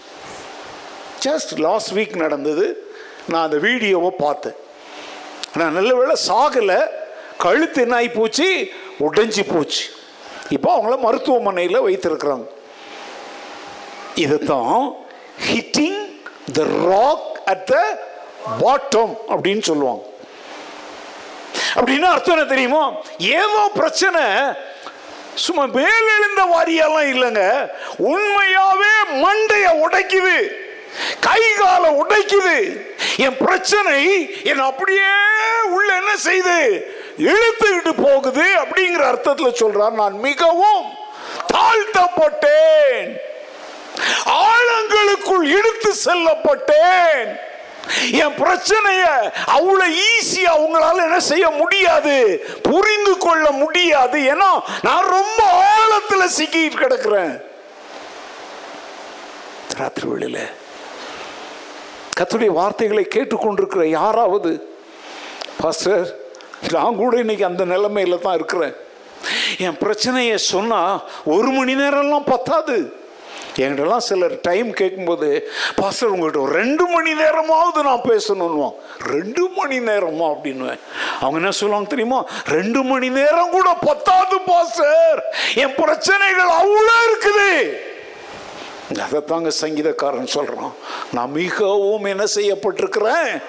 ஜஸ்ட் 1.25 1.59
லாஸ்ட் 1.59 1.93
வீக் 1.93 2.17
நடந்தது. 2.17 2.91
நான் 3.29 3.45
அந்த 3.45 3.57
வீடியோவை 3.57 4.11
பார்த்தேன். 4.11 4.55
நான் 5.55 5.73
நல்ல 5.73 5.95
வேலை 5.95 6.17
சாகலை. 6.29 6.87
கழுத்து 7.39 7.81
என்ன 7.81 7.95
ஆகி 7.95 8.09
போச்சு? 8.09 8.69
உடைஞ்சு 9.01 9.55
போச்சு. 9.55 9.85
இப்போ 10.49 10.77
அவங்கள 10.77 10.99
மருத்துவமனையில் 10.99 11.81
வைத்திருக்கிறாங்க. 11.81 12.47
இதுதான் 14.15 14.95
hitting 15.53 16.21
the 16.53 16.65
rock 16.65 17.41
at 17.45 17.65
the 17.65 18.03
bottom 18.61 19.17
அப்படின்னு 19.29 19.63
சொல்லுவாங்க. 19.63 20.07
அப்படின்னா 21.77 22.03
அர்த்தம் 22.03 22.37
என்ன 22.37 22.49
தெரியுமா? 22.49 22.93
ஏதோ 23.19 23.71
பிரச்சனை. 23.75 24.23
சும்மா 25.35 25.63
மேலெழுந்த 25.63 26.49
வாரியெல்லாம் 26.49 27.13
இல்லைங்க. 27.13 27.69
உண்மையாவே 27.99 28.95
மண்டைய 29.11 29.67
உடைக்குது. 29.83 30.65
கை 31.21 31.43
காலை 31.59 31.91
உடைக்குது. 31.91 32.87
என் 33.17 33.37
பிரச்சனை 33.37 34.31
என் 34.45 34.61
அப்படியே 34.61 35.15
உள்ள 35.65 35.95
என்ன 35.95 36.17
செய்து? 36.17 36.87
இழுத்துக்கிட்டு 37.19 38.03
போகுது 38.03 38.43
அப்படிங்கிற 38.43 39.03
அர்த்தத்தில் 39.03 39.57
சொல்றார். 39.61 39.91
நான் 39.91 40.19
மிகவும் 40.19 40.87
தாழ்த்தப்பட்டேன். 41.55 43.17
ஆழங்களுக்குள் 44.25 45.43
இழுத்து 45.43 45.95
செல்லப்பட்டேன். 46.05 47.37
என் 48.23 48.37
பிரச்சனைய 48.43 49.05
அவ்வளவு 49.57 49.97
ஈஸியா 50.11 50.51
அவங்களால 50.57 51.05
என்ன 51.09 51.21
செய்ய 51.21 51.51
முடியாது 51.51 52.15
புரிந்து 52.63 53.19
கொள்ள 53.19 53.51
முடியாது. 53.51 54.19
ஏன்னா 54.33 54.51
நான் 54.83 55.11
ரொம்ப 55.17 55.41
ஆழத்துல 55.73 56.23
சிக்கிட்டு 56.39 56.83
கிடக்குறேன். 56.83 57.35
ராத்திரி 59.79 60.07
வெளியில 60.09 60.41
கத்துடைய 62.19 62.53
வார்த்தைகளை 62.61 63.07
கேட்டுக்கொண்டிருக்கிற 63.15 63.85
யாராவது 63.85 64.53
பாஸ்டர் 65.61 66.05
நான் 66.73 66.97
கூட 66.97 67.17
இன்னைக்கு 67.17 67.45
அந்த 67.45 67.65
நிலைமையில 67.65 68.19
தான் 68.21 68.35
இருக்கிறேன். 68.35 68.75
என் 69.59 69.79
பிரச்சனையை 69.79 70.39
சொன்னா 70.39 70.81
ஒரு 71.25 71.51
மணி 71.57 71.75
நேரம்லாம் 71.75 72.31
பத்தாது. 72.35 72.77
என்கிட்டலாம் 73.57 74.07
சிலர் 74.09 74.41
டைம் 74.41 74.73
கேட்கும்போது 74.73 75.49
பாஸ்டர் 75.77 76.13
உங்கள்கிட்ட 76.15 76.41
ஒரு 76.41 76.53
ரெண்டு 76.53 76.87
மணி 76.87 77.15
நேரமாவது 77.15 77.83
நான் 77.83 78.05
பேசணுன்னுவான் 78.05 78.75
ரெண்டு 78.99 79.49
மணி 79.49 79.79
நேரமா? 79.79 80.27
அப்படின்னுவேன். 80.35 80.81
அவங்க 81.21 81.39
என்ன 81.39 81.51
சொல்லுவாங்க 81.51 81.89
தெரியுமா? 81.89 82.27
ரெண்டு 82.45 82.83
மணி 82.83 83.09
நேரம் 83.09 83.51
கூட 83.51 83.75
பத்தாது 83.81 84.41
பாஸ்டர் 84.41 85.25
என் 85.55 85.75
பிரச்சனைகள் 85.75 86.51
அவ்வளோ 86.61 86.97
இருக்குது. 87.09 87.51
அதைத்தாங்க 89.05 89.51
சங்கீதக்காரன் 89.61 90.35
சொல்கிறான் 90.37 90.73
நான் 91.13 91.31
மிகவும் 91.31 92.05
என்ன 92.05 92.25
செய்யப்பட்டிருக்கிறேன்? 92.35 93.43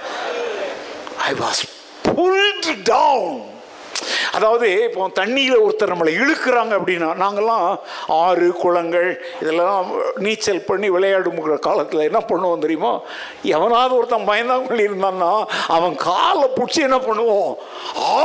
ஐ 1.28 1.34
வாஸ் 1.34 1.62
புல்ட் 2.04 2.70
டவுன் 2.84 3.56
அதாவது 4.38 4.68
இப்போ 4.88 5.08
தண்ணியில் 5.20 5.62
ஒருத்தர் 5.66 5.92
நம்மளை 5.94 6.14
இழுக்கிறாங்க 6.22 6.74
அப்படின்னா 6.80 7.10
நாங்கள்லாம் 7.22 7.68
ஆறு 8.22 8.48
குளங்கள் 8.62 9.10
இதெல்லாம் 9.42 9.88
நீச்சல் 10.26 10.66
பண்ணி 10.70 10.88
விளையாடுங்கிற 10.96 11.58
காலத்தில் 11.68 12.08
என்ன 12.10 12.20
பண்ணுவோம் 12.32 12.64
தெரியுமா? 12.66 12.94
எவனாவது 13.56 13.96
ஒருத்தன் 14.00 14.30
பயந்தாங்கொள்ளி 14.32 14.84
இருந்தான்னா 14.90 15.32
அவன் 15.76 15.96
காலை 16.10 16.48
பிடிச்சி 16.58 16.82
என்ன 16.88 17.00
பண்ணுவோம்? 17.08 17.52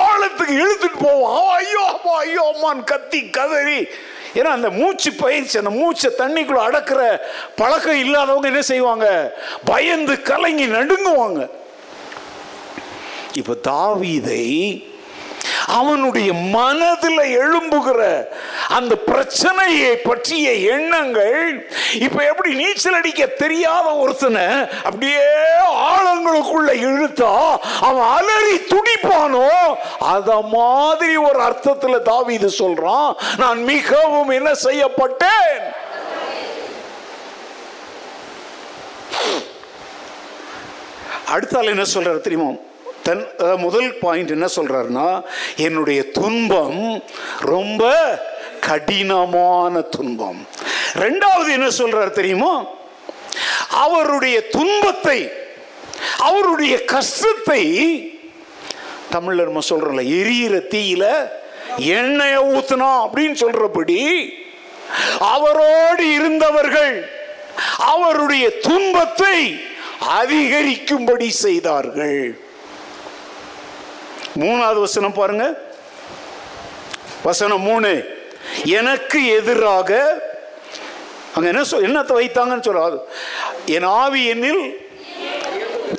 ஆழத்துக்கு 0.01 0.57
இழுத்துட்டு 0.63 1.01
போவோம் 1.09 1.49
ஐயோ 1.59 1.83
அம்மா 1.95 2.15
ஐயோ 2.25 2.45
அம்மான்னு 2.53 2.85
கத்தி 2.93 3.21
கதறி. 3.39 3.81
ஏன்னா 4.39 4.51
அந்த 4.59 4.69
மூச்சு 4.71 5.11
பயிற்சி 5.25 5.57
அந்த 5.63 5.73
மூச்சை 5.81 6.11
தண்ணிக்குள்ள 6.21 6.61
அடக்கிற 6.69 7.01
பழக்கம் 7.61 8.03
இல்லாதவங்க 8.05 8.49
என்ன 8.53 8.63
செய்வாங்க? 8.73 9.09
பயந்து 9.73 10.15
கலங்கி 10.31 10.67
நடுங்குவாங்க. 10.79 11.43
இப்போ 13.41 13.55
தாவீதை 13.73 14.47
அவனுடைய 15.67 16.33
மனதில் 16.33 17.21
எழும்புகிற 17.39 18.01
அந்த 18.69 18.97
பிரச்சனையை 18.97 19.97
பற்றிய 19.97 20.53
எண்ணங்கள் 20.53 21.39
இப்ப 22.01 22.25
எப்படி 22.25 22.55
நீச்சல் 22.55 22.95
அடிக்க 22.95 23.27
தெரியாத 23.27 23.95
ஒருத்தனை 23.95 24.45
அப்படியே 24.85 25.23
ஆழங்களுக்குள்ள 25.89 26.73
இழுத்தா 26.83 27.33
அவன் 27.81 28.07
அலறி 28.09 28.57
துடிப்பானோ 28.73 29.49
அத 29.99 30.41
மாதிரி 30.49 31.17
ஒரு 31.17 31.41
அர்த்தத்துல 31.43 32.01
இது 32.31 32.51
சொல்றான் 32.59 33.11
நான் 33.37 33.65
மிகவும் 33.65 34.29
என்ன 34.31 34.51
செய்யப்பட்டேன்? 34.65 35.61
அடுத்தால் 41.29 41.67
என்ன 41.67 41.85
சொல்றாரு 41.95 42.21
தெரியுமா? 42.21 42.51
தன் 43.03 43.27
முதல் 43.57 43.99
பாயிண்ட் 43.99 44.31
என்ன 44.31 44.47
சொல்கிறாருன்னா 44.57 45.23
என்னுடைய 45.57 46.11
துன்பம் 46.11 47.03
ரொம்ப 47.39 47.93
கடினமான 48.61 49.81
துன்பம். 49.81 50.47
ரெண்டாவது 50.95 51.51
என்ன 51.51 51.69
சொல்றாரு 51.69 52.11
தெரியுமா? 52.11 52.67
அவருடைய 53.69 54.47
துன்பத்தை 54.47 55.33
அவருடைய 56.19 56.85
கஷ்டத்தை 56.85 57.63
தமிழர் 59.11 59.45
நம்ம 59.45 59.61
சொல்றோம்ல 59.69 60.05
எரியிற 60.21 60.61
தீயில 60.75 61.31
எண்ணெயை 61.77 62.39
ஊத்துனா 62.39 62.91
அப்படின்னு 63.05 63.37
சொல்றபடி 63.45 64.29
அவரோடு 65.19 66.15
இருந்தவர்கள் 66.15 67.11
அவருடைய 67.77 68.59
துன்பத்தை 68.59 69.61
அதிகரிக்கும்படி 70.21 71.29
செய்தார்கள். 71.29 72.42
மூணாவது 74.39 74.81
வசனம் 74.81 75.13
பாருங்க. 75.13 75.59
வசனம் 77.23 77.61
மூணு. 77.61 78.21
எனக்கு 78.65 79.27
எதிராக 79.27 79.91
அங்க 81.35 81.49
என்ன 81.49 81.65
சொல் 81.65 81.87
என்னத்தை 81.89 82.13
வைத்தாங்கன்னு 82.13 82.67
சொல்லாது 82.69 82.99
என் 83.67 83.83
ஆவி 83.83 84.33
என்னில் 84.33 84.65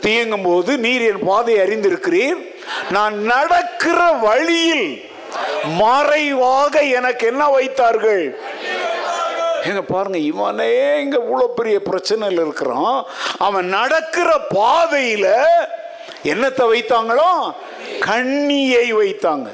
தீயங்கும் 0.02 0.44
போது 0.44 0.78
நீர் 0.78 1.02
என் 1.02 1.26
பாதை 1.26 1.56
அறிந்திருக்கிறீர். 1.56 2.56
நான் 2.90 3.20
நடக்கிற 3.20 4.12
வழியில் 4.12 5.12
மறைவாக 5.66 6.80
எனக்கு 6.80 7.28
என்ன 7.28 7.50
வைத்தார்கள்? 7.50 8.40
எங்க 9.66 9.82
பாருங்க 9.82 10.18
இவனே 10.18 11.02
இங்க 11.02 11.18
இவ்வளவு 11.20 11.54
பெரிய 11.54 11.80
பிரச்சனையில் 11.92 12.42
இருக்கிறான். 12.46 13.06
அவன் 13.38 13.66
நடக்கிற 13.66 14.40
பாதையில 14.56 15.28
என்னத்தை 16.24 16.66
வைத்தாங்களோ? 16.74 17.54
கண்ணியை 18.00 18.94
வைத்தாங்க. 18.94 19.50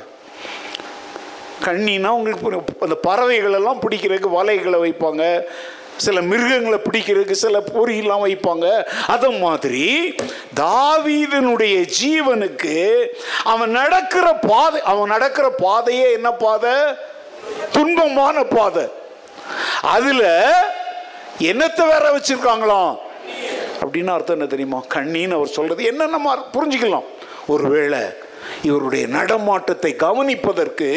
கண்ணினா 1.66 2.08
உங்களுக்கு 2.08 2.76
அந்த 2.80 2.96
பறவைகள் 2.96 3.54
எல்லாம் 3.54 3.82
பிடிக்கிறதுக்கு 3.82 4.30
வலைகளை 4.36 4.80
வைப்பாங்க. 4.80 5.42
சில 5.98 6.22
மிருகங்களை 6.22 6.80
பிடிக்கிறதுக்கு 6.80 7.32
சில 7.32 7.60
பொறியெல்லாம் 7.60 8.26
வைப்பாங்க. 8.28 8.86
அது 9.08 9.32
மாதிரி 9.32 10.16
தாவீதனுடைய 10.56 11.90
ஜீவனுக்கு 12.04 13.06
அவன் 13.44 13.70
நடக்கிற 13.70 14.34
பாதை 14.34 14.82
அவன் 14.82 15.08
நடக்கிற 15.08 15.54
பாதையே 15.64 16.12
என்ன 16.12 16.32
பாதை? 16.32 16.72
துன்பமான 17.74 18.56
பாதை. 18.56 18.88
அதில் 19.82 20.24
என்னத்தை 21.40 21.88
வேற 21.88 22.18
வச்சிருக்காங்களாம்? 22.18 23.00
அப்படின்னு 23.84 24.12
அர்த்தம் 24.16 24.38
என்ன 24.38 24.50
தெரியுமா? 24.54 24.80
கண்ணின்னு 24.96 25.38
அவர் 25.40 25.56
சொல்கிறது 25.58 25.84
என்ன 25.92 26.08
நம்ம 26.16 26.36
புரிஞ்சுக்கலாம். 26.56 27.08
ஒருவேளை 27.48 28.02
இவருடைய 28.64 29.06
நடமாட்டத்தை 29.18 29.92
கவனிப்பதற்கு 30.06 30.90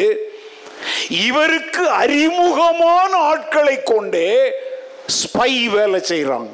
இவருக்கு 1.27 1.83
அறிமுகமான 2.01 3.11
ஆட்களை 3.31 3.75
கொண்டே 3.83 4.27
ஸ்பை 5.19 5.51
வேலை 5.75 5.99
செய்கிறாங்க 6.11 6.51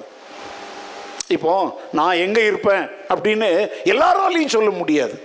இப்போ 1.35 1.51
நான் 1.97 2.21
எங்கே 2.25 2.43
இருப்பேன் 2.45 2.85
அப்படின்னு 3.13 3.49
எல்லாராலையும் 3.91 4.53
சொல்ல 4.53 4.69
முடியாது. 4.77 5.15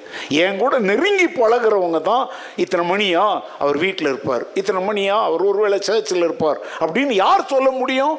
என் 0.42 0.58
கூட 0.62 0.78
நெருங்கி 0.88 1.28
பழகுறவங்க 1.36 2.00
தான் 2.10 2.24
இத்தனை 2.64 2.84
மணியா 2.90 3.24
அவர் 3.62 3.78
வீட்டில் 3.84 4.10
இருப்பார். 4.12 4.44
இத்தனை 4.60 4.80
மணியா 4.88 5.16
அவர் 5.28 5.46
ஒருவேளை 5.50 5.78
சேர்ச்சில் 5.88 6.26
இருப்பார் 6.26 6.60
அப்படின்னு 6.80 7.14
யார் 7.24 7.50
சொல்ல 7.54 7.70
முடியும்? 7.80 8.14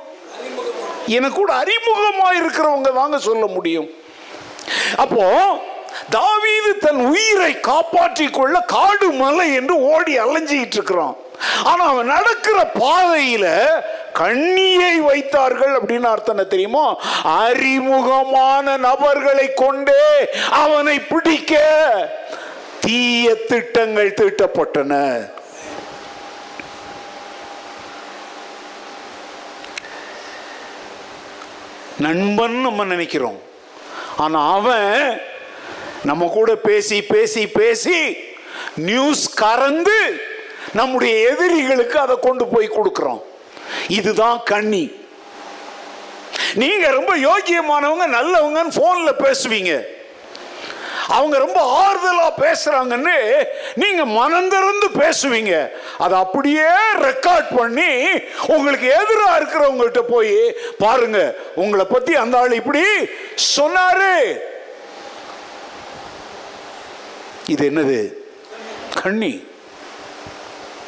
எனக்கு 1.08 1.36
கூட 1.36 1.54
அறிமுகமாக 1.54 2.40
இருக்கிறவங்க 2.42 2.94
தாங்க 2.94 3.18
சொல்ல 3.18 3.46
முடியும். 3.46 3.90
அப்போ 4.98 5.26
தாவீது 6.10 6.78
தன் 6.78 7.06
உயிரை 7.06 7.60
காப்பாற்றிக் 7.60 8.34
கொள்ள 8.34 8.60
காடு 8.60 9.12
மலை 9.12 9.54
என்று 9.54 9.82
ஓடி 9.82 10.20
அலைஞ்சிக்கிட்டு 10.20 10.78
இருக்கிறான் 10.80 11.16
ஆனா 11.64 11.86
அவன் 11.86 12.06
நடக்கிற 12.06 12.72
பாதையில 12.80 13.68
கண்ணியை 14.14 15.00
வைத்தார்கள் 15.00 15.80
அப்படின்னு 15.80 16.04
அர்த்தம் 16.04 16.36
என்ன 16.36 16.50
தெரியுமா? 16.50 16.98
அறிமுகமான 17.24 18.78
நபர்களை 18.78 19.54
கொண்டே 19.54 20.30
அவனை 20.50 21.00
பிடிக்க 21.00 21.64
தீய 22.80 23.36
திட்டங்கள் 23.36 24.14
தீட்டப்பட்டன. 24.14 24.94
நண்பன் 31.98 32.62
நம்ம 32.62 32.84
நினைக்கிறோம். 32.84 33.42
ஆனால் 34.18 34.52
அவன் 34.54 35.22
நம்ம 36.04 36.28
கூட 36.28 36.56
பேசி 36.56 37.02
பேசி 37.04 37.48
பேசி 37.48 38.18
நியூஸ் 38.76 39.34
கறந்து 39.34 40.24
நம்முடைய 40.74 41.30
எதிரிகளுக்கு 41.30 42.00
அதை 42.00 42.16
கொண்டு 42.22 42.46
போய் 42.46 42.76
கொடுக்குறோம் 42.78 43.22
இதுதான் 43.88 44.42
கண்ணி. 44.44 44.92
நீங்க 46.54 46.92
ரொம்ப 46.92 47.18
யோக்கியமானவங்க 47.18 48.06
நல்லவங்கன்னு 48.18 48.80
போன்ல 48.82 49.12
பேசுவீங்க. 49.26 49.86
அவங்க 51.08 51.38
ரொம்ப 51.38 51.60
ஆறுதலா 51.82 52.28
பேசுறாங்கன்னு 52.44 53.48
நீங்க 53.76 54.06
மனந்திறந்து 54.06 54.88
பேசுவீங்க. 54.94 55.70
அதை 55.98 56.18
அப்படியே 56.20 56.68
ரெக்கார்ட் 56.94 57.58
பண்ணி 57.58 57.92
உங்களுக்கு 58.48 58.88
எதிராக 58.88 59.40
இருக்கிறவங்கள்ட்ட 59.40 60.02
போய் 60.10 60.56
பாருங்க. 60.78 61.36
உங்களை 61.56 61.86
பத்தி 61.86 62.16
அந்த 62.16 62.38
ஆள் 62.38 62.52
இப்படி 62.52 62.84
சொன்னாரு. 63.58 64.38
இது 67.48 67.70
என்னது? 67.70 68.14
கண்ணி. 69.02 69.48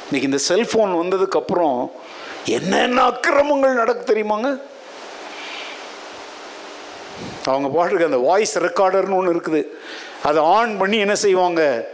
இன்னைக்கு 0.03 0.29
இந்த 0.29 0.37
செல்போன் 0.37 0.93
வந்ததுக்கு 0.93 1.37
அப்புறம் 1.41 1.91
என்னென்ன 2.45 3.01
அக்கிரமங்கள் 3.01 3.79
நடக்கு 3.81 4.13
தெரியுமாங்க? 4.13 4.61
அவங்க 7.45 7.69
பாட்டுக்கு 7.69 8.05
அந்த 8.05 8.17
வாய்ஸ் 8.17 8.59
ரெக்கார்டர்னு 8.59 9.15
ஒன்று 9.15 9.33
இருக்குது. 9.33 9.65
அதை 10.23 10.43
ஆன் 10.43 10.77
பண்ணி 10.77 10.97
என்ன 10.97 11.15
செய்வாங்க? 11.15 11.89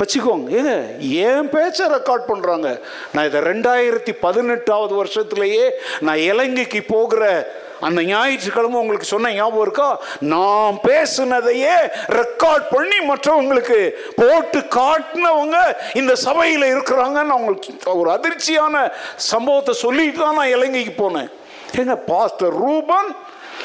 வச்சுக்கோங்க. 0.00 0.48
ஏங்க 0.50 0.98
ஏன் 1.00 1.48
பேச்சை 1.48 1.86
ரெக்கார்ட் 1.86 2.26
பண்ணுறாங்க 2.32 2.80
நான் 3.12 3.24
இதை 3.24 3.40
ரெண்டாயிரத்தி 3.40 4.12
பதினெட்டாவது 4.12 5.04
வருஷத்துலேயே 5.04 5.70
நான் 6.00 6.16
இலங்கைக்கு 6.16 6.84
போகிற 6.84 7.54
அந்த 7.80 8.02
ஞாயிற்றுக்கிழமை 8.02 8.80
உங்களுக்கு 8.80 9.06
சொன்ன 9.06 9.32
ஞாபகம் 9.32 9.62
இருக்கா? 9.62 9.98
நான் 10.20 10.78
பேசுனதையே 10.82 11.74
ரெக்கார்ட் 12.08 12.66
பண்ணி 12.70 12.98
மற்றவங்களுக்கு 13.10 13.94
போட்டு 14.16 14.58
காட்டினவங்க 14.58 15.76
இந்த 15.94 16.14
சபையில் 16.14 16.62
இருக்கிறாங்கன்னு 16.62 17.34
அவங்களுக்கு 17.36 17.94
ஒரு 17.94 18.10
அதிர்ச்சியான 18.10 18.92
சம்பவத்தை 19.16 19.74
சொல்லிட்டு 19.74 20.18
தான் 20.18 20.34
நான் 20.34 20.54
இலங்கைக்கு 20.56 20.94
போனேன். 21.02 21.28
ஏங்க 21.74 21.96
பாஸ்டர் 21.96 22.56
ரூபன் 22.56 23.14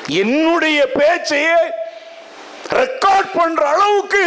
என்னுடைய 0.08 0.86
பேச்சையே 0.86 1.74
ரெக்கார்ட் 2.80 3.30
பண்ற 3.34 3.62
அளவுக்கு 3.70 4.24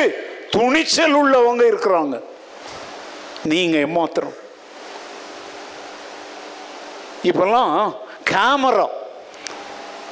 துணிச்சல் 0.51 1.15
உள்ளவங்க 1.23 1.63
இருக்கிறாங்க. 1.73 2.17
நீங்க 3.53 3.77
ஏமாத்திரம் 3.87 4.35
இப்பெல்லாம் 7.31 7.73
கேமரா 8.31 8.87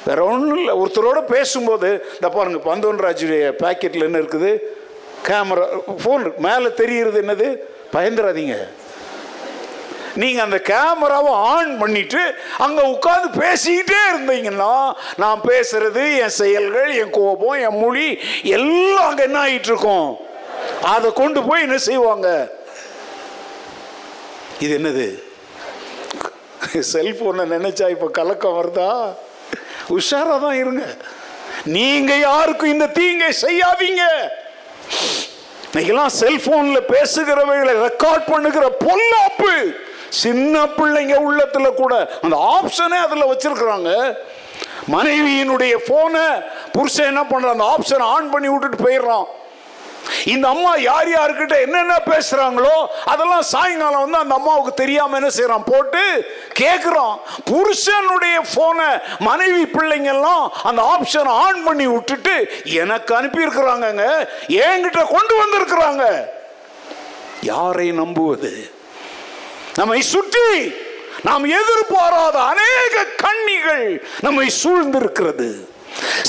வேற 0.06 0.24
ஒன்றும் 0.24 0.56
இல்லை. 0.58 0.74
ஒருத்தரோட 0.82 1.20
பேசும்போது 1.34 1.88
இந்த 2.14 2.28
பாருங்க 2.28 2.58
பந்தோன்ராஜுடைய 2.68 3.42
பேக்கெட்டில் 3.62 4.06
என்ன 4.08 4.18
இருக்குது? 4.18 4.52
கேமரா 5.28 5.66
ஃபோன் 6.02 6.24
மேலே 6.46 6.68
தெரிகிறது 6.80 7.18
என்னது? 7.22 7.48
பயந்துடாதீங்க 7.94 8.56
நீங்க 10.14 10.42
அந்த 10.42 10.58
கேமராவை 10.58 11.32
ஆன் 11.32 11.78
பண்ணிட்டு 11.78 12.22
அங்க 12.58 12.80
உட்காந்து 12.82 13.28
பேசிக்கிட்டே 13.42 14.00
இருந்தீங்கன்னா 14.10 14.92
நான் 15.16 15.40
பேசுறது 15.40 16.18
என் 16.18 16.36
செயல்கள் 16.42 16.90
என் 16.94 17.10
கோபம் 17.10 17.60
என் 17.66 17.78
மொழி 17.78 18.20
எல்லாம் 18.42 19.08
அங்க 19.08 19.22
என்ன 19.22 19.40
ஆயிட்டு 19.44 19.70
இருக்கும் 19.72 20.10
அதை 20.82 21.12
கொண்டு 21.12 21.42
போய் 21.42 21.62
என்ன 21.62 21.78
செய்வாங்க? 21.78 22.28
இது 24.58 24.78
என்னது? 24.78 25.06
செல்போனை 26.80 27.44
நினைச்சா 27.56 27.88
இப்ப 27.88 28.08
கலக்கம் 28.08 28.58
வருதா? 28.58 28.90
உஷாரா 29.88 30.40
தான் 30.40 30.58
இருங்க. 30.62 30.84
நீங்க 31.64 32.12
யாருக்கும் 32.18 32.74
இந்த 32.74 32.86
தீங்கை 32.86 33.28
செய்யாதீங்க. 33.40 34.04
இன்னைக்கெல்லாம் 35.68 36.14
செல்போன்ல 36.20 36.80
பேசுகிறவைகளை 36.94 37.74
ரெக்கார்ட் 37.88 38.24
பண்ணுகிற 38.32 38.66
பொல்லாப்பு. 38.84 39.52
சின்ன 40.20 40.64
பிள்ளைங்க 40.78 41.16
உள்ளத்துல 41.28 41.68
கூட 41.74 41.94
அந்த 42.22 42.36
ஆப்ஷனே 42.54 42.98
அதுல 43.06 43.26
வச்சிருக்கிறாங்க. 43.32 43.90
மனைவியினுடைய 44.94 45.74
போனை 45.90 46.24
புருஷன் 46.72 47.10
என்ன 47.12 47.22
பண்றான்? 47.22 47.56
அந்த 47.56 47.68
ஆப்ஷன் 47.74 48.04
ஆன் 48.14 48.30
பண்ணி 48.30 48.48
விட்டுட்டு 48.48 48.78
போயிடுறான். 48.86 49.28
இந்த 50.24 50.48
அம்மா 50.48 50.70
யார் 50.76 51.08
யாருக்கிட்ட 51.08 51.56
என்னென்ன 51.64 51.96
பேசுறாங்களோ 52.06 52.72
அதெல்லாம் 53.12 53.44
சாயங்காலம் 53.50 54.02
வந்து 54.04 54.18
அந்த 54.18 54.34
அம்மாவுக்கு 54.34 54.72
தெரியாம 54.80 55.16
என்ன 55.16 55.30
செய்யறான்? 55.36 55.66
போட்டு 55.70 56.02
கேட்குறான் 56.60 57.14
புருஷனுடைய 57.50 58.36
போனை 58.54 58.88
மனைவி 59.28 59.64
பிள்ளைங்க 59.76 60.10
எல்லாம் 60.16 60.44
அந்த 60.70 60.82
ஆப்ஷன் 60.94 61.30
ஆன் 61.44 61.62
பண்ணி 61.64 61.86
விட்டுட்டு 61.86 62.34
எனக்கு 62.82 63.14
அனுப்பி 63.14 63.46
இருக்கிறாங்கங்க 63.46 64.06
என்கிட்ட 64.66 65.02
கொண்டு 65.16 65.34
வந்திருக்கிறாங்க. 65.42 66.04
யாரை 67.42 67.90
நம்புவது? 68.02 68.52
நம்மை 69.80 70.00
சுற்றி 70.12 70.48
நாம் 71.26 71.44
எதிர்பாராத 71.58 72.36
அநேக 72.52 73.04
கண்ணிகள் 73.24 73.86
நம்மை 74.24 74.46
சூழ்ந்திருக்கிறது. 74.62 75.50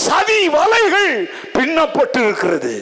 சதி 0.08 0.42
வலைகள் 0.58 1.14
பின்னப்பட்டு 1.56 2.20
இருக்கிறது 2.26 2.76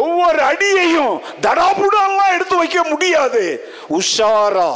ஒவ்வொரு 0.00 0.40
அடியையும் 0.50 1.14
தடாபுடாலாம் 1.44 2.34
எடுத்து 2.34 2.56
வைக்க 2.60 2.80
முடியாது. 2.90 3.42
உஷாரா 3.98 4.70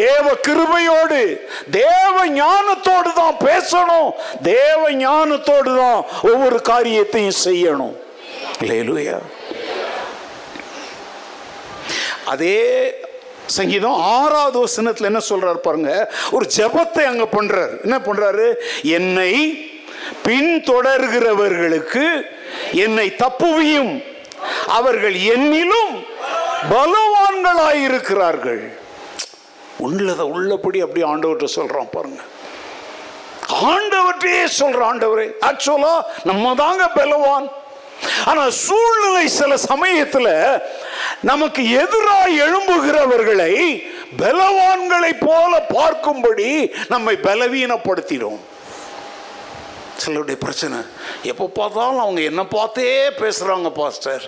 தேவ 0.00 0.26
கிருபையோடு 0.46 1.22
தேவ 1.78 2.14
ஞானத்தோடு 2.42 3.10
தான் 3.20 3.36
பேசணும். 3.48 4.10
தேவ 4.52 4.82
ஞானத்தோடு 5.04 5.72
தான் 5.82 6.00
ஒவ்வொரு 6.30 6.60
காரியத்தையும் 6.70 7.40
செய்யணும். 7.46 7.96
அதே 12.34 12.62
சங்கீதம் 13.46 14.00
ஆறாவது 14.00 14.58
வசனத்தில் 14.58 15.06
என்ன 15.06 15.20
சொல்றாரு 15.28 15.54
பாருங்க. 15.54 16.14
ஒரு 16.30 16.50
ஜெபத்தை 16.56 17.04
அங்க 17.04 17.22
பண்றாரு. 17.22 17.82
என்ன 17.82 17.98
பண்றாரு? 17.98 18.54
என்னை 18.82 19.70
பின்தொடர்கிறவர்களுக்கு 20.24 22.22
என்னை 22.72 23.14
தப்புவியும். 23.18 24.04
அவர்கள் 24.66 25.14
என்னிலும் 25.14 26.04
பலவான்களாயிருக்கிறார்கள். 26.70 28.78
உள்ளத 29.80 30.16
உள்ளபடி 30.16 30.80
அப்படி 30.80 31.04
ஆண்டவர்கிட்ட 31.04 31.48
சொல்றான் 31.54 31.90
பாருங்க. 31.90 32.20
ஆண்டவற்றையே 33.52 34.48
சொல்ற 34.58 34.60
ஆண்டவரே. 34.60 35.30
ஆக்சுவலா 35.40 36.02
நம்ம 36.24 36.54
தாங்க 36.54 36.88
பலவான். 36.88 37.48
ஆனால் 38.30 38.52
சூழ்நிலை 38.66 39.24
சில 39.40 39.56
சமயத்தில் 39.70 40.32
நமக்கு 41.30 41.62
எதிராக 41.82 42.36
எழும்புகிறவர்களை 42.44 43.52
பலவான்களை 44.22 45.12
போல 45.26 45.52
பார்க்கும்படி 45.76 46.50
நம்மை 46.88 47.14
பலவீனப்படுத்திடும். 47.28 48.40
சிலருடைய 50.02 50.38
பிரச்சனை 50.44 50.78
எப்போ 51.30 51.44
பார்த்தாலும் 51.60 52.04
அவங்க 52.04 52.20
என்ன 52.30 52.42
பார்த்தே 52.56 52.90
பேசுகிறாங்க 53.22 53.68
பாஸ்டர். 53.80 54.24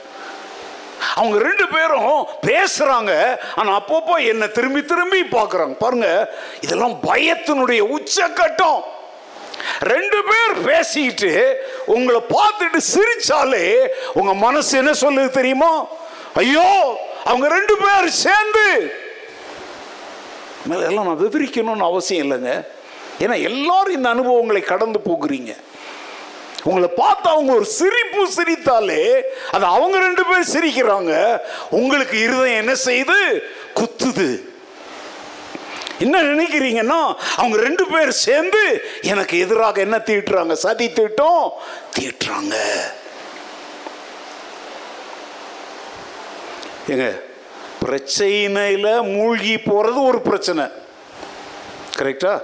அவங்க 1.14 1.36
ரெண்டு 1.38 1.66
பேரும் 1.68 2.26
பேசுகிறாங்க 2.46 3.12
ஆனால் 3.58 3.76
அப்பப்போ 3.80 4.14
என்ன 4.32 4.44
திரும்பி 4.56 4.82
திரும்பி 4.92 5.20
பார்க்குறாங்க. 5.36 5.74
பாருங்கள் 5.84 6.28
இதெல்லாம் 6.60 6.96
பயத்தினுடைய 7.08 7.80
உச்சக்கட்டம். 7.96 8.80
ரெண்டு 9.78 10.18
பேர் 10.30 10.54
பேசிட்டு 10.68 11.52
உங்களை 11.86 12.20
பார்த்துட்டு 12.28 12.80
சிரிச்சாலே 12.94 13.86
உங்க 14.14 14.34
மனசு 14.34 14.78
என்ன 14.78 14.90
சொல்லுது 14.90 15.30
தெரியுமா? 15.30 15.86
ஐயோ 16.34 16.98
அவங்க 17.24 17.48
ரெண்டு 17.48 17.76
பேர் 17.76 18.08
சேர்ந்து. 18.08 18.66
எல்லாம் 20.70 21.06
நான் 21.06 21.22
விவரிக்கணும்னு 21.24 21.88
அவசியம் 21.90 22.30
இல்லைங்க. 22.30 22.66
ஏன்னா 23.18 23.42
எல்லாரும் 23.42 23.94
இந்த 23.94 24.08
அனுபவங்களை 24.08 24.60
கடந்து 24.60 24.98
போகிறீங்க. 25.04 25.56
உங்களை 26.64 26.88
பார்த்து 26.96 27.28
அவங்க 27.28 27.54
ஒரு 27.54 27.64
சிரிப்பு 27.64 28.28
சிரித்தாலே 28.36 29.20
அது 29.50 29.64
அவங்க 29.64 29.98
ரெண்டு 29.98 30.24
பேர் 30.24 30.52
சிரிக்கிறாங்க. 30.54 31.40
உங்களுக்கு 31.70 32.18
இருதயம் 32.20 32.62
என்ன 32.64 32.74
செய்யுது? 32.84 33.18
குத்துது. 33.74 34.28
என்ன 36.04 36.22
நினைக்கிறீங்கன்னா 36.22 37.00
அவங்க 37.36 37.56
ரெண்டு 37.66 37.86
பேர் 37.86 38.10
சேர்ந்து 38.10 38.62
எனக்கு 39.02 39.38
எதிராக 39.38 39.80
என்ன 39.80 39.96
தீட்டுறாங்க? 39.96 40.52
சதி 40.52 40.86
தீட்டம் 40.92 41.52
தீட்டுறாங்க. 41.96 42.56
ஏங்க 46.92 47.08
பிரச்சனையில 47.84 48.88
மூழ்கி 49.14 49.54
போறது 49.54 49.98
ஒரு 50.10 50.20
பிரச்சனை. 50.20 50.64
கரெக்டா 51.98 52.34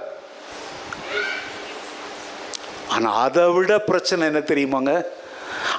ஆனால் 2.89 3.19
அதை 3.25 3.43
விட 3.55 3.79
பிரச்சனை 3.79 4.25
என்ன 4.27 4.39
தெரியுமாங்க? 4.39 4.93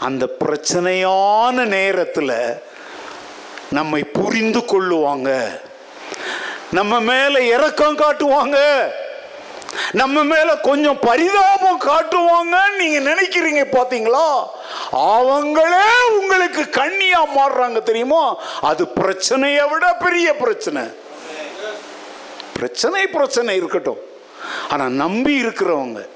அந்த 0.01 0.25
பிரச்சனையான 0.45 1.65
நேரத்தில் 1.65 2.39
நம்மை 3.71 4.03
புரிந்து 4.19 4.59
கொள்ளுவாங்க. 4.59 5.31
நம்ம 6.71 7.01
மேல 7.01 7.43
இறக்கம் 7.43 7.99
காட்டுவாங்க. 7.99 8.89
நம்ம 9.93 10.23
மேல 10.23 10.57
கொஞ்சம் 10.57 10.99
பரிதாபம் 10.99 11.81
காட்டுவாங்கன்னு 11.81 12.77
நீங்க 12.79 13.11
நினைக்கிறீங்க 13.11 13.67
பாத்தீங்களா? 13.73 14.47
அவங்களே 14.93 15.89
உங்களுக்கு 16.19 16.63
கண்ணியா 16.63 17.23
மாறுறாங்க 17.37 17.83
தெரியுமா? 17.83 18.37
அது 18.61 18.89
பிரச்சனையை 18.89 19.69
விட 19.69 19.93
பெரிய 19.93 20.35
பிரச்சனை. 20.35 20.83
பிரச்சனை 22.53 23.07
பிரச்சனை 23.07 23.57
இருக்கட்டும். 23.57 23.99
ஆனா 24.69 24.89
நம்பி 24.89 25.43
இருக்கிறவங்க 25.43 26.09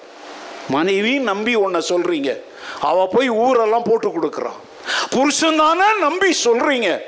மனைவி 0.68 1.18
நம்பி 1.18 1.54
உன்னை 1.54 1.80
சொல்றீங்க. 1.88 2.40
அவ 2.80 3.06
போய் 3.06 3.28
ஊரெல்லாம் 3.28 3.82
போட்டு 3.82 4.08
கொடுக்குறான். 4.08 4.60
புருஷன் 5.10 5.56
தானே 5.56 5.98
நம்பி 6.00 6.36
சொல்றீங்க. 6.44 7.00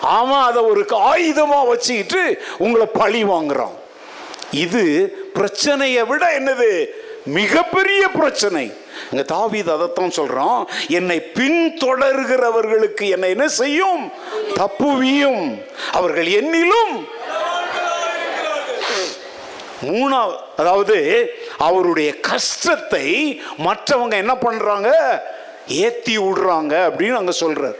அவன் 0.00 0.40
அதை 0.40 0.62
ஒரு 0.62 0.86
ஆயுதமா 0.90 1.66
வச்சுக்கிட்டு 1.66 2.42
உங்களை 2.58 2.86
பழி 2.86 3.24
வாங்குறான். 3.24 3.76
இது 4.50 5.08
பிரச்சனையை 5.32 6.04
விட 6.04 6.38
என்னது? 6.38 6.86
மிகப்பெரிய 7.24 8.08
பிரச்சனை. 8.08 8.72
இங்க 9.10 9.22
தாவீது 9.22 9.72
அதைத்தான் 9.72 10.16
சொல்றான். 10.16 10.66
என்னை 10.88 11.30
பின்தொடர்கிறவர்களுக்கு 11.34 13.10
என்னை 13.10 13.30
என்ன 13.30 13.48
செய்யும்? 13.48 14.12
தப்புவியும். 14.54 15.62
அவர்கள் 15.92 16.26
என்னிலும் 16.26 17.06
மூணாவது 19.82 20.36
அதாவது 20.56 21.30
அவருடைய 21.58 22.20
கஷ்டத்தை 22.20 23.40
மற்றவங்க 23.58 24.10
என்ன 24.10 24.34
பண்றாங்க? 24.34 24.90
ஏத்தி 25.66 26.18
விடுறாங்க 26.18 26.74
அப்படின்னு 26.86 27.14
அங்க 27.14 27.32
சொல்றார். 27.40 27.76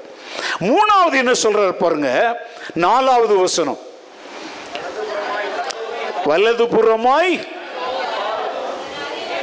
மூணாவது 0.61 1.13
என்ன 1.13 1.33
சொல்றார் 1.33 1.73
பாருங்க 1.73 2.39
நாலாவது 2.75 3.37
வசனம். 3.37 3.79
வலது 6.25 6.65
புறமாய். 6.65 7.49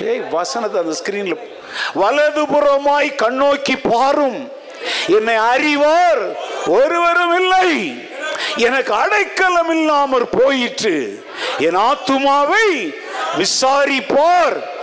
ஏய் 0.02 0.22
வசனத்தை 0.30 0.82
அந்த 0.82 0.98
ஸ்கிரீன்ல 1.04 1.40
வலது 1.94 2.44
புறமாய் 2.44 3.16
கண்ணோக்கி 3.16 3.90
பாரும். 3.90 4.52
என்னை 5.08 5.36
அறிவார் 5.36 6.38
ஒருவரும் 6.68 7.36
இல்லை. 7.40 8.00
எனக்கு 8.56 8.94
அடைக்கலம் 8.94 9.70
இல்லாமற் 9.70 10.30
போயிற்று. 10.30 11.26
என் 11.58 11.78
ஆத்துமாவை 11.78 12.96
விசாரிப்பார். 13.38 14.74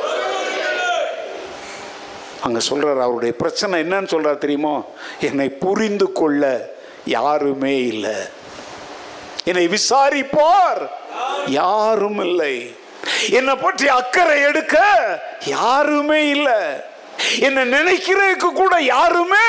அங்கே 2.43 2.59
சொல்கிறார் 2.59 3.01
அவருடைய 3.01 3.37
பிரச்சனை 3.37 3.83
என்னன்னு 3.83 4.09
சொல்கிறார் 4.09 4.39
தெரியுமா? 4.39 4.83
என்னை 5.21 5.49
புரிந்து 5.49 6.13
கொள்ள 6.13 6.75
யாருமே 7.05 7.75
இல்லை. 7.87 8.15
என்னை 9.45 9.69
விசாரிப்பார் 9.69 10.89
யாரும் 11.47 12.21
இல்லை. 12.25 12.77
என்னை 13.31 13.55
பற்றி 13.55 13.89
அக்கறை 13.89 14.41
எடுக்க 14.41 14.77
யாருமே 15.45 16.29
இல்லை. 16.29 16.61
என்னை 17.41 17.63
நினைக்கிறதுக்கு 17.71 18.53
கூட 18.53 18.81
யாருமே 18.81 19.49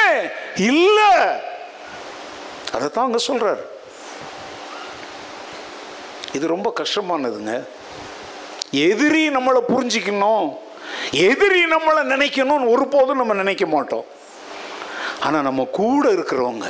இல்லை. 0.56 1.14
அதைத்தான் 2.74 3.06
அங்க 3.06 3.20
சொல்றார். 3.28 3.64
இது 6.34 6.48
ரொம்ப 6.48 6.74
கஷ்டமானதுங்க. 6.80 7.64
எதிரி 8.72 9.30
நம்மளை 9.30 9.62
புரிஞ்சிக்கணும். 9.68 10.58
எதிரி 11.28 11.62
நம்மளை 11.66 12.02
நினைக்கணும்னு 12.14 12.72
ஒருபோதும் 12.76 13.22
நம்ம 13.22 13.34
நினைக்க 13.34 13.66
மாட்டோம். 13.66 14.06
ஆனால் 15.26 15.48
நம்ம 15.50 15.64
கூட 15.82 16.04
இருக்கிறவங்க 16.12 16.68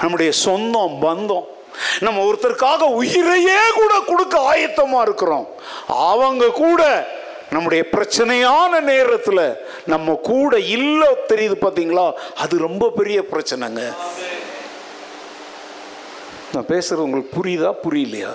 நம்முடைய 0.00 0.32
சொந்தம் 0.32 0.98
பந்தம் 1.04 1.46
நம்ம 2.00 2.22
ஒருத்தருக்காக 2.28 2.86
உயிரையே 3.00 3.60
கூட 3.78 3.92
கொடுக்க 4.06 4.36
ஆயத்தமாக 4.50 5.06
இருக்கிறோம். 5.06 5.46
அவங்க 6.10 6.50
கூட 6.64 6.82
நம்முடைய 7.50 7.82
பிரச்சனையான 7.92 8.80
நேரத்தில் 8.80 9.44
நம்ம 9.86 10.12
கூட 10.14 10.58
இல்லை 10.76 11.08
தெரியுது 11.32 11.56
பார்த்தீங்களா 11.62 12.06
அது 12.42 12.58
ரொம்ப 12.58 12.90
பெரிய 12.98 13.20
பிரச்சனைங்க. 13.32 13.84
நான் 16.52 16.70
பேசுகிறது 16.72 17.06
உங்களுக்கு 17.06 17.34
புரியுதா? 17.38 17.70
புரியலையா? 17.84 18.30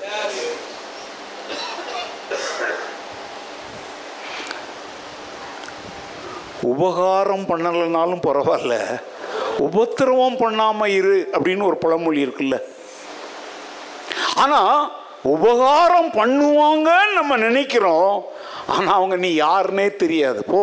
உபகாரம் 6.65 7.45
பண்ணலைனாலும் 7.49 8.23
பரவாயில்ல. 8.27 8.75
உபத்திரவம் 9.57 10.37
பண்ணாமல் 10.37 10.89
இரு 10.89 11.29
அப்படின்னு 11.31 11.63
ஒரு 11.63 11.77
பழமொழி 11.77 12.25
இருக்குல்ல. 12.25 12.57
ஆனால் 14.35 14.91
உபகாரம் 15.21 16.09
பண்ணுவாங்கன்னு 16.11 17.13
நம்ம 17.13 17.37
நினைக்கிறோம். 17.37 18.25
ஆனால் 18.67 18.93
அவங்க 18.93 19.15
நீ 19.15 19.29
யாருன்னே 19.41 19.95
தெரியாது. 19.95 20.43
போ. 20.43 20.61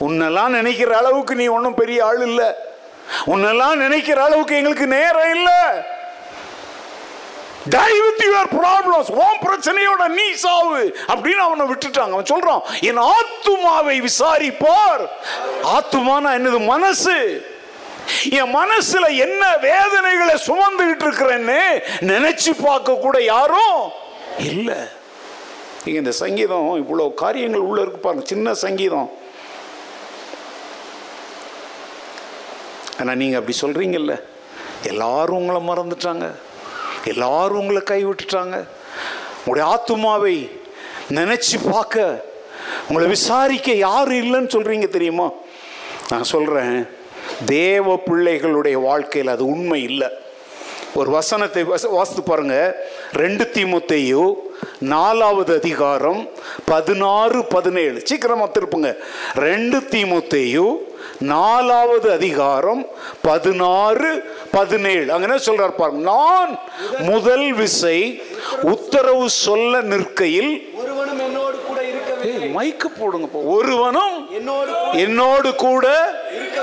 உன்னெல்லாம் 0.00 0.48
நினைக்கிற 0.48 0.96
அளவுக்கு 0.96 1.34
நீ 1.34 1.46
ஒன்றும் 1.46 1.74
பெரிய 1.74 2.04
ஆள் 2.04 2.22
இல்லை. 2.26 2.48
உன்னெல்லாம் 3.26 3.74
நினைக்கிற 3.74 4.24
அளவுக்கு 4.24 4.56
எங்களுக்கு 4.56 4.86
நேரம் 4.86 5.34
இல்லை. 5.34 5.60
டை 7.68 7.92
வித் 8.00 8.22
யுவர் 8.28 8.50
ப்ராப்ளம்ஸ் 8.60 9.10
உன் 9.22 9.42
பிரச்சனையோட 9.46 10.08
நீ 10.08 10.30
சாவு 10.32 10.80
அப்படின்னு 11.06 11.42
அவனை 11.46 11.66
விட்டுட்டாங்க. 11.66 12.14
அவன் 12.16 12.30
சொல்றான் 12.32 12.62
என் 12.80 13.02
ஆத்துமாவை 13.16 13.96
விசாரிப்பார். 14.08 15.04
ஆத்துமானா 15.76 16.30
என்னது? 16.38 16.60
மனசு. 16.66 17.16
என் 18.30 18.54
மனசுல 18.54 19.16
என்ன 19.16 19.56
வேதனைகளை 19.56 20.34
சுமந்துகிட்டு 20.46 21.04
இருக்கிறேன்னு 21.06 21.60
நினைச்சு 22.00 22.52
பார்க்க 22.66 22.94
கூட 22.94 23.22
யாரும் 23.22 23.80
இல்லை. 24.38 24.78
நீங்க 25.84 25.98
இந்த 25.98 26.12
சங்கீதம் 26.12 26.68
இவ்வளோ 26.82 27.14
காரியங்கள் 27.14 27.66
உள்ள 27.68 27.80
இருக்கு 27.80 28.00
பாருங்க 28.00 28.24
சின்ன 28.26 28.54
சங்கீதம். 28.54 29.10
ஆனால் 33.00 33.16
நீங்கள் 33.16 33.40
அப்படி 33.40 33.58
சொல்கிறீங்கல்ல 33.64 34.22
எல்லாரும் 34.82 35.38
உங்களை 35.40 35.60
மறந்துட்டாங்க. 35.68 36.26
எல்லாரும் 37.04 37.58
உங்களை 37.58 37.82
கைவிட்டுட்டாங்க. 37.84 38.66
உங்களுடைய 39.44 39.80
ஆத்துமாவை 39.80 40.50
நினைச்சு 41.14 41.70
பார்க்க 41.70 42.24
உங்களை 42.88 43.08
விசாரிக்க 43.08 43.72
யாரும் 43.72 44.14
இல்லைன்னு 44.14 44.50
சொல்கிறீங்க 44.50 44.88
தெரியுமா? 44.88 45.30
நான் 46.08 46.24
சொல்கிறேன் 46.24 46.88
தேவ 47.46 47.94
பிள்ளைகளுடைய 47.94 48.72
வாழ்க்கையில் 48.72 49.32
அது 49.32 49.46
உண்மை 49.46 49.82
இல்லை. 49.82 50.08
ஒரு 50.94 51.10
வசனத்தை 51.10 51.64
வச- 51.64 51.90
வாசித்து 51.90 52.22
பாருங்கள் 52.22 52.74
ரெண்டு 53.12 53.50
தீமுத்தையும் 53.54 54.34
நாலாவது 54.78 55.54
அதிகாரம் 55.54 56.28
பதினாறு 56.64 57.44
பதினேழு. 57.44 58.00
சீக்கிரமா 58.04 58.48
திருப்புங்க. 58.48 58.96
ரெண்டு 59.34 59.78
தீமுத்தையும் 59.78 60.76
நாலாவது 61.18 62.10
அதிகாரம் 62.10 62.86
பதினாறு 63.22 64.36
பதினேழு. 64.50 65.12
அங்க 65.12 65.34
என்ன 65.34 65.36
சொல்றார் 65.36 65.76
பாருங்க. 65.76 66.02
நான் 66.02 66.58
முதல் 66.98 67.52
விசை 67.52 68.22
உத்தரவு 68.62 69.30
சொல்ல 69.30 69.80
நிற்கையில் 69.80 70.70
மைக்கு 72.56 72.86
போடுங்க 72.98 73.38
ஒருவனும் 73.38 74.28
என்னோடு 74.92 75.54
கூட 75.54 76.14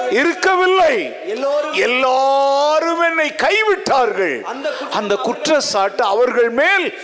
இருக்கவில்லை. 0.09 1.15
எல்லோரும் 1.25 1.73
எல்லாரும் 1.73 3.01
என்னை 3.01 3.29
கைவிட்டார்கள். 3.29 4.41
அந்த 4.41 4.69
குற்ற- 4.69 4.97
அந்த 4.97 5.15
குற்றச்சாட்டு 5.15 6.03
அவர்கள் 6.03 6.49
மேல் 6.49 6.99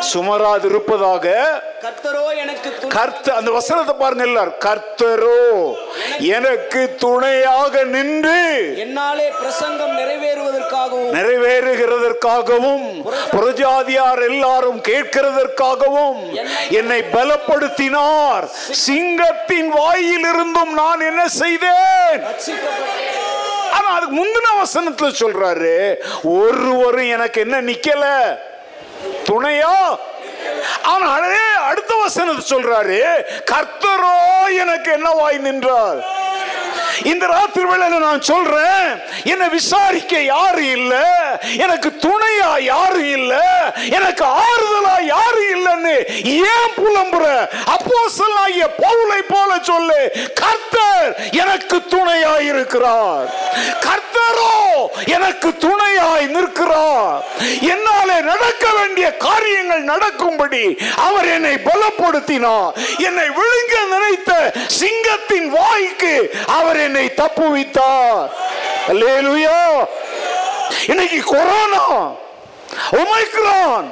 சுமராது 0.00 0.68
இருப்பதாக 0.68 1.62
கர்த்தரோ 1.80 2.36
எனக்கு 2.36 2.88
கர்த்த 2.88 3.30
அந்த 3.30 3.50
வசனத்தை 3.50 3.94
பாருங்க 3.98 4.24
எல்லாரும். 4.24 4.52
கர்த்தரோ 4.64 5.74
எனக்கு 6.18 6.94
துணையாக 6.98 7.84
நின்று 7.84 8.74
என்னாலே 8.78 9.28
பிரசங்கம் 9.28 9.98
நிறைவேறுவதற்காகவும் 9.98 11.10
நிறைவேறுகிறதற்காகவும் 11.12 13.04
புரஜாதியார் 13.32 14.22
எல்லாரும் 14.28 14.80
கேட்கிறதற்காகவும் 14.80 16.40
என்னை 16.70 17.02
பலப்படுத்தினார். 17.12 18.21
சிங்கத்தின் 18.84 19.72
வாயிலிருந்தும் 19.76 20.72
நான் 20.72 21.00
என்ன 21.00 21.28
செய்தேன்? 21.28 22.22
ஆனா 23.72 23.88
அதுக்கு 23.94 24.16
முந்தின 24.16 24.48
வசனத்துல 24.62 25.10
சொல்றாரு 25.18 25.74
ஒருவரும் 26.22 27.08
எனக்கு 27.08 27.40
என்ன 27.40 27.60
நிக்கல? 27.60 28.04
துணையா? 29.28 29.74
ஆனாலே 30.82 31.44
அடுத்த 31.68 31.94
வசனத்தை 31.94 32.56
சொல்றாரு 32.56 32.98
கர்த்தரோ 33.52 34.16
எனக்கு 34.54 34.90
என்னவாய் 34.92 35.38
நின்றார்? 35.38 36.00
இந்த 37.04 37.26
ராத்திரி 37.26 37.64
வேளையில 37.64 37.98
நான் 37.98 38.20
சொல்றேன் 38.20 38.86
என்னை 39.24 39.48
விசாரிக்க 39.48 40.20
யாரு 40.22 40.70
இல்ல 40.70 40.94
எனக்கு 41.56 41.90
துணையா 42.06 42.60
யாரு 42.60 43.10
இல்ல 43.10 43.34
எனக்கு 43.98 44.24
ஆறுதலா 44.24 44.96
யாரு 45.04 45.42
இல்லைன்னு 45.54 45.94
ஏன் 46.52 46.74
புலம்புற? 46.80 47.24
அப்போஸ்தலனாகிய 47.74 48.66
பவுலை 48.82 49.20
போல 49.28 49.58
சொல்லு 49.62 50.00
கர்த்தர் 50.34 51.10
எனக்கு 51.30 51.76
துணையா 51.90 52.34
இருக்கிறார். 52.40 53.26
கர்த்தரோ 53.86 54.52
எனக்கு 55.06 55.56
துணையாய் 55.56 56.26
நிற்கிறார். 56.26 57.22
என்னாலே 57.74 58.20
நடக்க 58.20 58.64
வேண்டிய 58.78 59.16
காரியங்கள் 59.16 59.82
நடக்கும்படி 59.82 60.64
அவர் 60.96 61.28
என்னை 61.28 61.54
பலப்படுத்தினார். 61.68 62.72
என்னை 63.08 63.26
விழுங்க 63.38 63.74
நினைத்த 63.94 64.30
சிங்கத்தின் 64.80 65.48
வாய்க்கு 65.48 66.14
அவர் 66.46 66.76
என்னை 66.76 66.91
என்னை 66.92 67.12
தப்புவித்தார் 67.16 68.30
அல்லேலூயா. 68.88 69.84
இன்னைக்கு 70.86 71.22
கொரோனா. 71.24 72.12
ஒமைக்ரான். 72.90 73.84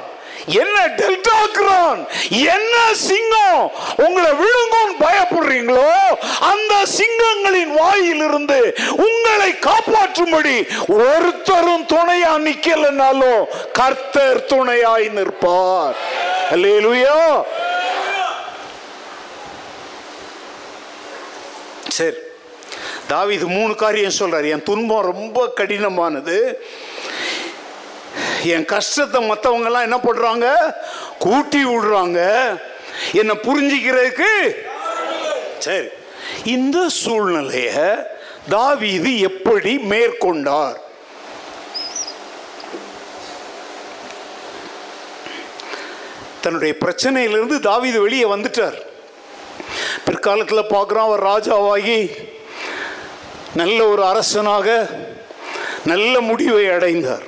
என்ன 0.45 0.87
டெல்டாக்ரான். 0.87 2.07
என்ன 2.29 2.93
சிங்கம். 2.93 3.71
உங்களை 3.95 4.31
விழுங்கும் 4.31 4.97
பயப்படுறீங்களோ 4.99 5.91
அந்த 6.39 6.83
சிங்கங்களின் 6.97 7.73
வாயிலிருந்து 7.77 8.75
உங்களை 8.91 9.51
காப்பாற்றும்படி 9.51 10.67
ஒருத்தரும் 10.87 11.85
துணையா 11.85 12.37
நிக்கலனாலும் 12.37 13.45
கர்த்தர் 13.73 14.45
துணையாய் 14.45 15.09
நிற்பார். 15.09 15.95
அல்லேலூயா. 16.51 17.43
சரி. 21.89 22.29
தாவீது 23.07 23.47
மூணு 23.47 23.75
காரியம் 23.75 24.17
சொல்கிறார் 24.19 24.45
என் 24.45 24.63
துன்பம் 24.63 25.03
ரொம்ப 25.03 25.51
கடினமானது. 25.55 26.53
என் 28.43 28.65
கஷ்டத்தை 28.65 29.29
மற்றவங்கெல்லாம் 29.29 29.81
என்ன 29.81 29.97
பண்ணுறாங்க 29.97 30.73
கூட்டி 31.19 31.65
விடுறாங்க. 31.65 32.19
என்னை 33.13 33.35
புரிஞ்சிக்கிறதுக்கு 33.43 34.31
சரி. 35.59 35.87
இந்த 36.43 36.89
சூழ்நிலையை 36.89 37.89
தாவீது 38.49 39.19
எப்படி 39.19 39.77
மேற்கொண்டார்? 39.77 40.77
தன்னுடைய 46.41 46.75
பிரச்சனையிலிருந்து 46.79 47.59
தாவீது 47.59 48.01
வெளியே 48.01 48.23
வந்துட்டார். 48.23 48.77
பிற்காலத்தில் 50.05 50.69
பார்க்குறோம் 50.69 51.07
அவர் 51.07 51.23
ராஜாவாகி 51.23 52.11
நல்ல 53.55 53.85
ஒரு 53.85 54.05
அரசனாக 54.05 54.89
நல்ல 55.85 56.19
முடிவை 56.19 56.69
அடைந்தார். 56.69 57.23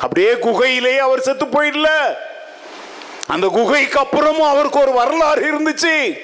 அப்படியே 0.00 0.32
குகையிலேயே 0.32 0.96
அவர் 0.96 1.20
செத்து 1.20 1.44
போயிடல. 1.44 1.88
அந்த 3.26 3.46
குகைக்கு 3.46 4.00
அப்புறமும் 4.00 4.48
அவருக்கு 4.48 4.80
ஒரு 4.80 4.92
வரலாறு 4.92 5.42
இருந்துச்சு. 5.52 6.18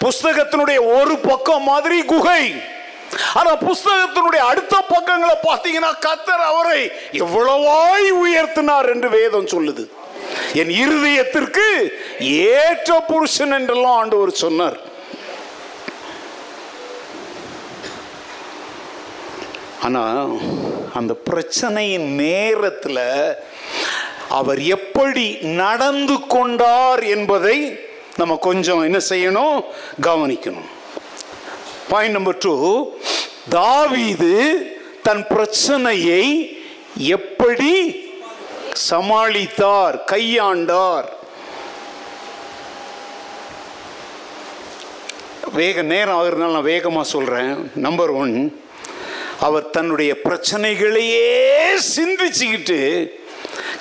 புஸ்தகத்தினுடைய 0.00 1.00
ஒரு 1.00 1.18
பக்கம் 1.18 1.62
மாதிரி 1.62 2.02
குகை. 2.02 2.62
ஆனா 3.34 3.56
புஸ்தகத்தினுடைய 3.56 4.36
அடுத்த 4.36 4.84
பக்கங்களை 4.88 5.34
பார்த்தீங்கன்னா 5.42 5.92
கத்தர் 6.06 6.44
அவரை 6.44 6.92
எவ்வளவாய் 7.12 8.10
உயர்த்தினார் 8.24 8.88
என்று 8.94 9.08
வேதம் 9.08 9.46
சொல்லுது. 9.46 9.88
என் 10.54 10.68
இருதயத்திற்கு 10.68 11.92
ஏற்ற 12.20 13.00
புருஷன் 13.00 13.50
என்றெல்லாம் 13.50 13.98
ஆண்டவர் 13.98 14.30
சொன்னார். 14.30 14.88
ஆனால் 19.82 20.38
அந்த 20.94 21.16
பிரச்சனையின் 21.30 22.08
நேரத்தில் 22.24 23.36
அவர் 24.28 24.60
எப்படி 24.62 25.36
நடந்து 25.42 26.26
கொண்டார் 26.26 27.02
என்பதை 27.02 27.78
நம்ம 28.16 28.36
கொஞ்சம் 28.36 28.82
என்ன 28.82 28.98
செய்யணும்? 29.08 29.64
கவனிக்கணும். 30.02 30.68
பாயிண்ட் 31.88 32.14
நம்பர் 32.14 32.38
டூ 32.38 32.90
தாவீது 33.48 34.34
தன் 35.02 35.26
பிரச்சனையை 35.26 36.56
எப்படி 36.96 37.72
சமாளித்தார் 38.90 39.96
கையாண்டார்? 40.06 41.04
வேக 45.52 45.82
நேரம் 45.82 46.22
ஆகுறதுனால 46.22 46.50
நான் 46.50 46.62
வேகமாக 46.62 47.08
சொல்கிறேன் 47.08 47.70
நம்பர் 47.74 48.10
ஒன் 48.10 48.59
அவர் 49.40 49.70
தன்னுடைய 49.70 50.16
பிரச்சனைகளையே 50.24 51.28
சிந்திச்சுக்கிட்டு 51.96 52.78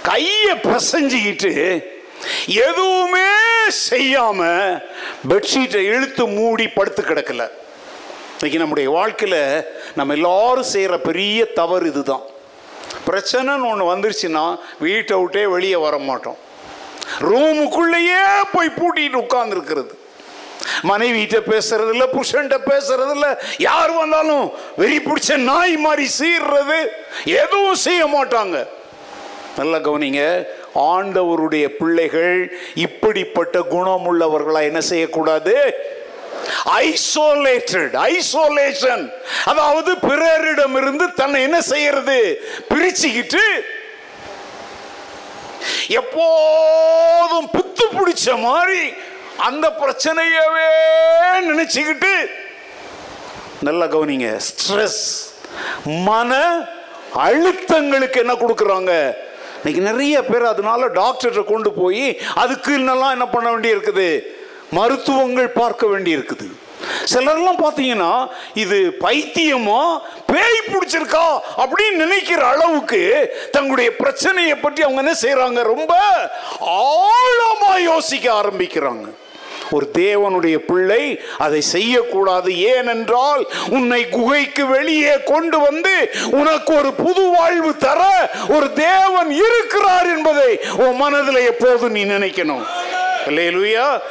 கையை 0.01 0.53
பிரசஞ்சிக்கிட்டு 0.63 1.53
எதுவுமே 2.45 3.29
செய்யாம 3.89 4.39
பெட்ஷீட்டை 5.29 5.81
இழுத்து 5.93 6.27
மூடி 6.27 6.67
படுத்து 6.67 7.01
கிடக்கல. 7.01 7.43
இன்னைக்கு 8.33 8.57
நம்முடைய 8.57 8.89
வாழ்க்கையில் 8.89 9.63
நம்ம 9.95 10.13
எல்லாரும் 10.13 10.63
செய்கிற 10.63 10.97
பெரிய 10.99 11.45
தவறு 11.45 11.87
இதுதான். 11.87 12.25
பிரச்சனைன்னு 13.07 13.69
ஒன்று 13.71 13.93
வந்துருச்சுன்னா 13.93 14.59
வீட்டை 14.79 15.17
விட்டே 15.17 15.45
வெளியே 15.45 15.75
வர 15.75 15.97
மாட்டோம். 15.97 16.37
ரூமுக்குள்ளேயே 17.19 18.23
போய் 18.51 18.77
பூட்டிட்டு 18.79 19.23
உட்கார்ந்துருக்கிறது. 19.23 19.93
மனைவிட்ட 20.89 21.37
பேசுறது 21.51 21.91
இல்லை 21.95 22.07
புருஷன்கிட்ட 22.15 22.57
பேசுறது 22.71 23.13
இல்லை 23.17 23.31
யார் 23.67 23.91
வந்தாலும் 24.01 24.45
வெறி 24.81 24.97
பிடிச்ச 24.97 25.37
நாய் 25.51 25.75
மாதிரி 25.85 26.05
சீர்றது 26.19 26.79
எதுவும் 27.41 27.83
செய்ய 27.87 28.01
மாட்டாங்க. 28.15 28.57
நல்லா 29.59 29.77
கவனிங்க 29.85 30.23
ஆண்டவருடைய 30.89 31.65
பிள்ளைகள் 31.79 32.41
இப்படிப்பட்ட 32.85 33.59
குணமுள்ளவர்களா 33.73 34.61
என்ன 34.69 34.81
செய்யக்கூடாது? 34.91 35.55
ஐசோலேட்டட் 36.85 37.95
ஐசோலேஷன் 38.11 39.03
அதாவது 39.51 39.91
பிறரிடம் 40.07 40.77
இருந்து 40.81 41.05
தன்னை 41.13 41.39
என்ன 41.47 41.59
செய்யறது? 41.71 42.19
பிரிச்சுக்கிட்டு 42.69 43.43
எப்போதும் 45.99 47.47
புத்து 47.55 47.85
பிடிச்ச 47.97 48.37
மாதிரி 48.47 48.83
அந்த 49.47 49.65
பிரச்சனையவே 49.81 50.69
நினைச்சுக்கிட்டு 51.49 52.13
நல்லா 53.67 53.85
கவனிங்க. 53.93 54.27
ஸ்ட்ரெஸ் 54.47 55.01
மன 56.07 56.31
அழுத்தங்களுக்கு 57.27 58.17
என்ன 58.23 58.33
கொடுக்குறாங்க? 58.41 58.91
இன்னைக்கு 59.59 59.81
நிறைய 59.89 60.15
பேர் 60.23 60.51
அதனால 60.53 60.81
டாக்டர்கிட்ட 60.99 61.43
கொண்டு 61.51 61.69
போய் 61.79 62.05
அதுக்கு 62.43 62.71
இன்னெல்லாம் 62.79 63.15
என்ன 63.15 63.25
பண்ண 63.35 63.47
வேண்டி 63.53 63.73
இருக்குது 63.75 64.09
மருத்துவங்கள் 64.77 65.57
பார்க்க 65.61 65.91
வேண்டி 65.93 66.11
இருக்குது 66.17 66.47
சிலர்லாம் 67.11 67.61
பார்த்தீங்கன்னா 67.63 68.11
இது 68.63 68.77
பைத்தியமோ 69.05 69.81
பேய் 70.31 70.59
பிடிச்சிருக்கா 70.71 71.25
அப்படின்னு 71.63 72.03
நினைக்கிற 72.05 72.41
அளவுக்கு 72.53 73.01
தங்களுடைய 73.55 73.89
பிரச்சனையை 74.01 74.55
பற்றி 74.57 74.83
அவங்க 74.85 75.03
என்ன 75.05 75.15
செய்கிறாங்க 75.25 75.63
ரொம்ப 75.73 75.93
ஆழமாக 76.83 77.79
யோசிக்க 77.91 78.27
ஆரம்பிக்கிறாங்க. 78.41 79.07
ஒரு 79.71 79.89
தேவனுடைய 79.93 80.57
பிள்ளை 80.57 81.19
அதை 81.37 81.61
செய்யக்கூடாது. 81.61 82.59
ஏனென்றால் 82.59 83.51
உன்னை 83.69 84.09
குகைக்கு 84.09 84.65
வெளியே 84.67 85.15
கொண்டு 85.25 85.59
வந்து 85.59 86.09
உனக்கு 86.31 86.73
ஒரு 86.75 86.93
புது 86.93 87.21
வாழ்வு 87.37 87.77
தர 87.77 88.31
ஒரு 88.49 88.73
தேவன் 88.73 89.31
இருக்கிறார் 89.31 90.07
என்பதை 90.17 90.59
உன் 90.77 90.95
மனதில் 90.95 91.47
எப்போது 91.51 91.89
நீ 91.89 92.05
நினைக்கணும். 92.05 92.65
இல்லையா 93.27 94.01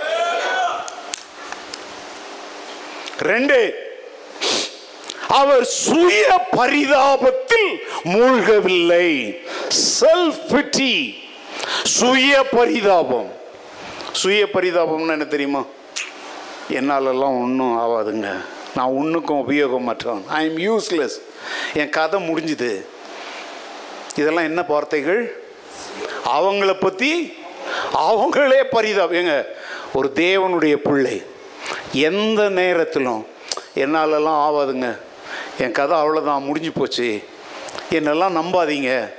ரெண்டு 3.18 3.86
அவர் 5.26 5.64
சுய 5.64 6.40
பரிதாபத்தில் 6.56 7.70
மூழ்கவில்லை. 8.04 9.38
செல்ஃபிட்டி 10.00 11.14
சுய 11.82 12.44
பரிதாபம். 12.50 13.37
சுய 14.12 14.46
பரிதாபம்னு 14.52 15.08
என்ன 15.08 15.24
தெரியுமா? 15.24 15.64
என்னாலெல்லாம் 16.68 17.40
ஒன்றும் 17.42 17.78
ஆகாதுங்க 17.78 18.36
நான் 18.74 18.86
ஒன்றுக்கும் 18.86 19.48
உபயோகமற்றவன் 19.48 20.26
ஐ 20.26 20.54
எம் 20.54 20.56
யூஸ்லெஸ் 20.56 21.16
என் 21.74 21.88
கதை 21.88 22.28
முடிஞ்சுது. 22.28 22.84
இதெல்லாம் 24.16 24.44
என்ன 24.44 24.64
வார்த்தைகள்? 24.68 25.42
அவங்கள 26.24 26.80
பற்றி 26.80 27.36
அவங்களே 27.94 28.64
பரிதாபம். 28.70 29.16
ஏங்க 29.16 29.44
ஒரு 29.92 30.12
தேவனுடைய 30.14 30.76
பிள்ளை. 30.76 31.22
எந்த 31.92 32.48
நேரத்திலும் 32.48 33.26
என்னாலெல்லாம் 33.74 34.40
ஆகாதுங்க 34.46 34.98
என் 35.58 35.72
கதை 35.72 35.98
அவ்வளோதான் 35.98 36.40
முடிஞ்சு 36.40 36.72
போச்சு. 36.72 37.22
என்னெல்லாம் 37.90 38.36
நம்பாதீங்க. 38.40 39.12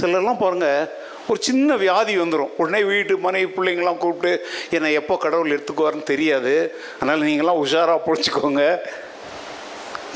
சிலர்லாம் 0.00 0.38
பாருங்கள் 0.38 0.90
ஒரு 1.28 1.38
சின்ன 1.48 1.76
வியாதி 1.76 2.18
வந்துடும் 2.18 2.52
உடனே 2.56 2.80
வீட்டு 2.90 3.16
மனைவி 3.26 3.48
பிள்ளைங்களாம் 3.56 4.02
கூப்பிட்டு 4.02 4.32
என்னை 4.70 4.92
எப்போ 4.92 5.16
கடவுள் 5.16 5.54
எடுத்துக்குவாருன்னு 5.54 6.10
தெரியாது. 6.12 6.54
அதனால் 7.00 7.26
நீங்களாம் 7.28 7.62
உஷாராக 7.64 8.00
பிடிச்சிக்கோங்க 8.06 8.64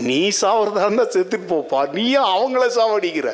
நீ 0.08 0.20
சாவறதா 0.40 0.84
இருந்தால் 0.86 1.14
செத்துட்டு 1.14 1.48
போப்பா. 1.52 1.80
நீயும் 1.96 2.30
அவங்கள 2.34 2.66
சாவடிக்கிற. 2.76 3.30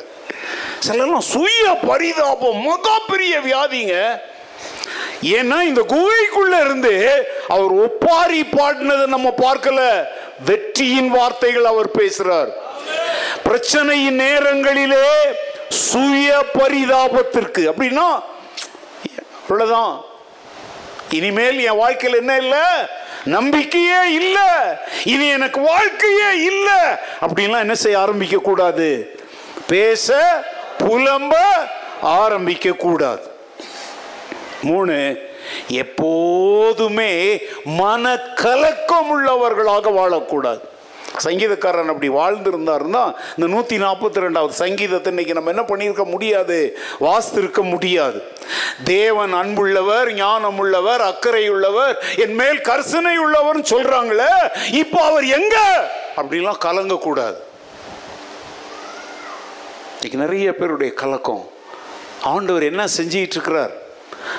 சிலர்லாம் 0.85 1.29
சுய 1.33 1.67
பரிதாபம் 1.87 2.61
மகா 2.67 2.95
பெரிய 3.11 3.35
வியாதிங்க. 3.39 3.95
ஏன்னா 5.37 5.57
இந்த 5.69 5.81
குகைக்குள்ள 5.93 6.55
இருந்து 6.65 6.93
அவர் 7.55 7.73
ஒப்பாரி 7.83 8.41
பாடினதை 8.57 9.05
நம்ம 9.15 9.29
பார்க்கல. 9.45 9.81
வெற்றியின் 10.49 11.09
வார்த்தைகள் 11.09 11.71
அவர் 11.73 11.89
பேசுறார். 11.99 12.51
பிரச்சனையின் 13.45 14.19
நேரங்களிலே 14.23 15.05
சுய 15.69 16.45
பரிதாபத்திற்கு. 16.53 17.71
அப்படின்னா 17.71 18.23
அவ்வளோதான் 19.49 20.01
இனிமேல் 21.09 21.65
என் 21.65 21.77
வாழ்க்கையில் 21.77 22.19
என்ன 22.19 22.37
இல்லை? 22.37 22.59
நம்பிக்கையே 23.25 24.13
இல்லை. 24.13 24.49
இனி 25.03 25.27
எனக்கு 25.27 25.59
வாழ்க்கையே 25.59 26.43
இல்லை. 26.45 26.79
அப்படின்லாம் 27.21 27.59
என்ன 27.59 27.75
செய்ய 27.75 27.99
ஆரம்பிக்க 27.99 28.37
கூடாது 28.37 29.19
பேச 29.67 30.15
புலம்ப 30.79 31.33
ஆரம்பிக்க 32.01 32.71
கூடாது 32.71 33.31
மூணு 34.61 35.25
எப்போதுமே 35.67 37.41
மனக்கலக்கம் 37.65 39.09
உள்ளவர்களாக 39.11 39.89
வாழக்கூடாது. 39.91 40.61
சங்கீதக்காரன் 41.23 41.91
அப்படி 41.93 42.09
வாழ்ந்திருந்தாருன்னா 42.09 43.13
இந்த 43.37 43.47
நூற்றி 43.53 43.77
நாற்பத்தி 43.77 44.19
ரெண்டாவது 44.25 44.49
சங்கீதத்தை 44.49 45.11
இன்னைக்கு 45.11 45.33
நம்ம 45.33 45.49
என்ன 45.49 45.61
பண்ணியிருக்க 45.61 46.03
முடியாது? 46.03 46.77
வாசித்திருக்க 46.99 47.61
முடியாது. 47.63 48.21
தேவன் 48.83 49.33
அன்புள்ளவர் 49.33 50.13
ஞானம் 50.13 50.57
உள்ளவர் 50.57 51.01
அக்கறை 51.01 51.49
உள்ளவர் 51.49 52.03
என் 52.15 52.33
மேல் 52.33 52.61
கர்சனை 52.61 53.15
உள்ளவர்னு 53.25 53.65
சொல்கிறாங்களே 53.73 54.31
இப்போ 54.71 55.01
அவர் 55.01 55.25
எங்க? 55.25 55.57
அப்படிலாம் 56.17 56.63
கலங்கக்கூடாது. 56.65 57.37
இன்னைக்கு 59.93 60.17
நிறைய 60.17 60.55
பேருடைய 60.55 60.93
கலக்கம். 60.93 61.49
ஆண்டவர் 62.21 62.63
என்ன 62.63 62.85
செஞ்சிட்டு 62.97 63.35
இருக்கிறார்? 63.37 63.71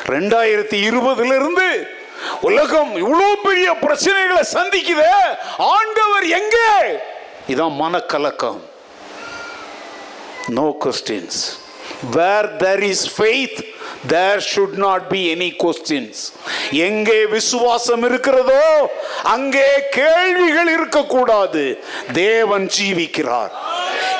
ரெண்டாயிரத்தி 0.06 0.78
இருபதுல 0.88 1.36
இருந்து 1.36 1.96
உலகம் 2.40 2.96
இவ்வளவு 2.96 3.36
பெரிய 3.42 3.68
பிரச்சனைகளை 3.82 4.42
சந்திக்குதே. 4.56 5.14
ஆண்டவர் 5.58 6.26
எங்கே? 6.40 6.70
இதான் 7.52 7.76
மனக்கலக்கம். 7.84 8.60
No 10.58 10.76
questions 10.84 11.40
where 12.16 12.56
there 12.56 12.82
is 12.82 13.06
faith 13.16 13.60
there 14.06 14.42
should 14.54 14.76
not 14.84 15.08
be 15.08 15.20
any 15.34 15.48
questions 15.62 16.20
எங்கே 16.70 17.26
விசுவாசம் 17.26 18.02
இருக்கிறதோ 18.02 18.64
அங்கே 19.22 19.68
கேள்விகள் 19.90 20.70
இருக்கக்கூடாது. 20.72 21.64
தேவன் 22.12 22.68
ஜீவிக்கிறார். 22.78 23.50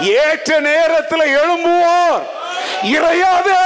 ஏற்ற 0.00 0.60
நேரத்தில் 0.60 1.20
எழும்புவார் 1.20 2.22
இறையாதே 2.82 3.62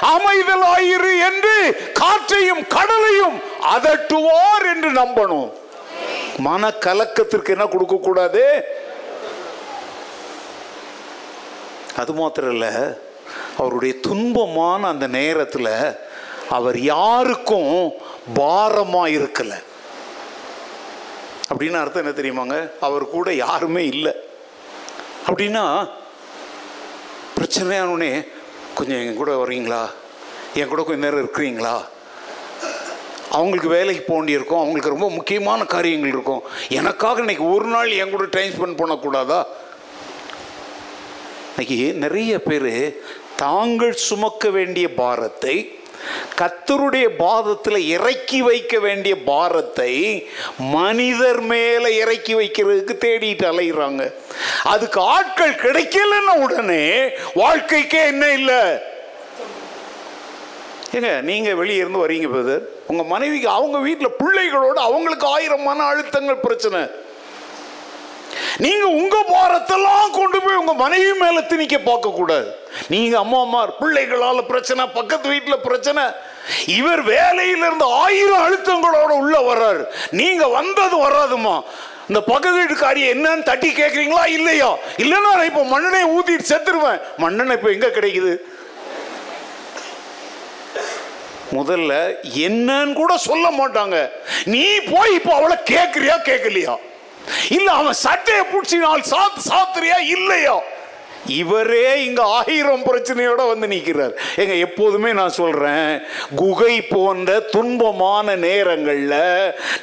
அமைதலாயிரு 0.00 1.12
என்று 1.28 1.54
காற்றையும் 1.92 2.66
கடலையும் 2.66 3.42
அதட்டுவார் 3.60 4.66
என்று 4.74 4.92
நம்பணும். 4.92 5.52
மன 6.38 6.72
கலக்கத்திற்கு 6.72 7.50
என்ன 7.50 7.66
கொடுக்க 7.66 7.96
கூடாது? 7.96 8.64
அது 11.96 12.12
மாத்திரம் 12.12 12.50
இல்ல 12.50 12.96
அவருடைய 13.58 13.94
துன்பமான 14.08 14.80
அந்த 14.80 15.06
நேரத்தில் 15.06 15.96
அவர் 16.48 16.78
யாருக்கும் 16.78 17.92
பாரமா 18.34 19.04
இருக்கல 19.18 19.52
அப்படின்னு 21.54 21.80
அர்த்தம் 21.80 22.06
என்ன 22.06 22.14
தெரியுமாங்க? 22.20 22.70
அவர் 22.80 23.08
கூட 23.08 23.32
யாருமே 23.34 23.84
இல்லை. 23.86 24.24
அப்படின்னா 25.26 25.88
பிரச்சனையானே 27.36 28.26
கொஞ்சம் 28.74 29.06
என் 29.06 29.14
கூட 29.14 29.44
வரீங்களா 29.44 29.90
என் 30.54 30.68
கூட 30.68 30.82
கொஞ்சம் 30.82 31.10
நேரம் 31.10 31.28
இருக்கிறீங்களா? 31.28 31.84
அவங்களுக்கு 33.30 33.68
வேலைக்கு 33.68 34.02
போக 34.02 34.18
வேண்டியிருக்கும். 34.18 34.58
அவங்களுக்கு 34.58 34.90
ரொம்ப 34.90 35.10
முக்கியமான 35.10 35.64
காரியங்கள் 35.64 36.08
இருக்கும். 36.08 36.42
எனக்காக 36.68 37.18
இன்னைக்கு 37.18 37.54
ஒரு 37.54 37.64
நாள் 37.64 37.90
என் 37.90 38.10
கூட 38.10 38.24
டைம் 38.24 38.52
ஸ்பெண்ட் 38.52 38.80
பண்ணக்கூடாதா? 38.80 39.44
இன்றைக்கி 41.56 41.92
நிறைய 41.92 42.42
பேர் 42.42 42.96
தாங்கள் 43.36 43.92
சுமக்க 43.92 44.48
வேண்டிய 44.48 44.94
பாரத்தை 44.94 45.80
கத்தருடைய 46.36 47.16
பாதத்தில் 47.16 47.86
இறக்கி 47.86 48.42
வைக்க 48.42 48.78
வேண்டிய 48.78 49.22
பாரத்தை 49.22 49.92
மனிதர் 50.58 51.40
மேலே 51.40 51.96
இறக்கி 51.96 52.34
வைக்கிறதுக்கு 52.34 52.96
தேடிட்டு 52.98 53.46
அலைகிறாங்க 53.46 54.12
அதுக்கு 54.64 55.00
ஆட்கள் 55.00 55.54
கிடைக்கலன்னா 55.54 56.34
உடனே 56.42 57.14
வாழ்க்கைக்கே 57.34 58.06
என்ன 58.06 58.30
இல்லை? 58.32 58.62
ஏங்க 60.94 61.22
நீங்க 61.22 61.54
வெளியே 61.54 61.76
இருந்து 61.76 62.04
வரீங்க 62.06 62.28
பிரதர் 62.28 62.64
உங்க 62.86 63.02
மனைவிக்கு 63.02 63.48
அவங்க 63.48 63.78
வீட்டில் 63.78 64.16
பிள்ளைகளோடு 64.18 64.80
அவங்களுக்கு 64.80 65.26
ஆயிரம் 65.26 65.62
மன 65.62 65.84
அழுத்தங்கள் 65.84 66.40
பிரச்சனை. 66.40 66.80
நீங்க 68.58 68.86
உங்க 68.86 69.16
பாரத்தெல்லாம் 69.28 70.10
கொண்டு 70.10 70.40
போய் 70.40 70.56
உங்க 70.56 70.72
மனைவி 70.72 71.12
மேல 71.18 71.40
திணிக்க 71.40 71.78
பார்க்க 71.78 72.10
கூடாது 72.10 72.48
நீங்க 72.88 73.18
அம்மா 73.18 73.40
அம்மா 73.40 73.60
பிள்ளைகளால 73.80 74.42
பிரச்சனை 74.42 74.86
பக்கத்து 74.98 75.28
வீட்டுல 75.28 75.56
பிரச்சனை. 75.56 76.04
இவர் 76.66 77.02
வேலையில 77.02 77.66
இருந்து 77.66 77.84
ஆயிரம் 77.84 78.44
அழுத்தங்களோட 78.46 79.10
உள்ள 79.22 79.38
வர்றாரு. 79.40 79.82
நீங்க 80.10 80.48
வந்தது 80.48 80.96
வராதுமா. 81.06 81.62
இந்த 82.08 82.20
பக்கத்து 82.20 82.60
வீட்டுக்காரிய 82.60 83.12
என்னன்னு 83.14 83.42
தட்டி 83.42 83.68
கேட்குறீங்களா 83.70 84.24
இல்லையா? 84.26 84.70
இல்லைன்னா 84.96 85.30
நான் 85.36 85.50
இப்போ 85.50 85.64
மண்ணனை 85.64 86.02
ஊத்திட்டு 86.16 86.50
செத்துருவேன். 86.52 87.00
மண்ணனை 87.18 87.56
இப்போ 87.56 87.70
எங்க 87.70 87.88
கிடைக்குது? 87.88 88.32
முதல்ல 91.58 91.92
என்னன்னு 92.46 92.92
கூட 92.92 93.16
சொல்ல 93.16 93.46
மாட்டாங்க. 93.50 93.96
நீ 94.44 94.64
போய் 94.78 95.14
இப்போ 95.14 95.34
அவளை 95.34 95.56
கேட்குறியா 95.72 96.16
கேட்கலையா 96.30 96.76
இல்ல 97.50 97.70
அவன் 97.70 97.92
சட்டையை 97.92 98.44
பிடிச்சி 98.44 98.78
சாத் 99.02 99.48
சாத்திரியா 99.48 99.98
இல்லையா? 100.16 100.56
இவரே 101.26 102.04
இங்க 102.04 102.22
ஆயிரம் 102.22 102.84
பிரச்சனையோட 102.84 103.48
வந்து 103.48 103.66
நிற்கிறார் 103.66 104.14
எங்க 104.36 104.54
எப்போதுமே 104.54 105.12
நான் 105.12 105.30
சொல்றேன் 105.30 106.02
குகை 106.34 106.82
போன்ற 106.82 107.40
துன்பமான 107.40 108.36
நேரங்கள்ல 108.36 109.14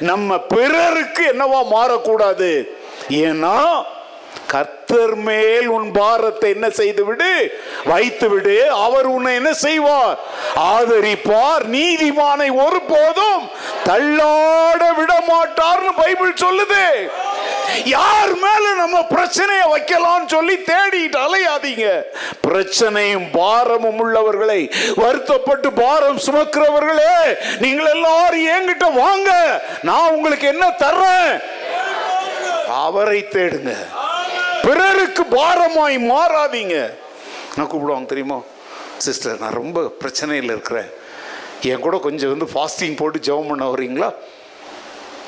நம்ம 0.00 0.38
பிறருக்கு 0.38 1.24
என்னவா 1.32 1.60
மாறக்கூடாது? 1.72 2.50
ஏன்னா 3.08 3.56
கர்த்தர் 4.52 5.14
மேல் 5.26 5.66
உன் 5.76 5.88
பாரத்தை 5.98 6.48
என்ன 6.54 6.66
செய்து 6.78 7.02
விடு 7.08 7.32
வைத்து 7.90 8.26
விடு 8.32 8.56
அவர் 8.84 9.06
உன்னை 9.14 9.32
என்ன 9.40 9.50
செய்வார்? 9.66 10.18
ஆதரிப்பார். 10.72 11.64
நீதிமானை 11.76 12.48
ஒருபோதும் 12.64 13.44
தள்ளாட 13.88 14.82
விட 14.98 15.12
மாட்டார்னு 15.32 15.92
பைபிள் 16.00 16.40
சொல்லுது. 16.44 16.86
யார் 17.94 18.32
மேல 18.44 18.64
நம்ம 18.80 18.96
பிரச்சனையை 19.12 19.66
வைக்கலாம்னு 19.72 20.28
சொல்லி 20.34 20.56
தேடிட்டு 20.70 21.18
அலையாதீங்க. 21.26 21.88
பிரச்சனையும் 22.46 23.28
பாரமும் 23.38 24.00
உள்ளவர்களை 24.04 24.60
வருத்தப்பட்டு 25.02 25.70
பாரம் 25.82 26.20
சுமக்கிறவர்களே 26.26 27.14
நீங்கள் 27.64 27.92
எல்லாரும் 27.96 28.48
என்கிட்ட 28.56 28.88
வாங்க. 29.02 29.30
நான் 29.90 30.12
உங்களுக்கு 30.16 30.48
என்ன 30.54 30.66
தர்றேன்? 30.84 31.32
அவரை 32.84 33.20
தேடுங்க. 33.36 33.72
பிறருக்கு 34.62 35.22
பாரமாய் 35.22 35.96
மாறாதீங்க. 36.12 36.76
நான் 37.56 37.68
கூப்பிடுவாங்க 37.70 38.06
தெரியுமா? 38.06 38.38
சிஸ்டர் 38.96 39.38
நான் 39.38 39.58
ரொம்ப 39.62 39.80
பிரச்சனையில் 40.00 40.52
இருக்கிறேன். 40.54 40.90
என் 41.70 41.84
கூட 41.86 41.96
கொஞ்சம் 41.98 42.32
வந்து 42.32 42.48
ஃபாஸ்டிங் 42.52 42.96
போட்டு 42.96 43.18
ஜெபம் 43.18 43.48
பண்ண 43.48 43.64
வரீங்களா 43.72 44.14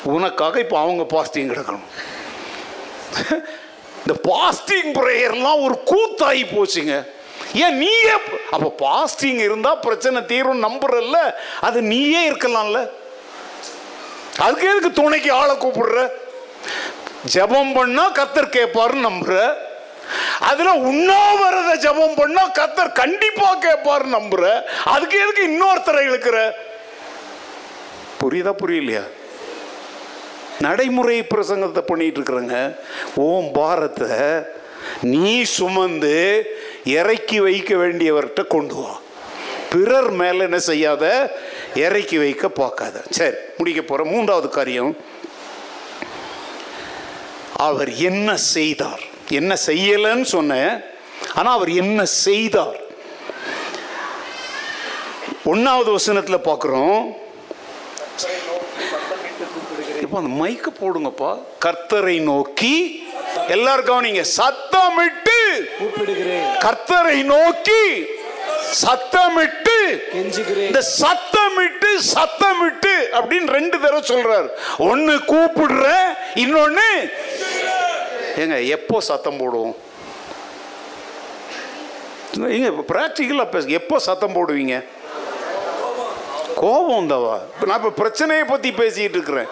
உனக்காக 0.03 0.59
இப்போ 0.59 0.79
அவங்க 0.79 1.03
ஃபாஸ்டிங் 1.13 1.51
கிடக்கணும். 1.53 1.89
இந்த 4.03 4.15
பாஸ்டிங் 4.29 4.91
ப்ரேயர்லாம் 4.99 5.63
ஒரு 5.63 5.77
கூத்தாகி 5.91 6.45
போச்சுங்க. 6.55 6.95
ஏன் 7.55 7.77
நீயே 7.77 8.15
அப்போ 8.51 8.69
பாஸ்டிங் 8.85 9.41
இருந்தால் 9.47 9.79
பிரச்சனை 9.79 10.25
தீரும் 10.27 10.65
நம்புறல்ல. 10.65 11.19
அது 11.61 11.83
நீயே 11.83 12.31
இருக்கலாம்ல. 12.31 12.81
அதுக்கு 14.39 14.69
எதுக்கு 14.71 14.93
துணைக்கு 14.93 15.33
ஆளை 15.33 15.55
கூப்பிடுற? 15.57 16.11
ஜெபம் 17.27 17.75
பண்ணா 17.75 18.13
கத்தர் 18.13 18.55
கேட்பாருன்னு 18.57 19.07
நம்புற. 19.09 19.53
அதுல 20.41 20.73
உண்ணாவிரத 20.73 21.91
ஜெபம் 21.91 22.17
பண்ணா 22.17 22.51
கத்தர் 22.51 22.93
கண்டிப்பா 22.93 23.57
கேட்பாரு 23.61 24.07
நம்புற. 24.13 24.63
அதுக்கு 24.85 25.19
எதுக்கு 25.21 25.43
இன்னொருத்தரை 25.51 26.03
இழுக்கிற? 26.09 26.51
புரியுதா 28.21 28.53
புரியலையா? 28.65 29.03
நடைமுறை 30.61 31.27
பிரசங்கத்தை 31.35 31.79
பண்ணிட்டு 31.79 32.21
இருக்கிறங்க. 32.21 32.77
ஓம் 33.15 33.51
பாரத்தை 33.53 34.09
நீ 35.03 35.43
சுமந்து 35.43 36.45
இறக்கி 36.85 37.41
வைக்க 37.41 37.75
வேண்டியவர்கிட்ட 37.75 38.47
கொண்டு 38.47 38.75
வா. 38.75 38.99
பிறர் 39.71 40.11
மேல 40.11 40.43
என்ன 40.43 40.59
செய்யாத? 40.59 41.33
இறக்கி 41.75 42.19
வைக்க 42.19 42.49
பார்க்காத. 42.49 43.01
சரி 43.11 43.37
முடிக்க 43.57 43.83
போற 43.83 44.05
மூன்றாவது 44.05 44.49
காரியம். 44.49 44.97
அவர் 47.57 47.95
என்ன 47.95 48.37
செய்தார்? 48.37 49.01
என்ன 49.29 49.57
செய்யலன்னு 49.67 50.23
சொன்னேன். 50.23 50.81
ஆனா 51.35 51.53
அவர் 51.53 51.71
என்ன 51.71 52.05
செய்தார்? 52.05 52.81
ஒன்னாவது 55.45 55.97
வசனத்துல 55.99 56.39
பார்க்குறோம். 56.45 57.15
இப்போ 60.01 60.19
அந்த 60.19 60.45
மைக்க 60.45 60.67
போடுங்கப்பா. 60.81 61.39
கர்த்தரை 61.65 62.21
நோக்கி 62.21 63.05
எல்லாரும் 63.49 63.87
கவனிங்க. 63.87 64.25
சத்தமிட்டு 64.37 65.39
கர்த்தரை 66.67 67.23
நோக்கி 67.23 68.05
சத்தமிட்டு 68.81 69.77
இந்த 70.69 70.81
சத்தமிட்டு 71.01 71.91
சத்தமிட்டு 72.15 72.93
அப்படின்னு 73.19 73.49
ரெண்டு 73.59 73.77
தடவை 73.83 74.03
சொல்றார். 74.13 74.49
ஒன்னு 74.91 75.15
கூப்பிடுற 75.33 75.87
இன்னொன்னு 76.43 76.89
ஏங்க 78.43 78.59
எப்போ 78.77 78.97
சத்தம் 79.09 79.41
போடுவோம்? 79.41 79.75
ஏங்க 82.57 82.71
ப்ராக்டிக்கலாக 82.93 83.49
பேச 83.55 83.67
எப்போ 83.81 83.97
சத்தம் 84.09 84.37
போடுவீங்க? 84.37 84.77
கோபம் 86.63 87.11
தவா 87.13 87.37
இப்போ 87.53 87.67
நான் 87.69 87.81
இப்போ 87.81 87.93
பிரச்சனையை 88.01 88.45
பற்றி 88.53 88.71
பேசிட்டு 88.81 89.17
இருக்கிறேன். 89.19 89.51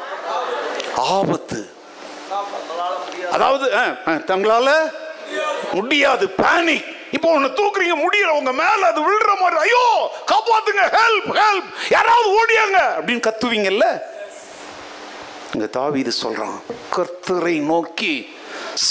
ஆபத்து. 1.17 1.61
அதாவது 3.35 3.67
தங்களால 4.31 4.69
முடியாது. 5.77 6.25
பேனிக் 6.43 6.89
இப்போ 7.17 7.29
உன்னை 7.37 7.51
தூக்குறீங்க 7.51 7.97
முடியல. 8.05 8.33
உங்க 8.41 8.53
மேல 8.53 8.81
அது 8.91 9.01
விழுற 9.07 9.31
மாதிரி 9.41 9.57
ஐயோ 9.67 9.85
காப்பாத்துங்க 10.31 10.85
ஹெல்ப் 10.99 11.31
ஹெல்ப் 11.41 11.69
யாராவது 11.95 12.29
ஓடியாங்க 12.39 12.79
அப்படின்னு 12.97 13.27
கத்துவீங்கல்ல? 13.29 13.87
இங்க 15.55 15.67
தாவீது 15.67 16.13
சொல்றான் 16.23 16.59
கர்த்தரை 16.97 17.57
நோக்கி 17.71 18.15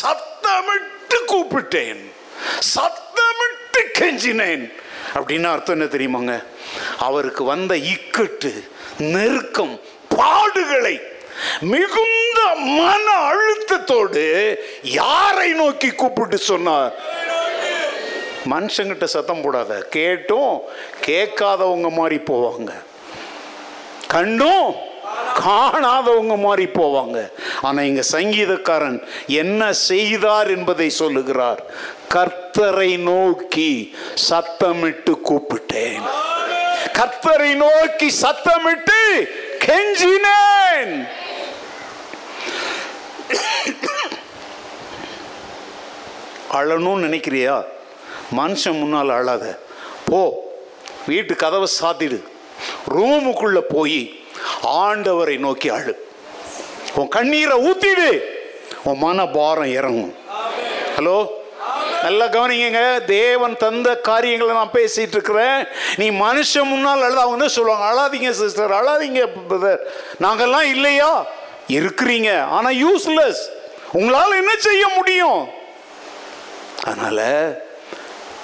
சத்தமிட்டு 0.02 1.18
கூப்பிட்டேன். 1.32 2.02
சத்தமிட்டு 2.76 3.82
கெஞ்சினேன். 4.00 4.66
அப்படின்னு 5.18 5.48
அர்த்தம் 5.54 5.76
என்ன 5.78 5.88
தெரியுமாங்க? 5.96 6.34
அவருக்கு 7.08 7.44
வந்த 7.44 7.76
இக்கட்டு 7.94 8.52
நெருக்கம் 8.98 9.74
பாடுகளை 10.16 10.96
மிகுந்த 11.62 12.40
மன 12.56 13.06
அழுத்தத்தோடு 13.30 14.24
யாரை 14.82 15.50
நோக்கி 15.54 15.90
கூப்பிட்டு 15.92 16.38
சொன்னார்? 16.38 16.92
மனுஷங்கிட்ட 18.46 19.04
சத்தம் 19.04 19.42
போடாத. 19.42 19.86
கேட்டும் 19.90 20.62
கேட்காதவங்க 21.06 21.92
மாதிரி 21.92 22.16
போவாங்க. 22.16 22.72
கண்டும் 24.08 24.76
காணாதவங்க 25.46 26.38
மாதிரி 26.38 26.70
போவாங்க. 26.74 27.32
ஆனா 27.62 27.82
இங்க 27.82 28.04
சங்கீதக்காரன் 28.12 29.08
என்ன 29.28 29.74
செய்தார் 29.74 30.50
என்பதை 30.50 30.90
சொல்லுகிறார். 30.90 31.64
கர்த்தரை 32.14 32.98
நோக்கி 32.98 33.96
சத்தமிட்டு 34.30 35.14
கூப்பிட்டேன். 35.30 36.02
கர்த்தரை 36.94 37.56
நோக்கி 37.56 38.14
சத்தமிட்டு 38.22 39.30
கெஞ்சினேன். 39.66 41.08
அழணும்னு 46.52 47.06
நினைக்கிறியா? 47.08 47.64
மனுஷன் 48.38 48.80
முன்னால் 48.80 49.10
அழாத. 49.10 49.60
போ 50.06 50.52
வீட்டு 51.08 51.36
கதவை 51.36 51.68
சாத்திடு. 51.82 52.24
ரூமுக்குள்ள 52.96 53.60
போய் 53.60 54.24
ஆண்டவரை 54.64 55.38
நோக்கி 55.38 55.70
அழு. 55.70 56.08
உன் 56.96 57.08
கண்ணீரை 57.08 57.72
ஊத்திடு. 57.72 58.22
உன் 58.84 58.98
மன 58.98 59.28
பாரம் 59.28 59.72
இறங்கும். 59.72 60.16
ஹலோ? 60.98 61.28
நல்லா 62.02 62.26
கவனிங்க 62.26 63.06
தேவன் 63.06 63.58
தந்த 63.58 63.98
காரியங்களை 63.98 64.54
நான் 64.54 64.72
பேசிட்டு 64.74 65.16
இருக்கிறேன். 65.16 65.66
நீ 65.96 66.10
மனுஷன் 66.10 66.64
முன்னால் 66.64 67.04
அழுத 67.04 67.22
அவங்க 67.22 67.40
தான் 67.40 67.56
சொல்லுவாங்க? 67.56 67.86
அழாதீங்க 67.90 68.30
சிஸ்டர் 68.30 68.72
அழாதீங்க 68.72 69.28
பிரதர் 69.50 69.80
நாங்கள்லாம் 70.20 70.62
இல்லையா? 70.62 71.26
இருக்கிறீங்க. 71.68 72.44
ஆனால் 72.44 72.76
யூஸ்லெஸ் 72.76 73.42
உங்களால் 73.92 74.36
என்ன 74.36 74.52
செய்ய 74.58 74.88
முடியும்? 74.96 75.50
அதனால 76.84 77.22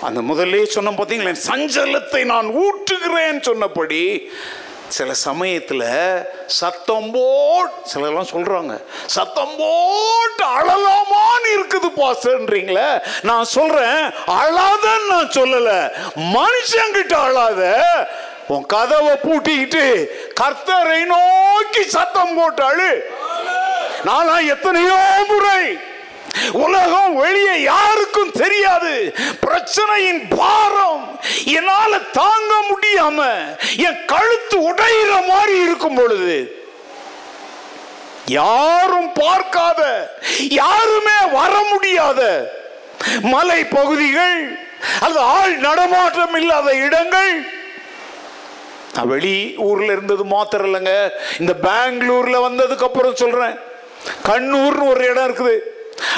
அந்த 0.03 0.19
முதல்ல 0.23 0.63
சொன்ன 0.69 0.91
பார்த்தீங்களே 0.91 1.33
சஞ்சலத்தை 1.45 2.21
நான் 2.25 2.47
ஊற்றுகிறேன் 2.61 3.39
சொன்னபடி 3.43 4.01
சில 4.89 5.13
சமயத்தில் 5.21 5.83
சத்தம் 6.55 7.07
போட் 7.11 7.77
சிலர்லாம் 7.91 8.31
சொல்கிறாங்க 8.31 8.73
சத்தம் 9.07 9.55
போட்டு 9.55 10.43
அழலாமான்னு 10.57 11.49
இருக்குது 11.53 11.89
பாஸ்டர்ன்றீங்களே 11.97 12.89
நான் 13.23 13.47
சொல்கிறேன் 13.51 14.03
அழாதன்னு 14.35 15.09
நான் 15.09 15.33
சொல்லலை 15.33 15.79
மனுஷங்கிட்ட 16.35 17.15
அழாத 17.21 17.63
உன் 18.47 18.65
கதவை 18.65 19.15
பூட்டிக்கிட்டு 19.17 19.83
கர்த்தரை 20.41 21.01
நோக்கி 21.07 21.83
சத்தம் 21.89 22.35
போட்டு 22.35 22.63
அழு. 22.63 22.91
நானா 24.05 24.35
எத்தனையோ 24.49 24.97
முறை 25.29 25.61
உலகம் 26.51 27.15
வெளியே 27.15 27.61
யாருக்கும் 27.61 28.35
தெரியாது. 28.41 28.93
பிரச்சனையின் 29.45 30.23
பாரம் 30.37 31.19
என்னால 31.57 31.99
தாங்க 32.19 32.53
முடியாம 32.71 33.19
என் 33.87 34.05
கழுத்து 34.05 34.57
உடையிற 34.71 35.11
மாதிரி 35.27 35.55
இருக்கும் 35.65 35.95
பொழுது 35.95 36.37
யாரும் 38.25 39.11
பார்க்காத 39.13 39.81
யாருமே 40.61 41.17
வர 41.31 41.53
முடியாத 41.71 42.21
மலை 43.21 43.59
பகுதிகள் 43.65 44.37
அல்லது 44.99 45.19
ஆள் 45.19 45.55
நடமாட்டம் 45.57 46.35
இல்லாத 46.35 46.69
இடங்கள். 46.85 47.33
வெளி 49.11 49.37
ஊர்ல 49.57 49.91
இருந்தது 49.91 50.23
மாத்திரம் 50.23 50.67
இல்லைங்க. 50.67 50.93
இந்த 51.39 51.53
பெங்களூர்ல 51.67 52.37
வந்ததுக்கு 52.47 52.85
அப்புறம் 52.87 53.15
சொல்றேன். 53.15 53.55
கண்ணூர்னு 54.27 54.89
ஒரு 54.89 55.03
இடம் 55.09 55.27
இருக்குது. 55.27 55.55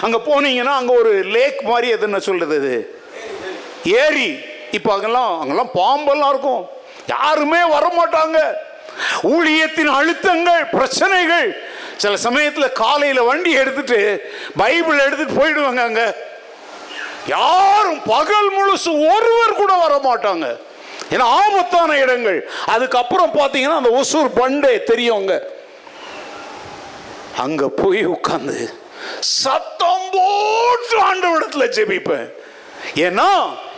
அங்கே 0.05 0.19
போனீங்கன்னா 0.29 0.73
அங்கே 0.79 0.93
ஒரு 1.01 1.11
லேக் 1.35 1.59
மாதிரி 1.71 1.87
எதுன்னு 1.95 2.19
சொல்கிறது 2.27 2.55
அது 2.61 2.75
ஏரி. 4.03 4.29
இப்போ 4.77 4.89
அங்கெல்லாம் 4.93 5.33
அங்கெல்லாம் 5.41 5.73
பாம்பெல்லாம் 5.79 6.31
இருக்கும். 6.33 6.63
யாருமே 7.15 7.59
வரமாட்டாங்க. 7.75 8.39
ஊழியத்தின் 9.33 9.91
அழுத்தங்கள் 9.97 10.63
பிரச்சனைகள். 10.75 11.49
சில 12.03 12.13
சமயத்தில் 12.27 12.77
காலையில் 12.83 13.27
வண்டி 13.29 13.51
எடுத்துட்டு 13.61 13.99
பைபிள் 14.61 15.03
எடுத்துட்டு 15.05 15.37
போயிடுவாங்க 15.39 15.83
அங்கே. 15.89 16.07
யாரும் 17.35 18.01
பகல் 18.13 18.49
முழுசு 18.57 18.89
ஒருவர் 19.11 19.59
கூட 19.61 19.71
வர 19.83 19.95
மாட்டாங்க 20.09 20.47
ஏன்னா 21.13 21.25
ஆபத்தான 21.41 21.97
இடங்கள். 22.03 22.39
அதுக்கப்புறம் 22.73 23.31
பார்த்தீங்கன்னா 23.39 23.79
அந்த 23.81 23.91
ஒசூர் 23.99 24.29
பண்டே 24.39 24.73
தெரியும் 24.91 25.19
அங்கே. 25.21 25.39
அங்கே 27.45 27.67
போய் 27.81 28.03
உட்காந்து 28.15 28.57
சத்தம் 29.19 30.09
போட்டு 30.11 30.97
ஆண்டவரிடத்துல 31.09 31.67
ஜெபிப்பேன். 31.77 32.31
ஏன்னா 32.95 33.29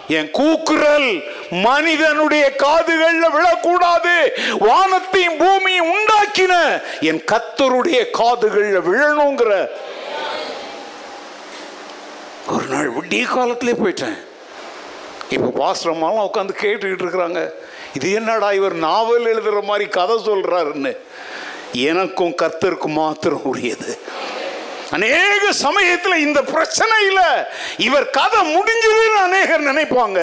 என் 0.08 0.32
கூக்குரல் 0.32 1.24
மனிதனுடைய 1.50 2.56
காதுகள்ல 2.58 3.26
விழக்கூடாது. 3.36 4.30
வானத்தையும் 4.60 5.38
பூமியும் 5.38 5.92
உண்டாக்கின 5.94 6.82
என் 7.02 7.22
கத்தருடைய 7.32 8.06
காதுகள்ல 8.14 8.80
விழணுங்கிற. 8.90 9.70
ஒரு 12.48 12.66
நாள் 12.66 12.94
விடிய 12.94 13.26
காலத்திலே 13.26 13.72
போயிட்டேன். 13.72 14.18
இப்போ 15.30 15.50
பாஸ்ரமாலாம் 15.62 16.30
உட்காந்து 16.30 16.54
கேட்டுக்கிட்டு 16.62 17.06
இருக்கிறாங்க. 17.06 17.52
இது 17.94 18.12
என்னடா 18.12 18.52
இவர் 18.52 18.74
நாவல் 18.74 19.36
எழுதுற 19.36 19.64
மாதிரி 19.64 19.90
கதை 19.90 20.16
சொல்றாருன்னு. 20.26 20.98
எனக்கும் 21.74 22.36
கத்தருக்கு 22.42 22.86
மாத்திரம் 22.86 23.44
உரியது. 23.44 24.00
அநேக 24.96 25.52
சமயத்தில் 25.66 26.24
இந்த 26.26 26.40
பிரச்சனையில் 26.54 27.24
இவர் 27.88 28.08
கதை 28.18 28.42
முடிஞ்சதுன்னு 28.56 29.20
அநேகர் 29.28 29.70
நினைப்பாங்க. 29.70 30.20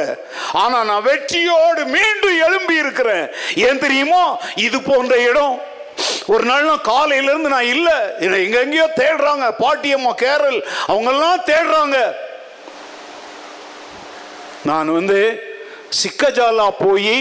ஆனால் 0.63 0.89
நான் 0.91 1.07
வெற்றியோடு 1.11 1.85
மீண்டும் 1.97 2.37
எழும்பி 2.47 2.77
இருக்கிறேன். 2.83 3.27
ஏன் 3.69 3.83
தெரியுமோ? 3.85 4.25
இது 4.67 4.81
போன்ற 4.83 5.17
இடம். 5.31 5.57
ஒரு 6.35 6.45
நாள் 6.45 6.71
நான் 6.71 6.89
காலையிலேருந்து 6.93 7.55
நான் 7.57 7.73
இல்லை. 7.75 7.97
என்னை 8.25 8.39
எங்க 8.47 8.59
எங்கேயோ 8.67 8.89
தேடுறாங்க 9.03 9.47
பாட்டியம்மா 9.65 10.13
கேரல் 10.25 10.61
அவங்கெல்லாம் 10.93 11.47
தேடுறாங்க. 11.51 11.99
நான் 14.71 14.97
வந்து 14.99 15.19
சிக்கஜாலா 16.03 16.69
போய் 16.85 17.19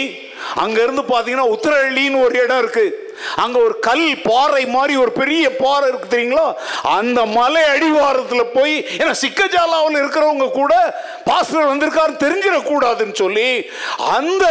அங்கேருந்து 0.64 1.04
பார்த்தீங்கன்னா 1.10 1.12
பாத்தீங்கன்னா 1.14 1.52
உத்தரஹள்ளின்னு 1.56 2.24
ஒரு 2.28 2.36
இடம் 2.44 2.62
இருக்குது 2.64 2.96
அங்க 3.36 3.58
ஒரு 3.60 3.76
கல் 3.80 4.08
பாறை 4.24 4.64
மாதிரி 4.68 4.96
ஒரு 4.98 5.12
பெரிய 5.12 5.46
பாறை 5.56 5.86
இருக்கு 5.88 6.14
தெரியுங்களா? 6.16 6.48
அந்த 6.92 7.20
மலை 7.34 7.64
அடிவாரத்தில் 7.66 8.52
போய் 8.54 8.76
ஏன்னா 8.98 9.14
சிக்கஜாலாவில் 9.22 10.00
இருக்கிறவங்க 10.00 10.50
கூட 10.52 10.74
பாஸ்டர் 11.26 11.72
வந்திருக்காரு 11.72 12.16
தெரிஞ்சிடக்கூடாதுன்னு 12.18 13.16
சொல்லி 13.16 13.50
அந்த 14.12 14.46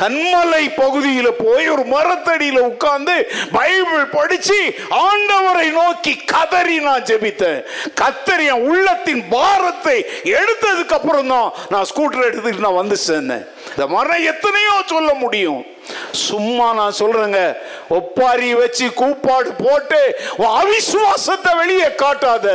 கண்மலை 0.00 0.62
பகுதியில் 0.80 1.38
போய் 1.42 1.66
ஒரு 1.74 1.84
மரத்தடியில் 1.92 2.60
உட்கார்ந்து 2.70 3.16
பைபிள் 3.56 4.06
படிச்சு 4.16 4.58
ஆண்டவரை 5.06 5.66
நோக்கி 5.78 6.14
கதறி 6.32 6.76
நான் 6.86 7.06
ஜெபித்தேன். 7.10 7.60
கத்தரி 8.00 8.46
என் 8.54 8.66
உள்ளத்தின் 8.70 9.22
பாரத்தை 9.34 9.96
எடுத்ததுக்கு 10.38 10.96
அப்புறம் 10.98 11.32
தான் 11.34 11.52
நான் 11.74 11.88
ஸ்கூட்டர் 11.90 12.28
எடுத்துட்டு 12.28 12.66
நான் 12.66 12.80
வந்து 12.82 12.98
சேர்ந்தேன். 13.08 13.44
இந்த 13.72 13.86
மரம் 13.96 14.26
எத்தனையோ 14.32 14.74
சொல்ல 14.94 15.12
முடியும். 15.24 15.62
சும்மா 16.26 16.66
நான் 16.78 16.98
சொல்றேங்க 16.98 17.40
ஒப்பாரி 17.96 18.50
வச்சு 18.54 18.86
கூப்பாடு 19.00 19.50
போட்டு 19.64 20.00
அவிசுவாசத்தை 20.58 21.52
வெளியே 21.60 21.88
காட்டாத. 22.02 22.46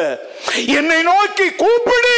என்னை 0.78 1.02
நோக்கி 1.10 1.48
கூப்பிடு. 1.64 2.16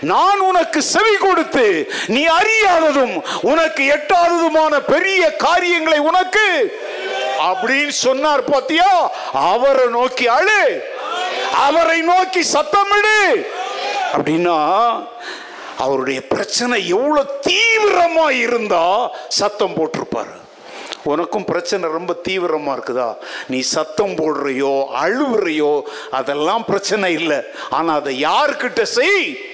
நான் 0.00 0.38
உனக்கு 0.38 0.82
செவி 0.82 1.16
கொடுத்து 1.16 1.92
நீ 2.06 2.26
அறியாததும் 2.26 3.22
உனக்கு 3.40 3.82
எட்டாததுமான 3.84 4.78
பெரிய 4.78 5.36
காரியங்களை 5.36 5.98
உனக்கு 5.98 6.78
அப்படின்னு 7.42 7.88
சொன்னார் 7.88 8.44
பாத்தியா? 8.44 9.12
அவரை 9.32 9.86
நோக்கி 9.86 10.28
அழு. 10.28 10.92
அவரை 11.52 12.00
நோக்கி 12.00 12.40
சத்தமிடு. 12.40 13.46
அப்படின்னா 14.12 14.58
அவருடைய 15.78 16.26
பிரச்சனை 16.26 16.88
எவ்வளவு 16.88 17.40
தீவிரமா 17.46 18.30
இருந்தா 18.30 19.10
சத்தம் 19.28 19.74
போட்டிருப்பாரு. 19.74 20.34
உனக்கும் 21.02 21.44
பிரச்சனை 21.44 21.90
ரொம்ப 21.90 22.16
தீவிரமா 22.28 22.76
இருக்குதா? 22.76 23.16
நீ 23.46 23.60
சத்தம் 23.60 24.10
போடுறையோ 24.10 24.84
அழுவுறையோ 25.02 25.82
அதெல்லாம் 26.10 26.64
பிரச்சனை 26.64 27.12
இல்லை. 27.12 27.40
ஆனா 27.70 27.94
அதை 27.94 28.24
யார்கிட்ட 28.24 28.82
செய்? 28.82 29.52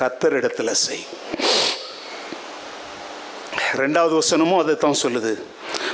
கத்தரிடத்துல 0.00 0.70
செய். 0.70 1.06
ரெண்டாவது 3.76 4.18
வசனமும் 4.18 4.58
அதை 4.58 4.76
தான் 4.76 4.94
சொல்லுது. 5.02 5.42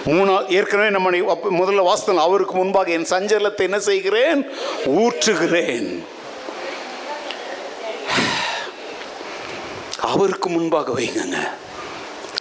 மூணா 0.05 0.49
ஏற்கனவே 0.49 0.91
நம்ம 0.91 1.11
முதல்ல 1.11 1.83
வாஸ்தவம் 1.83 2.17
அவருக்கு 2.17 2.55
முன்பாக 2.55 2.91
என் 2.91 3.07
சஞ்சலத்தை 3.11 3.57
என்ன 3.57 3.81
செய்கிறேன்? 3.81 4.51
ஊற்றுகிறேன். 4.85 6.03
அவருக்கு 10.01 10.49
முன்பாக 10.49 10.93
வைங்கங்க. 10.93 11.49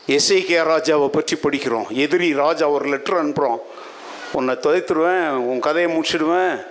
எஸ்ஐகே 0.07 0.59
ராஜாவை 0.62 1.07
பற்றி 1.07 1.36
படிக்கிறோம். 1.36 1.89
எதிரி 1.89 2.34
ராஜா 2.34 2.70
ஒரு 2.70 2.86
லெட்டர் 2.86 3.26
அனுப்புகிறோம் 3.26 3.59
உன்னை 4.32 4.55
துதைத்துருவேன் 4.55 5.28
உன் 5.28 5.59
கதையை 5.59 5.97
முடிச்சிடுவேன். 5.97 6.66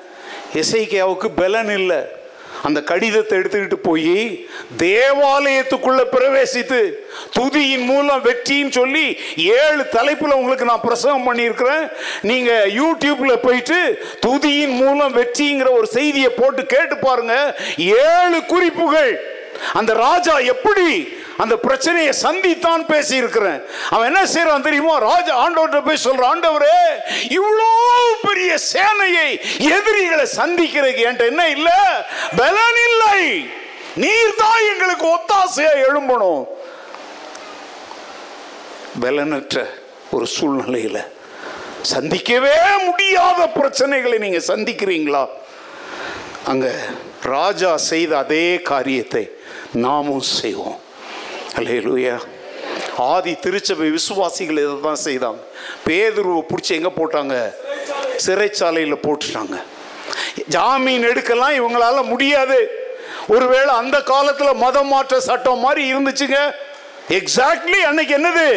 எஸ்ஐகேவுக்கு 0.53 1.30
பலன் 1.36 1.70
இல்லை. 1.70 2.20
அந்த 2.63 2.83
கடிதத்தை 2.83 3.39
எடுத்துக்கிட்டு 3.39 3.75
போய் 3.75 4.49
தேவாலயத்துக்குள்ள 4.79 6.01
பிரவேசித்து 6.13 6.81
துதியின் 7.39 7.85
மூலம் 7.85 8.25
வெற்றின்னு 8.25 8.71
சொல்லி 8.71 9.07
ஏழு 9.37 9.83
தலைப்புல 9.97 10.39
உங்களுக்கு 10.41 10.65
நான் 10.65 10.87
பிரசவம் 10.87 11.27
பண்ணியிருக்கிறேன். 11.29 11.85
நீங்க 12.23 12.53
யூடியூப்ல 12.81 13.37
போயிட்டு 13.43 13.79
துதியின் 14.27 14.77
மூலம் 14.83 15.17
வெற்றிங்கிற 15.17 15.71
ஒரு 15.71 15.87
செய்தியை 15.87 16.31
போட்டு 16.31 16.67
கேட்டு 16.67 16.97
பாருங்க. 16.97 17.37
ஏழு 17.77 18.41
குறிப்புகள். 18.45 19.13
அந்த 19.73 19.93
ராஜா 19.95 20.39
எப்படி 20.39 20.89
அந்த 21.43 21.55
பிரச்சனையை 21.57 22.12
சந்தித்தான் 22.22 22.82
பேசி 22.91 23.14
இருக்கிறேன் 23.16 23.61
அவன் 23.95 24.09
என்ன 24.11 24.22
செய்யறான் 24.32 24.66
தெரியுமா? 24.66 24.95
ராஜா 24.99 25.32
ஆண்டவர்கிட்ட 25.45 25.80
போய் 25.86 26.05
சொல்றான் 26.07 26.32
ஆண்டவரே 26.32 26.80
இவ்வளோ 27.38 27.68
பெரிய 28.26 28.53
சேனையை 28.72 29.28
எதிரிகளை 29.76 30.26
சந்திக்கிறதுக்கு 30.41 31.07
என்கிட்ட 31.07 31.32
என்ன 31.32 31.49
இல்லை? 31.49 31.78
பலன் 32.36 32.80
இல்லை. 32.88 33.20
நீர் 33.97 34.34
தான் 34.36 34.66
எங்களுக்கு 34.72 35.07
ஒத்தாசையா 35.16 35.72
எழும்பணும். 35.86 36.43
பலனற்ற 39.01 39.64
ஒரு 40.11 40.26
சூழ்நிலையில 40.36 40.99
சந்திக்கவே 41.95 42.57
முடியாத 42.86 43.41
பிரச்சனைகளை 43.59 44.18
நீங்க 44.18 44.41
சந்திக்கிறீங்களா? 44.53 45.24
அங்க 46.45 46.66
ராஜா 47.22 47.76
செய்த 47.91 48.12
அதே 48.18 48.47
காரியத்தை 48.70 49.24
நாமும் 49.86 50.26
செய்வோம். 50.38 50.78
அல்லேலூயா 51.59 52.16
ஆதி 53.12 53.32
திருச்சபை 53.44 53.88
விசுவாசிகள் 53.90 54.61
இதை 54.62 54.74
தான் 54.82 55.01
செய்தாங்க. 55.05 55.40
பேதுருவை 55.86 56.40
பிடிச்சி 56.51 56.72
எங்கே 56.78 56.92
போட்டாங்க? 56.98 57.34
சிறைச்சாலையில் 58.24 59.03
போட்டுட்டாங்க. 59.05 59.57
ஜாமீன் 60.55 61.05
எடுக்கலாம் 61.11 61.59
இவங்களால 61.61 62.03
முடியாது. 62.12 62.59
ஒருவேளை 63.28 63.72
அந்த 63.74 63.96
காலத்தில் 64.03 64.61
மதம் 64.64 64.86
மாற்ற 64.86 65.20
சட்டம் 65.20 65.64
மாதிரி 65.64 65.82
இருந்துச்சுங்க. 65.92 66.38
எக்ஸாக்ட்லி 67.18 67.80
அன்னைக்கு 67.90 68.14
என்னது? 68.18 68.48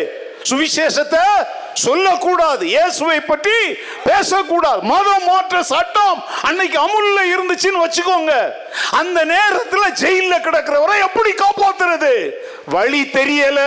சுவிசேஷத்தை 0.49 1.25
சொல்லக்கூடாது. 1.73 2.65
இயேசுவை 2.65 3.19
பற்றி 3.19 3.73
பேசக்கூடாது. 4.03 4.81
மதம் 4.81 5.23
மாற்ற 5.25 5.63
சட்டம் 5.63 6.23
அன்னைக்கு 6.41 6.79
அமுல்ல 6.79 7.19
இருந்துச்சுன்னு 7.33 7.83
வச்சுக்கோங்க. 7.85 8.53
அந்த 8.91 9.23
நேரத்தில் 9.23 9.93
ஜெயிலில் 9.93 10.45
கிடக்கிறவரை 10.47 10.97
எப்படி 10.99 11.31
காப்பாத்துறது? 11.31 12.29
வழி 12.65 13.01
தெரியல. 13.01 13.61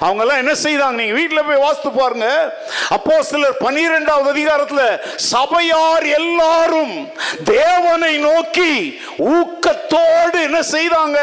அவங்க 0.00 0.22
எல்லாம் 0.22 0.38
என்ன 0.38 0.52
செய்தாங்க? 0.52 0.90
நீங்க 0.90 1.12
வீட்டில் 1.12 1.44
போய் 1.44 1.62
வாஸ்து 1.64 1.98
பாருங்க. 1.98 2.56
அப்போ 2.88 3.22
சிலர் 3.22 3.56
பனிரெண்டாவது 3.56 4.28
அதிகாரத்தில் 4.28 5.00
சபையார் 5.16 6.06
எல்லாரும் 6.06 7.12
தேவனை 7.44 8.16
நோக்கி 8.16 9.00
ஊக்கத்தோடு 9.18 10.42
என்ன 10.42 10.60
செய்தாங்க? 10.60 11.18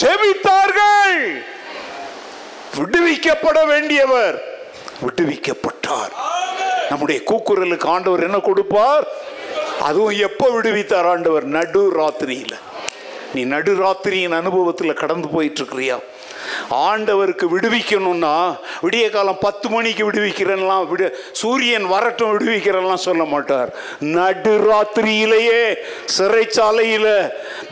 ஜெபித்தார்கள். 0.00 1.44
விடுவிக்கப்பட 2.76 3.66
வேண்டியவர். 3.66 4.52
விடுவிக்கப்பட்டார். 5.04 6.14
நம்முடைய 6.88 7.18
கூக்குரலுக்கு 7.30 7.86
ஆண்டவர் 7.86 8.22
என்ன 8.22 8.38
கொடுப்பார்? 8.38 9.06
அதுவும் 9.88 10.18
எப்போ 10.28 10.46
விடுவித்தார் 10.56 11.08
ஆண்டவர்? 11.12 11.44
நடு 11.56 11.82
ராத்திரியில் 11.98 12.58
நீ 13.34 13.44
நடு 13.44 13.72
ராத்திரியின் 13.84 14.36
அனுபவத்தில் 14.40 15.00
கடந்து 15.02 15.28
போயிட்டு 15.28 15.60
இருக்கிறியா 15.62 15.96
ஆண்டவருக்கு 16.70 17.46
விடுவிக்கணும்னா 17.54 18.34
விடிய 18.82 19.10
காலம் 19.10 19.38
பத்து 19.40 19.68
மணிக்கு 19.68 20.10
விடுவிக்கிறேன்லாம் 20.10 20.86
விடு 20.88 21.06
சூரியன் 21.32 21.86
வரட்டும் 21.86 22.32
விடுவிக்கிறேன்லாம் 22.34 23.04
சொல்ல 23.08 23.24
மாட்டார். 23.24 23.70
நடு 23.98 24.54
ராத்திரியிலேயே 24.70 25.62
சிறைச்சாலையில 26.16 27.06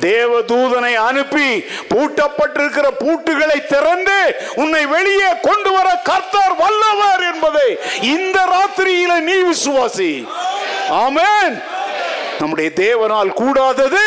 தேவதூதனை 0.01 0.95
அனுப்பி 0.95 1.49
பூட்டப்பட்டிருக்கிற 1.93 2.87
பூட்டுகளை 2.99 3.67
திறந்து 3.67 4.19
உன்னை 4.55 4.87
வெளியே 4.87 5.31
கொண்டு 5.43 5.73
வர 5.73 5.89
கர்த்தர் 6.11 6.55
வல்லவர் 6.63 7.25
என்பதை 7.33 7.69
இந்த 8.01 8.39
ராத்திரியில 8.55 9.21
நீ 9.21 9.37
விசுவாசி. 9.53 10.13
ஆமேன். 11.07 11.55
நம்முடைய 12.39 12.71
தேவனால் 12.77 13.33
கூடாதது 13.33 14.07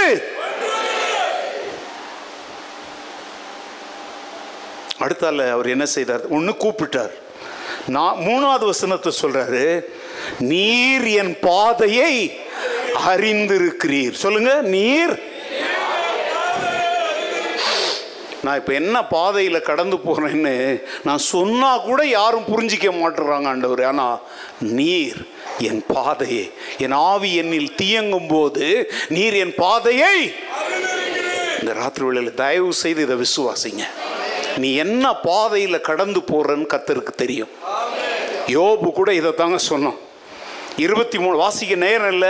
அடுத்தால 5.04 5.52
அவர் 5.52 5.68
என்ன 5.76 5.86
செய்தார்? 5.86 6.24
ஒன்று 6.30 6.52
கூப்பிட்டார். 6.64 7.14
நான் 7.96 8.20
மூணாவது 8.28 8.66
வசனத்தை 8.72 9.12
சொல்றாரு 9.22 9.86
நீர் 10.52 11.08
என் 11.22 11.36
பாதையை 11.40 12.14
அறிந்திருக்கிறீர். 13.12 14.16
சொல்லுங்க 14.24 14.52
நீர். 14.76 15.16
நான் 18.44 18.60
இப்போ 18.60 18.74
என்ன 18.80 18.98
பாதையில் 19.06 19.68
கடந்து 19.68 19.98
போகிறேன்னு 19.98 20.56
நான் 21.04 21.22
சொன்னால் 21.34 21.86
கூட 21.86 22.02
யாரும் 22.06 22.50
புரிஞ்சிக்க 22.52 22.90
மாட்டுறாங்க 23.02 23.48
ஆண்டவர். 23.54 23.84
ஆனால் 23.84 24.22
நீர் 24.80 25.22
என் 25.70 25.84
பாதையை. 25.94 26.46
என் 26.86 26.98
ஆவி 27.12 27.32
என்னில் 27.42 27.76
தீயங்கும் 27.82 28.28
போது 28.28 28.68
நீர் 29.18 29.34
என் 29.44 29.56
பாதையை 29.64 30.18
இந்த 31.60 31.74
ராத்திரி 31.82 32.06
வேளையில் 32.06 32.40
தயவு 32.44 32.74
செய்து 32.84 33.02
இதை 33.02 33.18
விசுவாசிங்க. 33.26 33.86
நீ 34.58 34.76
என்ன 34.76 35.16
பாதையில் 35.16 35.82
கடந்து 35.82 36.20
போறன்னு 36.20 36.66
கத்தருக்கு 36.74 37.16
தெரியும். 37.16 37.50
யோபு 38.48 38.92
கூட 38.92 39.14
இதை 39.14 39.34
தாங்க 39.34 39.58
சொன்னான். 39.58 39.96
இருபத்தி 40.76 41.20
மூணு 41.20 41.38
வாசிக்க 41.38 41.76
நேரம் 41.76 42.12
இல்லை. 42.12 42.30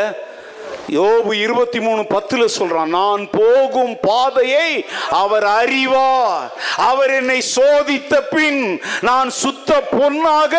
யோபு 0.90 1.34
இருபத்தி 1.34 1.80
மூணு 1.80 2.06
பத்தில் 2.06 2.50
சொல்றான் 2.60 2.86
நான் 2.86 3.28
போகும் 3.32 3.98
பாதையை 4.02 4.86
அவர் 5.10 5.44
அறிவார். 5.44 6.54
அவர் 6.78 7.10
என்னை 7.10 7.44
சோதித்த 7.56 8.20
பின் 8.20 8.82
நான் 9.02 9.30
சுத்த 9.30 9.82
பொன்னாக. 9.82 10.58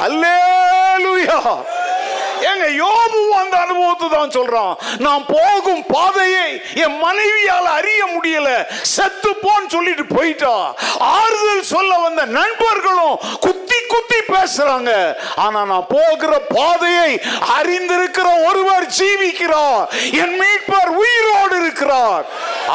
அல்லேலூயா! 0.00 1.64
ஏங்க 2.48 2.66
யோபு 2.82 3.20
அந்த 3.42 3.56
அனுபவத்தை 3.56 4.08
தான் 4.08 4.34
சொல்றான். 4.38 4.74
நான் 4.98 5.24
போகும் 5.26 5.84
பாதையை 5.88 6.48
என் 6.74 6.96
மனைவியால் 6.98 7.68
அறிய 7.78 8.02
முடியல. 8.14 8.50
செத்து 8.82 9.30
போன்னு 9.42 9.72
சொல்லிட்டு 9.74 10.04
போயிட்டா. 10.16 10.54
ஆறுதல் 10.98 11.62
சொல்ல 11.74 11.98
வந்த 11.98 12.24
நண்பர்களும் 12.24 13.16
குத்தி 13.40 13.78
குத்தி 13.92 14.20
பேசுறாங்க. 14.34 14.92
ஆனா 15.36 15.64
நான் 15.64 15.86
போகிற 15.88 16.32
பாதையை 16.38 17.10
அறிந்திருக்கிற 17.56 18.28
ஒருவர் 18.48 18.86
ஜீவிக்கிறார். 18.98 19.82
என் 20.22 20.36
மீட்பர் 20.40 20.90
உயிரோடு 21.02 21.56
இருக்கிறார். 21.62 22.24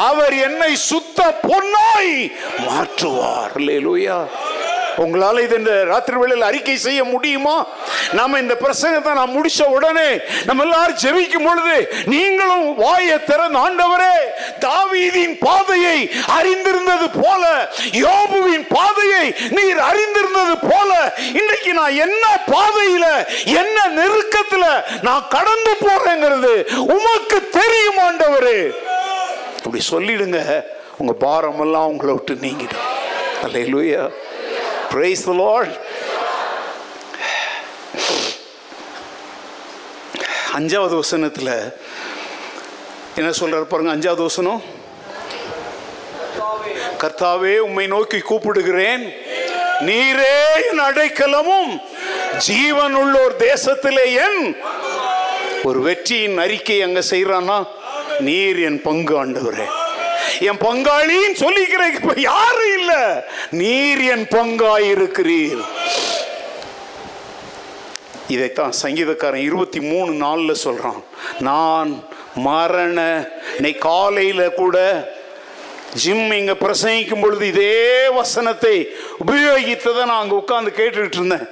அவர் 0.08 0.34
என்னை 0.48 0.72
சுத்த 0.76 1.22
பொன்னாய் 1.48 2.14
மாற்றுவார். 2.66 3.54
லேலுயா 3.68 4.18
உங்களால் 4.96 5.42
இது 5.42 5.54
இந்த 5.56 5.84
ராத்திரி 5.84 6.16
வேளையில் 6.16 6.46
அறிக்கை 6.48 6.76
செய்ய 6.76 7.04
முடியுமா? 7.04 7.54
நாம 8.12 8.38
இந்த 8.38 8.54
பிரசங்கத்தை 8.54 9.12
நான் 9.12 9.34
முடிச்ச 9.36 9.62
உடனே 9.68 10.08
நம்ம 10.44 10.62
எல்லாரும் 10.62 10.96
ஜெபிக்கும் 10.96 11.46
பொழுது 11.46 11.76
நீங்களும் 12.04 12.74
வாயை 12.74 13.18
திறந்து 13.24 13.58
ஆண்டவரே 13.58 14.14
தாவீதின் 14.60 15.36
பாதையை 15.38 15.98
அறிந்திருந்தது 16.36 17.08
போல 17.20 17.44
யோபுவின் 18.00 18.66
பாதையை 18.68 19.24
நீர் 19.50 19.80
அறிந்திருந்தது 19.90 20.56
போல 20.68 20.90
இன்றைக்கு 21.40 21.72
நான் 21.72 21.98
என்ன 21.98 22.24
பாதையில 22.52 23.06
என்ன 23.60 23.86
நெருக்கத்தில் 23.98 24.68
நான் 25.02 25.28
கடந்து 25.28 25.74
போறேங்கிறது 25.80 26.54
உமக்கு 26.94 27.38
தெரியும் 27.50 28.00
ஆண்டவரே. 28.06 28.58
அப்படி 29.58 29.82
சொல்லிடுங்க 29.90 30.40
உங்கள் 30.98 31.20
பாரமெல்லாம் 31.20 31.90
உங்களை 31.92 32.12
விட்டு 32.12 32.34
நீங்கிடும். 32.40 32.84
அல்லேலூயா. 33.44 34.02
Praise 34.92 35.22
the 35.26 35.36
lord. 35.44 35.70
அஞ்சாவது 40.58 40.94
வசனத்தில் 41.02 41.52
என்ன 43.14 43.30
சொல்கிறார் 43.38 43.66
பாருங்க 43.66 43.92
அஞ்சாவது 43.96 44.22
வசனம். 44.28 44.62
கர்த்தாவே 47.02 47.54
உம்மை 47.66 47.86
நோக்கி 47.86 48.18
கூப்பிடுகிறேன். 48.18 49.04
நீரே 49.88 50.36
என் 50.68 50.82
அடைக்கலமும் 50.88 51.72
ஜீவன் 52.46 52.94
உள்ளோர் 52.94 53.34
தேசத்திலே 53.38 54.06
என் 54.26 54.40
ஒரு 55.64 55.80
வெற்றியின் 55.80 56.38
அறிக்கை 56.38 56.82
அங்க 56.82 57.02
செய்யறானா 57.10 57.58
நீர் 58.28 58.60
என் 58.68 58.82
பங்கு 58.82 59.14
ஆண்டவரே. 59.24 59.66
என் 60.40 60.56
பங்காளின்னு 60.56 61.42
சொல்லிக்கிற 61.44 61.94
இப்ப 61.94 62.20
யாரும் 62.20 62.78
இல்ல. 62.78 62.92
நீர் 63.50 64.00
என் 64.00 64.24
பங்காயிருக்கிறீர். 64.24 65.62
இதைத்தான் 68.28 68.72
சங்கீதக்காரன் 68.82 69.46
இருபத்தி 69.48 69.80
மூணு 69.80 70.12
நாளில் 70.12 70.54
சொல்கிறான் 70.54 71.04
நான் 71.38 72.04
மரண 72.34 73.28
இன்னைக்கு 73.56 73.80
காலையில் 73.80 74.54
கூட 74.54 74.78
ஜிம் 75.94 76.30
இங்கே 76.30 76.52
பிரசங்கிக்கும் 76.52 77.20
பொழுது 77.20 77.46
இதே 77.46 78.08
வசனத்தை 78.08 78.88
உபயோகித்ததை 79.26 80.04
நான் 80.04 80.20
அங்கே 80.20 80.36
உட்காந்து 80.36 80.80
கேட்டுக்கிட்டு 80.80 81.14
இருந்தேன். 81.14 81.48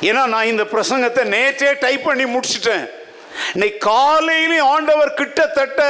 ஏன்னா 0.00 0.26
நான் 0.26 0.46
இந்த 0.46 0.62
பிரசங்கத்தை 0.62 1.22
நேற்றே 1.36 1.78
டைப் 1.80 2.04
பண்ணி 2.04 2.24
முடிச்சிட்டேன். 2.24 2.86
இன்னைக்கு 3.54 3.78
காலையிலையும் 3.90 4.70
ஆண்டவர் 4.74 5.18
கிட்டத்தட்ட 5.20 5.82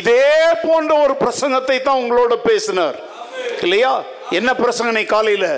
இதே 0.00 0.26
போன்ற 0.66 0.92
ஒரு 1.04 1.14
பிரசங்கத்தை 1.22 1.78
தான் 1.82 2.00
உங்களோட 2.02 2.34
பேசினார். 2.48 2.98
இல்லையா? 3.66 3.94
என்ன 4.38 4.50
பிரசங்கம் 4.62 4.98
நீ 5.00 5.04
காலையில? 5.14 5.48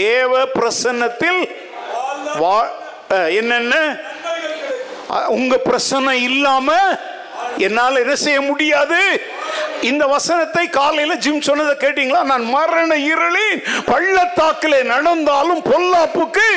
தேவ 0.00 0.42
பிரசன்னத்தில் 0.58 1.40
என்னென்ன? 3.38 3.74
உங்க 5.38 5.54
பிரசன்னம் 5.68 6.22
இல்லாம 6.28 6.76
என்னால் 7.66 8.02
என்ன 8.02 8.14
செய்ய 8.24 8.40
முடியாது? 8.50 9.00
இந்த 9.90 10.04
வசனத்தை 10.12 10.62
காலையில 10.76 11.14
ஜிம் 11.24 11.46
சொன்னதை 11.48 11.74
கேட்டீங்களா? 11.76 12.20
நான் 12.30 12.44
மரண 12.56 12.90
இருளின் 13.12 13.58
பள்ளத்தாக்கிலே 13.90 14.80
நடந்தாலும் 14.92 15.62
பொல்லாப்புக்கு 15.70 16.48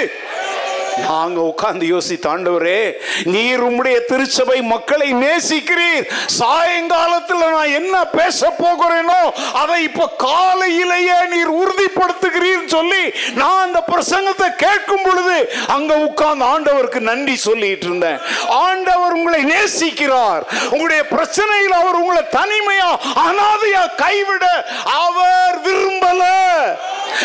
நாங்க 0.98 1.42
உட்கார்ந்து 1.42 1.86
யோசித்து 1.88 2.38
ஆண்டவரே 2.38 2.80
நீர் 3.24 3.64
உம்முடைய 3.64 3.98
திருச்சபை 4.06 4.62
மக்களை 4.62 5.14
நேசிக்கிறீர். 5.14 6.06
சாயங்காலத்தில் 6.26 7.44
நான் 7.56 7.76
என்ன 7.80 8.06
பேச 8.06 8.54
போகிறேனோ 8.60 9.22
அதை 9.54 9.84
இப்ப 9.84 10.10
காலையிலேயே 10.18 11.18
நீர் 11.34 11.52
உறுதிப்படுத்துகிறீர் 11.62 12.66
சொல்லி 12.68 13.04
நான் 13.34 13.64
அந்த 13.66 13.84
பிரசங்கத்தை 13.92 14.56
கேட்கும் 14.56 15.04
பொழுது 15.04 15.54
அங்க 15.68 15.94
உட்கார்ந்து 15.98 16.46
ஆண்டவருக்கு 16.46 17.00
நன்றி 17.00 17.36
சொல்லிட்டு 17.36 17.86
இருந்தேன். 17.86 18.20
ஆண்டவர் 18.48 19.14
உங்களை 19.14 19.44
நேசிக்கிறார். 19.44 20.44
உங்களுடைய 20.70 21.04
பிரச்சனையில் 21.12 21.80
அவர் 21.82 21.96
உங்களை 21.96 22.24
தனிமையா 22.32 22.90
அனாதையா 23.26 23.96
கைவிட 23.96 24.46
அவர் 24.86 25.62
விரும்பல. 25.66 26.24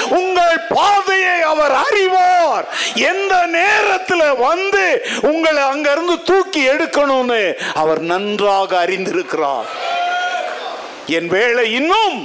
உங்கள் 0.09 0.59
பாதையை 0.69 1.41
அவர் 1.41 1.73
அறிவார். 1.73 2.67
எந்த 2.95 3.47
நேரத்தில் 3.61 4.27
வந்து 4.47 4.85
உங்களை 5.31 5.63
அங்கிருந்து 5.73 6.17
தூக்கி 6.31 6.63
எடுக்கணும்னு 6.75 7.43
அவர் 7.83 8.03
நன்றாக 8.13 8.71
அறிந்திருக்கிறார். 8.85 9.71
என் 11.19 11.31
வேலை 11.37 11.65
இன்னும். 11.81 12.19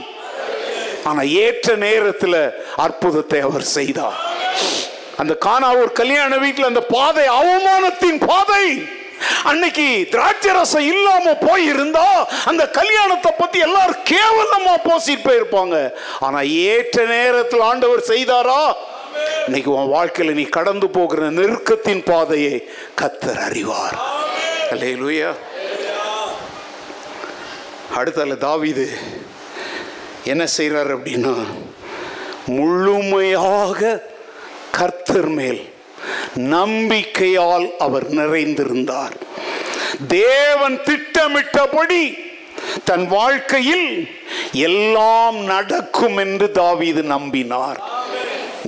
ஆனா 1.10 1.22
ஏற்ற 1.46 1.70
நேரத்தில் 1.88 2.42
அற்புதத்தை 2.86 3.40
அவர் 3.48 3.66
செய்தார். 3.78 4.20
அந்த 5.22 5.34
காணாவூர் 5.46 5.98
கல்யாண 6.02 6.38
வீட்டில் 6.44 6.72
அந்த 6.72 6.82
பாதை 6.96 7.26
அவமானத்தின் 7.40 8.20
பாதை. 8.32 8.66
அன்னைக்கு 9.50 9.86
திராட்சை 10.14 10.52
ரசம் 10.56 10.88
இல்லாம 10.94 11.26
போயிருந்தா 11.46 12.08
அந்த 12.50 12.64
கல்யாணத்தை 12.80 13.32
பத்தி 13.38 13.58
எல்லாரும் 13.68 14.04
கேவலமா 14.10 14.74
போசிட்டு 14.88 15.26
போயிருப்பாங்க. 15.28 15.78
ஆனா 16.26 16.40
ஏற்ற 16.72 17.06
நேரத்தில் 17.14 17.64
ஆண்டவர் 17.70 18.04
செய்தாரா? 18.12 18.62
இன்னைக்கு 19.46 19.72
உன் 19.72 19.94
வாழ்க்கையில 19.94 20.34
நீ 20.34 20.44
கடந்து 20.58 20.88
போகிற 20.90 21.30
நெருக்கத்தின் 21.30 22.04
பாதையை 22.06 22.56
கத்தர் 23.02 23.42
அறிவார். 23.48 23.98
அடுத்தால 27.98 28.38
தாவீது 28.38 28.90
என்ன 30.24 30.44
செய்றார் 30.58 30.92
அப்படின்னா 30.96 31.36
முழுமையாக 32.46 34.02
கர்த்தர் 34.72 35.30
மேல் 35.38 35.62
நம்பிக்கையால் 36.36 37.68
அவர் 37.86 38.08
நிறைந்திருந்தார். 38.20 39.16
தேவன் 40.08 40.78
திட்டமிட்டபடி 40.84 42.04
தன் 42.84 43.08
வாழ்க்கையில் 43.08 43.90
எல்லாம் 44.52 45.38
நடக்கும் 45.54 46.18
என்று 46.18 46.52
தாவீது 46.52 47.02
நம்பினார். 47.02 47.80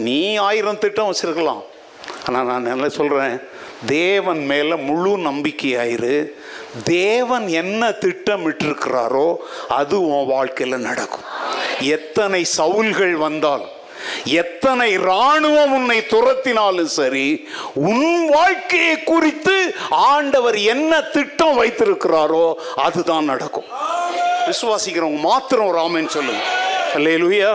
நீ 0.05 0.19
ஆயிரம் 0.47 0.81
திட்டம் 0.83 1.09
வச்சுருக்கலாம். 1.11 1.61
ஆனால் 2.27 2.47
நான் 2.49 2.73
என்ன 2.73 2.87
சொல்கிறேன் 2.97 3.35
தேவன் 3.85 4.41
மேலே 4.51 4.75
முழு 4.89 5.11
நம்பிக்கையாயிரு. 5.29 6.15
தேவன் 6.83 7.45
என்ன 7.61 7.89
திட்டமிட்டிருக்கிறாரோ 8.03 9.27
அது 9.79 9.95
உன் 10.11 10.29
வாழ்க்கையில் 10.33 10.85
நடக்கும். 10.89 11.25
எத்தனை 11.95 12.41
சவுல்கள் 12.57 13.15
வந்தாலும் 13.25 13.73
எத்தனை 14.41 14.87
இராணுவம் 15.05 15.73
உன்னை 15.77 15.97
துரத்தினாலும் 16.11 16.91
சரி 16.97 17.25
உன் 17.91 18.29
வாழ்க்கையை 18.35 18.95
குறித்து 19.11 19.55
ஆண்டவர் 20.11 20.57
என்ன 20.73 21.01
திட்டம் 21.15 21.57
வைத்திருக்கிறாரோ 21.61 22.45
அதுதான் 22.85 23.29
நடக்கும். 23.31 23.67
விசுவாசிக்கிறவங்க 24.49 25.21
மாத்திரம் 25.29 25.73
ராமன் 25.79 26.13
சொல்லுங்க. 26.17 26.43
அல்லேலூயா 26.97 27.51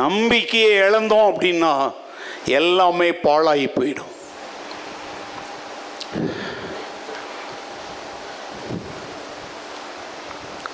நம்பிக்கையை 0.00 0.72
இழந்தோம் 0.78 1.28
அப்படின்னா 1.30 1.72
எல்லாமே 2.44 3.08
பாழாகி 3.10 3.66
போயிடும். 3.76 4.10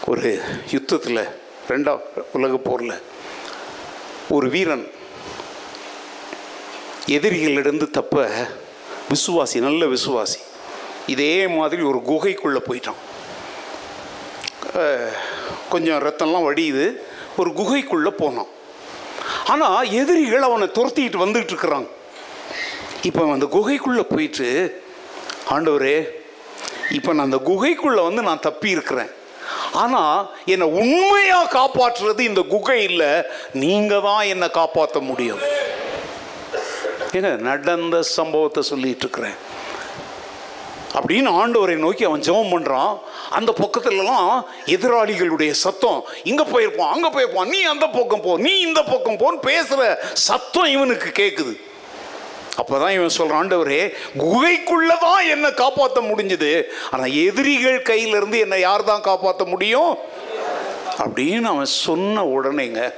ஒரு 0.06 0.30
யுத்தத்தில் 0.70 1.22
ரெண்டாம் 1.68 2.00
உலக 2.32 2.56
போரில் 2.56 3.02
ஒரு 4.28 4.48
வீரன் 4.54 4.86
எதிரிகளிலிருந்து 7.06 7.90
தப்ப 7.90 8.26
விசுவாசி 9.10 9.58
நல்ல 9.66 9.84
விசுவாசி 9.84 10.40
இதே 11.06 11.46
மாதிரி 11.46 11.82
ஒரு 11.82 12.00
குகைக்குள்ளே 12.10 12.60
போயிட்டான். 12.68 13.00
கொஞ்சம் 15.70 16.02
ரத்தம்லாம் 16.06 16.46
வடியுது. 16.48 16.86
ஒரு 17.36 17.50
குகைக்குள்ளே 17.58 18.10
போனான். 18.22 18.50
ஆனால் 19.52 19.90
எதிரிகள் 20.00 20.46
அவனை 20.48 20.66
துரத்திக்கிட்டு 20.76 21.24
வந்துட்டு 21.24 21.52
இருக்கிறாங்க. 21.52 21.88
இப்போ 23.08 23.22
அந்த 23.36 23.46
குகைக்குள்ளே 23.54 24.04
போயிட்டு 24.14 24.48
ஆண்டவரே 25.54 25.98
இப்போ 26.96 27.10
நான் 27.14 27.28
அந்த 27.28 27.40
குகைக்குள்ளே 27.50 28.02
வந்து 28.08 28.22
நான் 28.28 28.46
தப்பி 28.48 28.68
இருக்கிறேன். 28.76 29.10
ஆனால் 29.82 30.18
என்னை 30.52 30.66
உண்மையாக 30.80 31.52
காப்பாற்றுறது 31.58 32.22
இந்த 32.30 32.42
குகை 32.54 32.78
இல்லை 32.90 33.10
நீங்கள் 33.64 34.04
தான் 34.08 34.22
என்னை 34.32 34.48
காப்பாற்ற 34.60 35.00
முடியும். 35.10 35.42
ஏங்க 37.16 37.30
நடந்த 37.50 37.96
சம்பவத்தை 38.16 38.62
சொல்லிட்டு 38.72 39.04
இருக்கிறேன். 39.06 39.38
அப்படின்னு 40.94 41.30
ஆண்டவரை 41.40 41.76
நோக்கி 41.76 42.04
அவன் 42.04 42.20
ஜெபம் 42.20 42.52
பண்ணுறான் 42.52 42.98
அந்த 43.30 43.52
பக்கத்துலலாம் 43.52 44.44
எதிராளிகளுடைய 44.66 45.50
சத்தம் 45.50 46.04
இங்கே 46.22 46.42
போயிருப்பான் 46.42 46.92
அங்கே 46.94 47.08
போயிருப்பான் 47.08 47.48
நீ 47.48 47.62
அந்த 47.62 47.88
பக்கம் 47.88 48.20
போ 48.20 48.36
நீ 48.36 48.60
இந்த 48.60 48.82
பக்கம் 48.82 49.18
போன்னு 49.18 49.40
பேசுகிற 49.40 50.12
சத்தம் 50.12 50.64
இவனுக்கு 50.64 51.10
கேட்குது 51.22 51.66
அப்போ 52.56 52.78
தான் 52.78 52.90
இவன் 52.90 53.08
சொல்கிறான் 53.08 53.40
ஆண்டவரே 53.42 53.92
குகைக்குள்ளே 54.18 54.98
தான் 54.98 55.26
என்னை 55.26 55.54
காப்பாற்ற 55.54 56.00
முடிஞ்சுது. 56.00 56.64
ஆனால் 56.90 57.12
எதிரிகள் 57.12 57.82
கையிலேருந்து 57.82 58.38
என்னை 58.38 58.60
யார் 58.60 58.84
தான் 58.84 59.00
காப்பாற்ற 59.00 59.44
முடியும்? 59.44 59.98
அப்படின்னு 60.98 61.42
அவன் 61.42 61.64
சொன்ன 61.64 62.24
உடனேங்க 62.24 62.94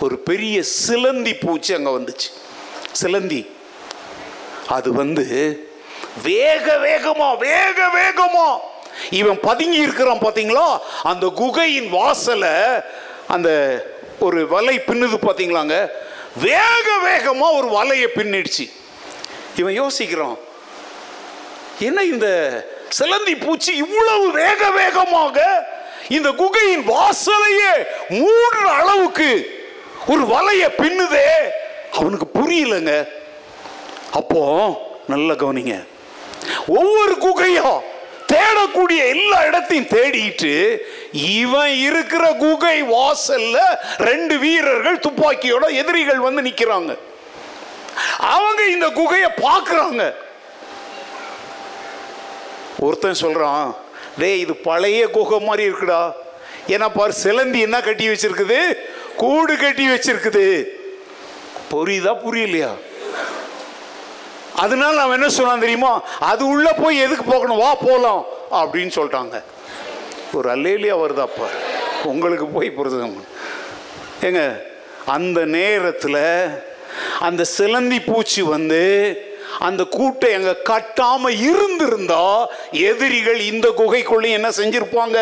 ஒரு 0.00 0.18
பெரிய 0.18 0.62
சிலந்தி 0.62 1.34
பூச்சி 1.34 1.74
அங்கே 1.74 1.90
வந்துச்சு. 1.90 2.28
சிலந்தி. 2.92 3.46
அது 4.66 4.92
வந்து 4.92 5.26
வேக 6.22 6.76
வேகமா 6.76 7.38
வேக 7.38 7.88
வேகமா. 7.94 8.58
இவன் 9.10 9.40
பதுங்கி 9.40 9.76
இருக்கிறான் 9.76 10.18
பார்த்தீங்களா 10.18 10.78
அந்த 11.02 11.26
குகையின் 11.26 11.88
வாசலை 11.88 12.50
அந்த 13.28 13.50
ஒரு 14.18 14.48
வலை 14.48 14.78
பின்னுது 14.78 15.18
பார்த்தீங்களாங்க 15.26 15.90
வேக 16.34 16.86
வேகமா 17.04 17.46
ஒரு 17.52 17.68
வலையை 17.68 18.08
பின்னிடுச்சு. 18.14 18.70
இவன் 19.56 19.80
யோசிக்கிறான் 19.82 20.38
என்ன 21.78 22.02
இந்த 22.02 22.28
சிலந்தி 22.88 23.34
பூச்சி 23.36 23.76
இவ்வளவு 23.76 24.30
வேக 24.30 24.70
வேகமாக 24.70 25.66
இந்த 26.08 26.30
குகையின் 26.30 26.84
வாசலையே 26.88 27.72
மூடுற 28.08 28.64
அளவுக்கு 28.64 29.60
ஒரு 30.06 30.22
வலையை 30.22 30.68
பின்னுதே? 30.82 31.28
அவனுக்கு 31.92 32.26
புரியலங்க. 32.34 33.08
அப்போ 34.12 34.42
நல்ல 35.08 35.32
கவனிங்க. 35.32 35.76
ஒவ்வொரு 36.66 37.14
குகையும் 37.18 37.78
தேடக்கூடிய 38.32 39.00
எல்லா 39.14 39.44
இடத்தையும் 39.44 39.90
தேடிட்டு 39.94 40.78
இவன் 41.12 41.74
இருக்கிற 41.88 42.24
குகை 42.32 42.82
வாசல்ல 42.82 43.58
ரெண்டு 43.98 44.38
வீரர்கள் 44.38 44.98
துப்பாக்கியோட 44.98 45.66
எதிரிகள் 45.82 46.24
வந்து 46.26 46.42
நிக்கிறாங்க. 46.42 46.92
அவங்க 48.16 48.60
இந்த 48.66 48.88
குகையை 48.88 49.30
பார்க்குறாங்க 49.44 50.14
ஒருத்தன் 52.78 53.20
சொல்றான் 53.20 53.76
டேய் 54.18 54.40
இது 54.40 54.54
பழைய 54.54 55.06
குகை 55.16 55.38
மாதிரி 55.40 55.70
இருக்குடா. 55.70 56.02
ஏன்னா 56.68 56.88
பாரு 56.94 57.12
சிலந்தி 57.12 57.60
என்ன 57.60 57.80
கட்டி 57.80 58.08
வச்சிருக்குது? 58.08 58.58
கூடு 59.16 59.56
கட்டி 59.56 59.86
வச்சிருக்குது. 59.88 60.46
புரியுதா 61.70 62.12
புரியலையா? 62.24 62.70
அதனால 64.62 65.00
அவன் 65.00 65.18
என்ன 65.18 65.28
சொன்னான் 65.28 65.64
தெரியுமா? 65.64 65.92
அது 66.30 66.42
உள்ள 66.48 66.68
போய் 66.72 67.04
எதுக்கு 67.06 67.24
போகணும்? 67.24 67.62
வா 67.64 67.74
போகலாம் 67.74 68.22
அப்படின்னு 68.60 68.92
சொல்லிட்டாங்க. 68.98 69.36
ஒரு 70.36 70.48
அல்லேலியா 70.54 70.94
வருதாப்பா 71.02 71.48
உங்களுக்கு 72.04 72.46
போய் 72.46 72.76
புரிதுங்க 72.78 73.22
ஏங்க 74.28 74.42
அந்த 75.16 75.40
நேரத்தில் 75.44 76.22
அந்த 77.26 77.42
சிலந்தி 77.44 78.00
பூச்சி 78.00 78.42
வந்து 78.42 78.82
அந்த 79.58 79.82
கூட்டை 79.96 80.30
அங்கே 80.38 80.54
கட்டாமல் 80.70 81.38
இருந்திருந்தா 81.48 82.24
எதிரிகள் 82.88 83.40
இந்த 83.52 83.68
குகைக்குள்ளே 83.78 84.30
என்ன 84.38 84.48
செஞ்சிருப்பாங்க? 84.48 85.18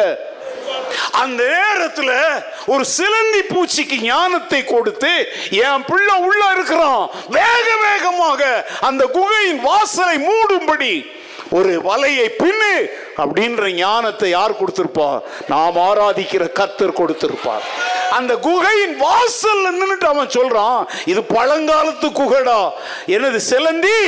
அந்த 1.11 1.43
நேரத்தில் 1.45 2.43
ஒரு 2.67 2.85
சிலந்தி 2.85 3.41
பூச்சிக்கு 3.43 4.01
ஞானத்தை 4.01 4.65
கொடுத்து 4.65 5.13
என் 5.51 5.85
பிள்ளை 5.87 6.17
உள்ள 6.29 6.43
இருக்கிறான். 6.55 7.11
வேக 7.29 7.67
வேகமாக 7.83 8.67
அந்த 8.81 9.07
குகையின் 9.07 9.61
வாசலை 9.61 10.17
மூடும்படி 10.29 11.15
ஒரு 11.51 11.73
வலையை 11.85 12.29
பின்னு 12.39 12.73
அப்படின்ற 13.17 13.73
ஞானத்தை 13.73 14.31
யார் 14.31 14.59
கொடுத்திருப்பா? 14.61 15.21
நாம் 15.49 15.77
ஆராதிக்கிற 15.77 16.45
கத்தர் 16.61 16.99
கொடுத்திருப்பார். 17.01 17.67
அந்த 18.11 18.37
குகையின் 18.37 18.97
வாசல்ல 19.03 19.71
நின்றுட்டு 19.77 20.07
அவன் 20.07 20.35
சொல்றான் 20.39 20.87
இது 21.05 21.21
பழங்காலத்து 21.21 22.09
குகைடா. 22.21 22.71
எனது 23.07 23.41
சிலந்தி? 23.41 23.99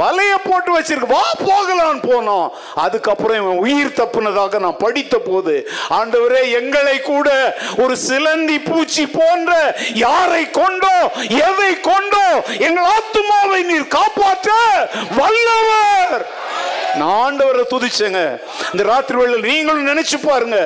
வலைய 0.00 0.32
போட்டு 0.48 0.70
வச்சிருக்கு. 0.76 1.14
வா 1.16 1.24
போகலான்னு 1.48 2.02
போனோம். 2.12 2.46
அதுக்கப்புறம் 2.84 3.38
இவன் 3.42 3.62
உயிர் 3.64 3.96
தப்புனதாக 4.00 4.60
நான் 4.64 4.82
படித்த 4.84 5.14
போது 5.28 5.54
ஆண்டவரே 5.98 6.42
எங்களை 6.60 6.96
கூட 7.10 7.28
ஒரு 7.84 7.96
சிலந்தி 8.08 8.58
பூச்சி 8.68 9.04
போன்ற 9.18 9.52
யாரை 10.04 10.44
கொண்டோ 10.60 10.96
எதை 11.46 11.72
கொண்டோ 11.90 12.26
எங்கள் 12.66 12.88
ஆத்துமாவை 12.96 13.60
நீர் 13.70 13.94
காப்பாற்ற 13.98 14.50
வல்லவர். 15.20 16.24
நான் 16.98 17.16
ஆண்டவரை 17.24 17.64
துதிச்சேங்க. 17.70 18.20
இந்த 18.72 18.82
ராத்திரி 18.90 19.16
வேளையில் 19.18 19.48
நீங்களும் 19.48 19.88
நினைச்சு 19.90 20.18
பாருங்க. 20.22 20.58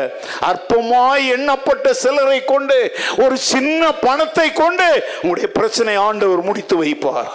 அற்பமாய் 0.50 1.24
எண்ணப்பட்ட 1.36 1.90
சிலரை 2.02 2.38
கொண்டு 2.52 2.78
ஒரு 3.24 3.36
சின்ன 3.52 3.92
பணத்தை 4.06 4.48
கொண்டு 4.62 4.88
உங்களுடைய 5.22 5.50
பிரச்சனை 5.58 5.96
ஆண்டவர் 6.08 6.46
முடித்து 6.48 6.76
வைப்பார். 6.82 7.30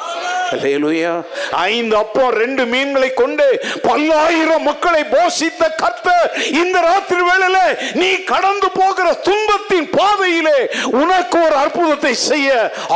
ஐந்து 1.66 1.96
அப்போ 1.98 2.24
ரெண்டு 2.42 2.64
மீன்களை 2.66 3.10
கொண்டு 3.14 3.46
பல்லாயிரம் 3.88 4.66
மக்களை 4.70 5.02
போஷித்த 5.14 5.64
கத்த 5.82 6.08
இந்த 6.62 6.78
ராத்திரி 6.82 7.24
வேளையில 7.30 7.58
நீ 8.02 8.10
கடந்து 8.32 8.68
போகிற 8.80 9.08
துன்பத்தின் 9.28 9.90
பாதையிலே 9.98 10.58
உனக்கு 11.02 11.38
ஒரு 11.46 11.56
அற்புதத்தை 11.56 12.14
செய்ய 12.22 12.50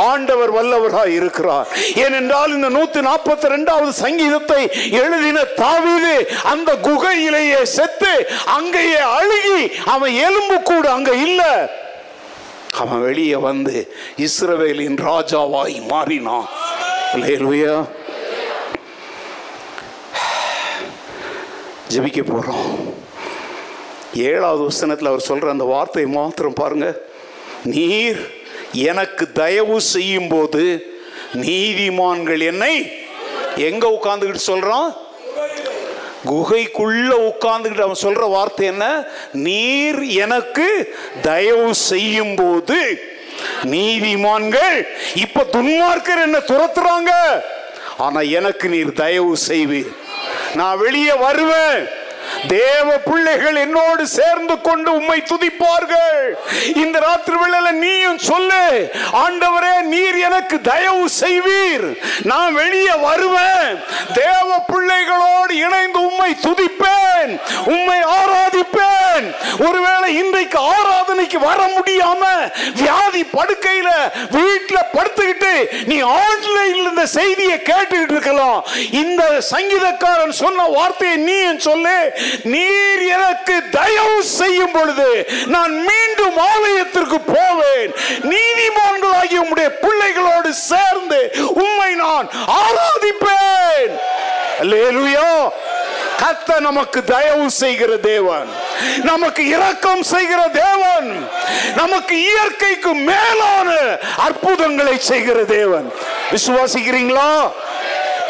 ஆண்டவர் 0.09 0.53
வல்லவராய் 0.57 1.15
இருக்கிறார். 1.19 1.67
ஏனென்றால் 2.05 2.53
இந்த 2.57 2.69
நூத்தி 2.69 3.01
நாற்பத்தி 3.09 3.53
ரெண்டாவது 3.55 3.91
சங்கீதத்தை 4.03 4.61
எழுதின 5.03 5.43
தாவீது 5.61 6.15
அந்த 6.53 6.71
குகையிலேயே 6.87 7.61
செத்து 7.75 8.13
அங்கேயே 8.57 9.01
அழுகி 9.17 9.61
அவன் 9.95 10.15
எலும்பு 10.27 10.57
கூட 10.71 10.85
அங்க 10.91 11.11
இல்ல. 11.27 11.41
அவன் 12.81 13.01
வெளியே 13.01 13.37
வந்து 13.49 13.75
இஸ்ரவேலின் 14.25 14.99
ராஜாவாய் 15.07 15.77
மாறினான். 15.91 16.49
அல்லேலூயா 17.13 17.87
ஜபிக்க 21.89 22.21
போகிறோம் 22.23 22.65
ஏழாவது 24.13 24.63
வசனத்தில் 24.63 25.07
அவர் 25.07 25.19
சொல்கிற 25.19 25.49
அந்த 25.49 25.63
வார்த்தையை 25.63 26.11
மாத்திரம் 26.11 26.53
பாருங்க. 26.53 26.87
நீர் 27.63 28.19
எனக்கு 28.71 29.31
தயவு 29.31 29.81
செய்யும் 29.81 30.27
போது 30.27 30.95
நீதிமான்கள் 31.33 32.43
என்னை 32.43 32.73
எங்க 33.55 33.87
உட்காந்துக்கிட்டு 33.87 34.49
சொல்றான்? 34.51 34.89
குகைக்குள்ள 36.25 37.11
உட்கார்ந்துக்கிட்டு 37.29 37.87
அவன் 37.87 38.03
சொல்ற 38.03 38.29
வார்த்தை 38.29 38.65
என்ன? 38.65 38.85
நீர் 39.33 40.01
எனக்கு 40.03 40.95
தயவு 41.21 41.75
செய்யும் 41.89 42.35
போது 42.35 42.79
நீதிமான்கள் 43.63 44.77
இப்ப 45.15 45.45
துன்மார்க்கர் 45.51 46.21
என்ன 46.21 46.37
துரத்துறாங்க. 46.37 47.11
ஆனா 47.97 48.19
எனக்கு 48.21 48.69
நீர் 48.69 48.91
தயவு 48.93 49.37
செய்வீர் 49.47 49.95
நான் 50.55 50.77
வெளியே 50.77 51.13
வருவேன். 51.13 51.89
தேவ 52.47 52.97
பிள்ளைகள் 52.97 53.55
என்னோடு 53.55 54.07
சேர்ந்து 54.07 54.61
கொண்டு 54.61 54.93
உம்மை 54.95 55.23
துதிப்பார்கள். 55.31 56.21
இந்த 56.83 56.99
ராத்திரி 56.99 57.37
வேளையில 57.41 57.71
நீயும் 57.71 58.17
சொல்லு 58.17 58.91
ஆண்டவரே 59.23 59.81
நீர் 59.93 60.17
எனக்கு 60.17 60.61
தயவு 60.61 61.05
செய்வீர். 61.21 61.87
நான் 62.23 62.53
வெளியே 62.53 62.95
வருவேன். 63.07 63.83
தேவ 64.13 64.59
பிள்ளைகளோடு 64.67 65.55
இணைந்து 65.55 66.01
உம்மை 66.05 66.31
துதிப்பேன் 66.41 67.31
உம்மை 67.65 67.99
ஆராதிப்பேன். 68.19 69.25
ஒருவேளை 69.67 70.15
இன்றைக்கு 70.15 70.59
ஆராதனைக்கு 70.73 71.39
வர 71.39 71.59
முடியாம 71.77 72.23
வியாதி 72.73 73.23
படுக்கையில 73.37 73.89
வீட்டுல 74.37 74.79
படுத்துக்கிட்டு 74.93 75.53
நீ 75.85 76.01
ஆன்லைன்ல 76.01 76.87
இந்த 76.89 77.05
செய்தியை 77.05 77.57
கேட்டுக்கிட்டு 77.69 78.15
இருக்கலாம். 78.17 78.65
இந்த 78.91 79.23
சங்கீதக்காரன் 79.51 80.35
சொன்ன 80.43 80.63
வார்த்தையை 80.63 81.17
நீ 81.17 81.57
சொல்லு 81.57 81.97
நீர் 82.43 83.01
எனக்கு 83.01 83.69
தயவு 83.71 84.23
செய்யும் 84.23 84.71
பொழுது 84.71 85.29
நான் 85.45 85.71
மீண்டும் 85.71 86.37
ஆலயத்திற்கு 86.37 87.19
போவேன். 87.19 87.93
நீதிமான்களாகிய 88.21 89.37
உம்முடைய 89.43 89.69
பிள்ளைகளோடு 89.81 90.53
சேர்ந்து 90.53 91.31
உம்மை 91.47 91.93
நான் 91.93 92.29
ஆராதிப்பேன். 92.47 93.99
அல்லேலூயா. 94.61 95.49
கத்த 96.19 96.59
நமக்கு 96.59 97.03
தயவு 97.03 97.51
செய்கிற 97.51 97.97
தேவன். 97.97 98.47
நமக்கு 99.03 99.47
இரக்கம் 99.47 100.03
செய்கிற 100.03 100.47
தேவன். 100.47 101.29
நமக்கு 101.75 102.21
இயற்கைக்கு 102.21 102.93
மேலான 102.93 103.97
அற்புதங்களை 104.17 104.99
செய்கிற 104.99 105.43
தேவன். 105.43 105.93
விசுவாசிக்கிறீங்களா? 106.31 107.51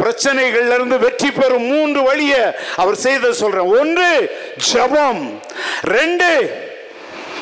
பிரச்சனைகள்ல 0.00 0.74
இருந்து 0.74 0.98
வெற்றி 0.98 1.30
பெறும் 1.30 1.62
மூன்று 1.62 2.02
வழிய 2.02 2.58
அவர் 2.76 2.94
செய்த 2.94 3.32
சொல்றேன். 3.32 3.78
ஒன்று 3.78 4.36
ஜபம். 4.72 5.42
ரெண்டு 5.82 6.28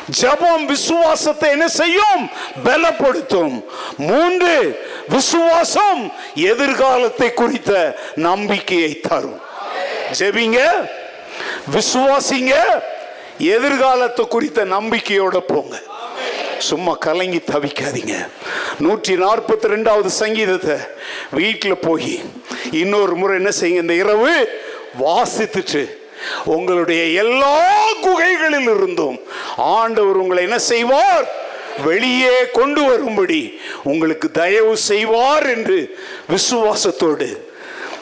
ஜபம் 0.09 0.65
விசுவாசத்தை 0.65 1.49
என்ன 1.49 1.67
செய்யும்? 1.67 2.29
பலப்படுத்தும். 2.65 3.63
மூன்று 3.97 4.79
விசுவாசம் 5.07 6.13
எதிர்காலத்தை 6.35 7.33
குறித்த 7.33 7.95
நம்பிக்கையை 8.15 8.99
தரும். 8.99 9.41
ஜெபிங்க. 10.19 10.89
விசுவாசிங்க. 11.75 12.53
எதிர்காலத்தை 13.37 14.27
குறித்த 14.27 14.65
நம்பிக்கையோட 14.65 15.37
போங்க. 15.37 15.75
சும்மா 16.67 16.93
கலங்கி 17.05 17.41
தவிக்காதீங்க. 17.51 18.15
நூற்றி 18.85 19.13
நாற்பத்தி 19.23 19.67
ரெண்டாவது 19.73 20.09
சங்கீதத்தை 20.21 20.77
வீட்டில் 21.39 21.83
போய் 21.87 22.13
இன்னொரு 22.81 23.15
முறை 23.21 23.35
என்ன 23.41 23.51
செய்யுங்க 23.59 23.85
இந்த 23.85 23.95
இரவு 24.03 24.33
வாசித்துட்டு 25.03 25.83
உங்களுடைய 26.55 27.01
எல்லா 27.23 27.57
குகைகளில் 28.05 28.71
இருந்தும் 28.77 29.19
ஆண்டவர் 29.75 30.21
உங்களை 30.23 30.41
என்ன 30.47 30.59
செய்வார்? 30.71 31.27
வெளியே 31.87 32.37
கொண்டு 32.57 32.81
வரும்படி 32.89 33.41
உங்களுக்கு 33.91 34.27
தயவு 34.39 34.73
செய்வார் 34.89 35.45
என்று 35.55 35.77
விசுவாசத்தோடு 36.33 37.29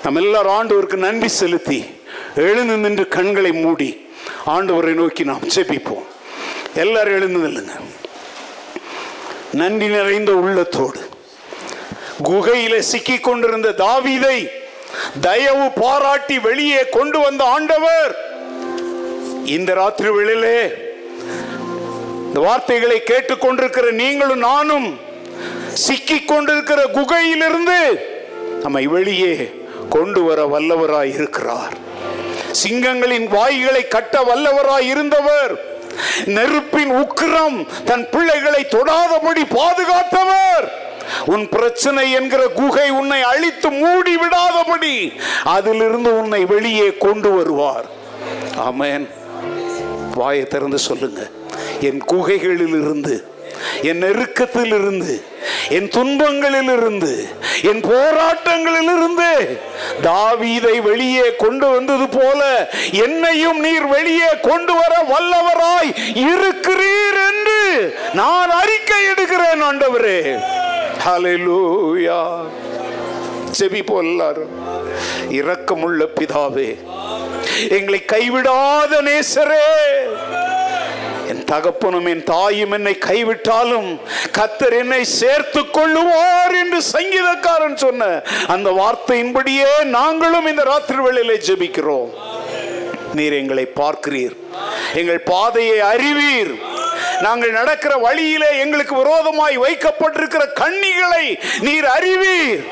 நம்ம 0.03 0.21
எல்லாரும் 0.23 0.55
ஆண்டவருக்கு 0.59 0.97
நன்றி 1.05 1.29
செலுத்தி 1.41 1.79
எழுந்து 2.47 2.75
நின்று 2.83 3.05
கண்களை 3.17 3.51
மூடி 3.63 3.89
ஆண்டவரை 4.55 4.93
நோக்கி 5.01 5.23
நாம் 5.31 5.53
செபிப்போம் 5.55 6.07
எல்லாரும் 6.83 7.17
எழுந்து 7.19 7.39
நில்லுங்க. 7.45 7.75
நன்றி 9.53 9.87
நிறைந்த 9.87 10.33
உள்ளத்தோடு. 10.33 11.09
குகையில 12.23 12.77
சிக்கிக் 12.79 13.23
கொண்டிருந்த 13.23 13.69
தாவீதை 13.69 14.49
தயவு 15.21 15.71
பாராட்டி 15.71 16.39
வெளியே 16.39 16.89
கொண்டு 16.89 17.19
வந்த 17.19 17.43
ஆண்டவர். 17.43 18.15
இந்த 19.45 19.73
ராத்திரி 19.73 20.09
வேளையிலே 20.09 20.59
இந்த 22.27 22.39
வார்த்தைகளை 22.39 23.01
கேட்டுக்கொண்டிருக்கிற 23.05 23.91
நீங்களும் 23.91 24.39
நானும் 24.39 24.99
சிக்கி 25.73 26.19
கொண்டிருக்கிற 26.19 26.83
குகையிலிருந்து 26.83 27.99
நம்மை 28.63 28.87
வெளியே 28.87 29.51
கொண்டு 29.89 30.23
வர 30.23 30.45
வல்லவராய் 30.45 31.13
இருக்கிறார் 31.13 31.73
சிங்கங்களின் 32.63 33.27
வாய்களை 33.27 33.87
கட்ட 33.87 34.23
வல்லவராய் 34.23 34.87
இருந்தவர் 34.87 35.66
நெருப்பின் 36.25 36.91
உக்கிரம் 36.91 37.83
தன் 37.83 38.09
பிள்ளைகளை 38.09 38.67
தொடாதபடி 38.71 39.43
பாதுகாத்தவர். 39.49 40.67
உன் 41.25 41.49
பிரச்சனை 41.49 42.11
என்கிற 42.11 42.47
குகை 42.47 42.89
உன்னை 42.89 43.21
அழித்து 43.21 43.71
மூடி 43.71 44.15
விடாதபடி 44.15 45.11
அதிலிருந்து 45.43 46.19
உன்னை 46.19 46.45
வெளியே 46.45 46.97
கொண்டு 46.97 47.31
வருவார். 47.31 47.85
ஆமேன். 48.57 49.09
வாயை 50.13 50.43
திறந்து 50.43 50.77
சொல்லுங்க. 50.77 51.27
என் 51.81 51.97
குகைகளில் 51.97 52.67
இருந்து 52.67 53.25
என் 53.81 53.97
நெருக்கத்தில் 53.97 54.73
இருந்து 54.79 55.13
என் 55.69 55.89
துன்பங்களில் 55.89 56.71
இருந்து 56.77 57.13
என் 57.61 57.81
போராட்டங்களில் 57.81 58.91
இருந்து 58.95 59.31
தாவீதை 60.01 60.75
வெளியே 60.81 61.35
கொண்டு 61.35 61.67
வந்தது 61.69 62.07
போல 62.09 62.41
என்னையும் 63.05 63.59
நீர் 63.59 63.87
வெளியே 63.87 64.31
கொண்டு 64.41 64.73
வர 64.73 64.93
வல்லவராய் 65.11 65.91
இருக்கிறீர் 66.27 67.19
என்று 67.29 67.59
நான் 68.13 68.49
அறிக்கை 68.49 69.01
எடுக்கிறேன் 69.11 69.63
ஆண்டவரே. 69.69 70.19
ஹலெலூயா 71.05 72.21
செவி 73.51 73.81
போல்லாரும் 73.81 74.55
இரக்கமுள்ள 75.29 76.03
பிதாவே 76.19 76.69
எங்களை 77.69 77.99
கைவிடாத 78.13 79.01
நேசரே. 79.01 79.65
என் 81.27 81.43
தகப்பனும் 81.43 82.07
என் 82.07 82.23
தாயும் 82.23 82.71
என்னை 82.71 82.97
கைவிட்டாலும் 83.05 83.99
கத்தர் 84.37 84.75
என்னை 84.77 85.03
சேர்த்து 85.03 85.61
கொள்ளுவார் 85.61 86.55
என்று 86.63 86.79
சங்கீதக்காரன் 86.93 87.75
சொன்ன 87.75 88.21
அந்த 88.47 88.69
வார்த்தையின்படியே 88.69 89.83
நாங்களும் 89.83 90.45
இந்த 90.45 90.63
ராத்திரி 90.63 90.99
வேளையிலே 90.99 91.37
ஜெபிக்கிறோம். 91.47 92.09
நீர் 93.13 93.33
எங்களை 93.33 93.67
பார்க்கிறீர். 93.75 94.35
எங்கள் 94.93 95.19
பாதையை 95.19 95.79
அறிவீர். 95.79 96.53
நாங்கள் 97.21 97.51
நடக்கிற 97.51 97.95
வழியிலே 97.95 98.59
எங்களுக்கு 98.59 98.95
விரோதமாய் 98.95 99.59
வைக்கப்பட்டிருக்கிற 99.59 100.43
கண்ணிகளை 100.61 101.25
நீர் 101.59 101.85
அறிவீர். 101.85 102.63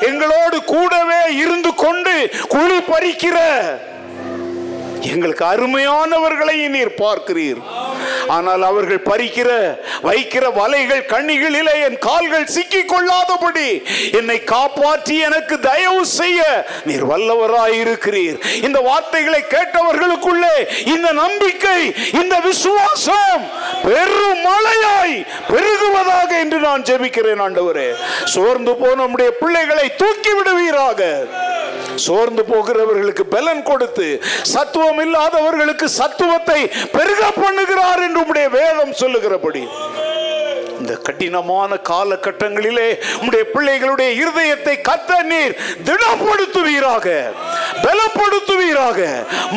எங்களோடு 0.00 0.64
கூடவே 0.64 1.22
இருந்து 1.34 1.74
கொண்டு 1.74 2.30
குழி 2.48 2.78
பறிக்கிற 2.78 3.38
எங்களுக்கு 5.12 5.44
அருமையானவர்களை 5.52 6.56
நீர் 6.74 6.92
பார்க்கிறீர். 7.00 7.60
ஆனால் 8.34 8.62
அவர்கள் 8.62 9.06
பறிக்கிற 9.08 9.50
வைக்கிற 10.08 10.44
வலைகள் 10.58 11.02
கண்ணிகளிலே 11.12 11.74
என் 11.86 11.98
கால்கள் 12.06 12.46
சிக்கிக் 12.54 12.90
கொள்ளாதபடி 12.92 13.68
என்னை 14.18 14.38
காப்பாற்றி 14.52 15.16
எனக்கு 15.28 15.56
தயவு 15.68 16.02
செய்ய 16.18 16.40
நீர் 16.88 17.04
வல்லவராய் 17.12 17.76
இருக்கிறீர். 17.82 18.38
இந்த 18.66 18.78
வார்த்தைகளை 18.88 19.42
கேட்டவர்களுக்குள்ளே 19.56 20.56
இந்த 20.94 21.08
நம்பிக்கை 21.22 21.80
இந்த 22.20 22.36
விசுவாசம் 22.48 23.44
பெரும் 23.86 24.42
மழையாய் 24.48 25.16
பெருகுவதாக 25.52 26.30
என்று 26.44 26.58
நான் 26.66 26.86
ஜெபிக்கிறேன் 26.90 27.44
ஆண்டவரே. 27.46 27.88
சோர்ந்து 28.34 28.74
போன 28.82 28.98
நம்முடைய 29.02 29.30
பிள்ளைகளை 29.42 29.86
தூக்கி 30.02 30.34
விடுவீராக. 30.38 31.00
சோர்ந்து 31.96 32.42
போகிறவர்களுக்கு 32.52 33.24
பலன் 33.36 33.62
கொடுத்து 33.62 34.06
சத்துவம் 34.42 35.00
இல்லாதவர்களுக்கு 35.04 35.88
சத்துவத்தை 35.88 36.60
பெருக 36.96 37.22
பண்ணுகிறார் 37.42 38.02
என்று 38.06 38.22
உடைய 38.28 38.48
வேதம் 38.48 38.92
சொல்லுகிறபடி. 38.92 39.62
இந்த 40.80 40.94
கடினமான 41.06 41.76
காலகட்டங்களிலே 41.88 42.88
உடைய 43.26 43.44
பிள்ளைகளுடைய 43.54 44.10
இருதயத்தை 44.22 44.74
கத்த 44.88 45.22
நீர் 45.22 45.54
திடப்படுத்துவீராக 45.88 47.06
பலப்படுத்துவீராக 47.84 49.00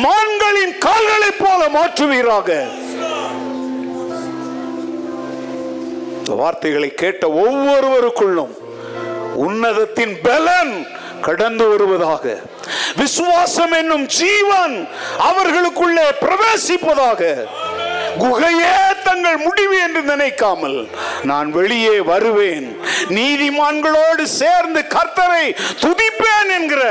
மான்களின் 0.04 0.74
கால்களைப் 0.86 1.40
போல 1.42 1.60
மாற்றுவீராக. 1.78 2.50
வார்த்தைகளை 6.40 6.88
கேட்ட 6.94 7.24
ஒவ்வொருவருக்குள்ளும் 7.28 8.52
உன்னதத்தின் 9.46 10.14
பலன் 10.22 10.74
கடந்து 11.26 11.64
வருவதாக. 11.68 12.24
விசுவாசம் 12.96 13.74
என்னும் 13.80 14.06
ஜீவன் 14.06 14.74
அவர்களுக்குள்ளே 15.28 16.06
பிரவேசிப்பதாக. 16.24 17.22
குகையே 18.22 18.74
தங்கள் 19.04 19.38
முடிவு 19.46 19.76
என்று 19.86 20.02
நினைக்காமல் 20.02 20.76
நான் 21.30 21.48
வெளியே 21.50 21.96
வருவேன். 22.10 22.66
நீதிமான்களோடு 23.08 24.24
சேர்ந்து 24.40 24.80
கர்த்தரை 24.94 25.46
துதிப்பேன் 25.84 26.52
என்கிற 26.58 26.82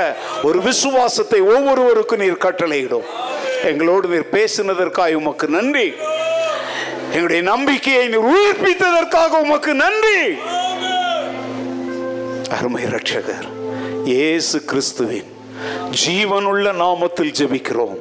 ஒரு 0.44 0.62
விசுவாசத்தை 0.62 1.40
ஒவ்வொருவருக்கும் 1.54 2.22
நீர் 2.24 2.44
கட்டளையிடும். 2.46 3.08
எங்களோடு 3.72 4.08
நீர் 4.14 4.34
பேசினதற்காக 4.36 5.14
உமக்கு 5.22 5.48
நன்றி. 5.48 5.88
எங்களுடைய 7.14 7.42
நம்பிக்கையை 7.52 8.06
நீர் 8.08 8.30
உயிர்ப்பித்ததற்காக 8.34 9.42
உமக்கு 9.48 9.74
நன்றி. 9.84 10.22
அருமை 12.58 12.84
ரட்சகர் 12.96 13.53
இயேசு 14.06 14.58
கிறிஸ்துவின் 14.70 15.30
ஜீவனுள்ள 16.06 16.68
நாமத்தில் 16.82 17.36
ஜெபிக்கிறோம். 17.40 17.98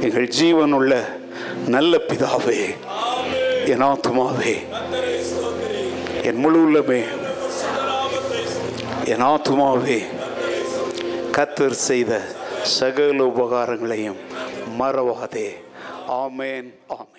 எங்கள் 0.00 0.26
ஜீவனுள்ள 0.38 0.92
நல்ல 1.74 2.00
பிதாவே 2.08 2.60
என் 3.72 3.84
ஆத்துமாவே 3.88 4.54
என் 6.22 6.40
முழு 6.44 6.58
உள்ளமே 6.66 7.00
என் 9.04 9.24
ஆத்துமாவே 9.32 10.00
கத்தர் 11.36 11.78
செய்த 11.88 12.20
சகல 12.62 13.26
உபகாரங்களையும் 13.32 14.18
மறவாதே. 14.80 15.48
ஆமேன் 16.22 16.68
ஆமேன். 16.98 17.17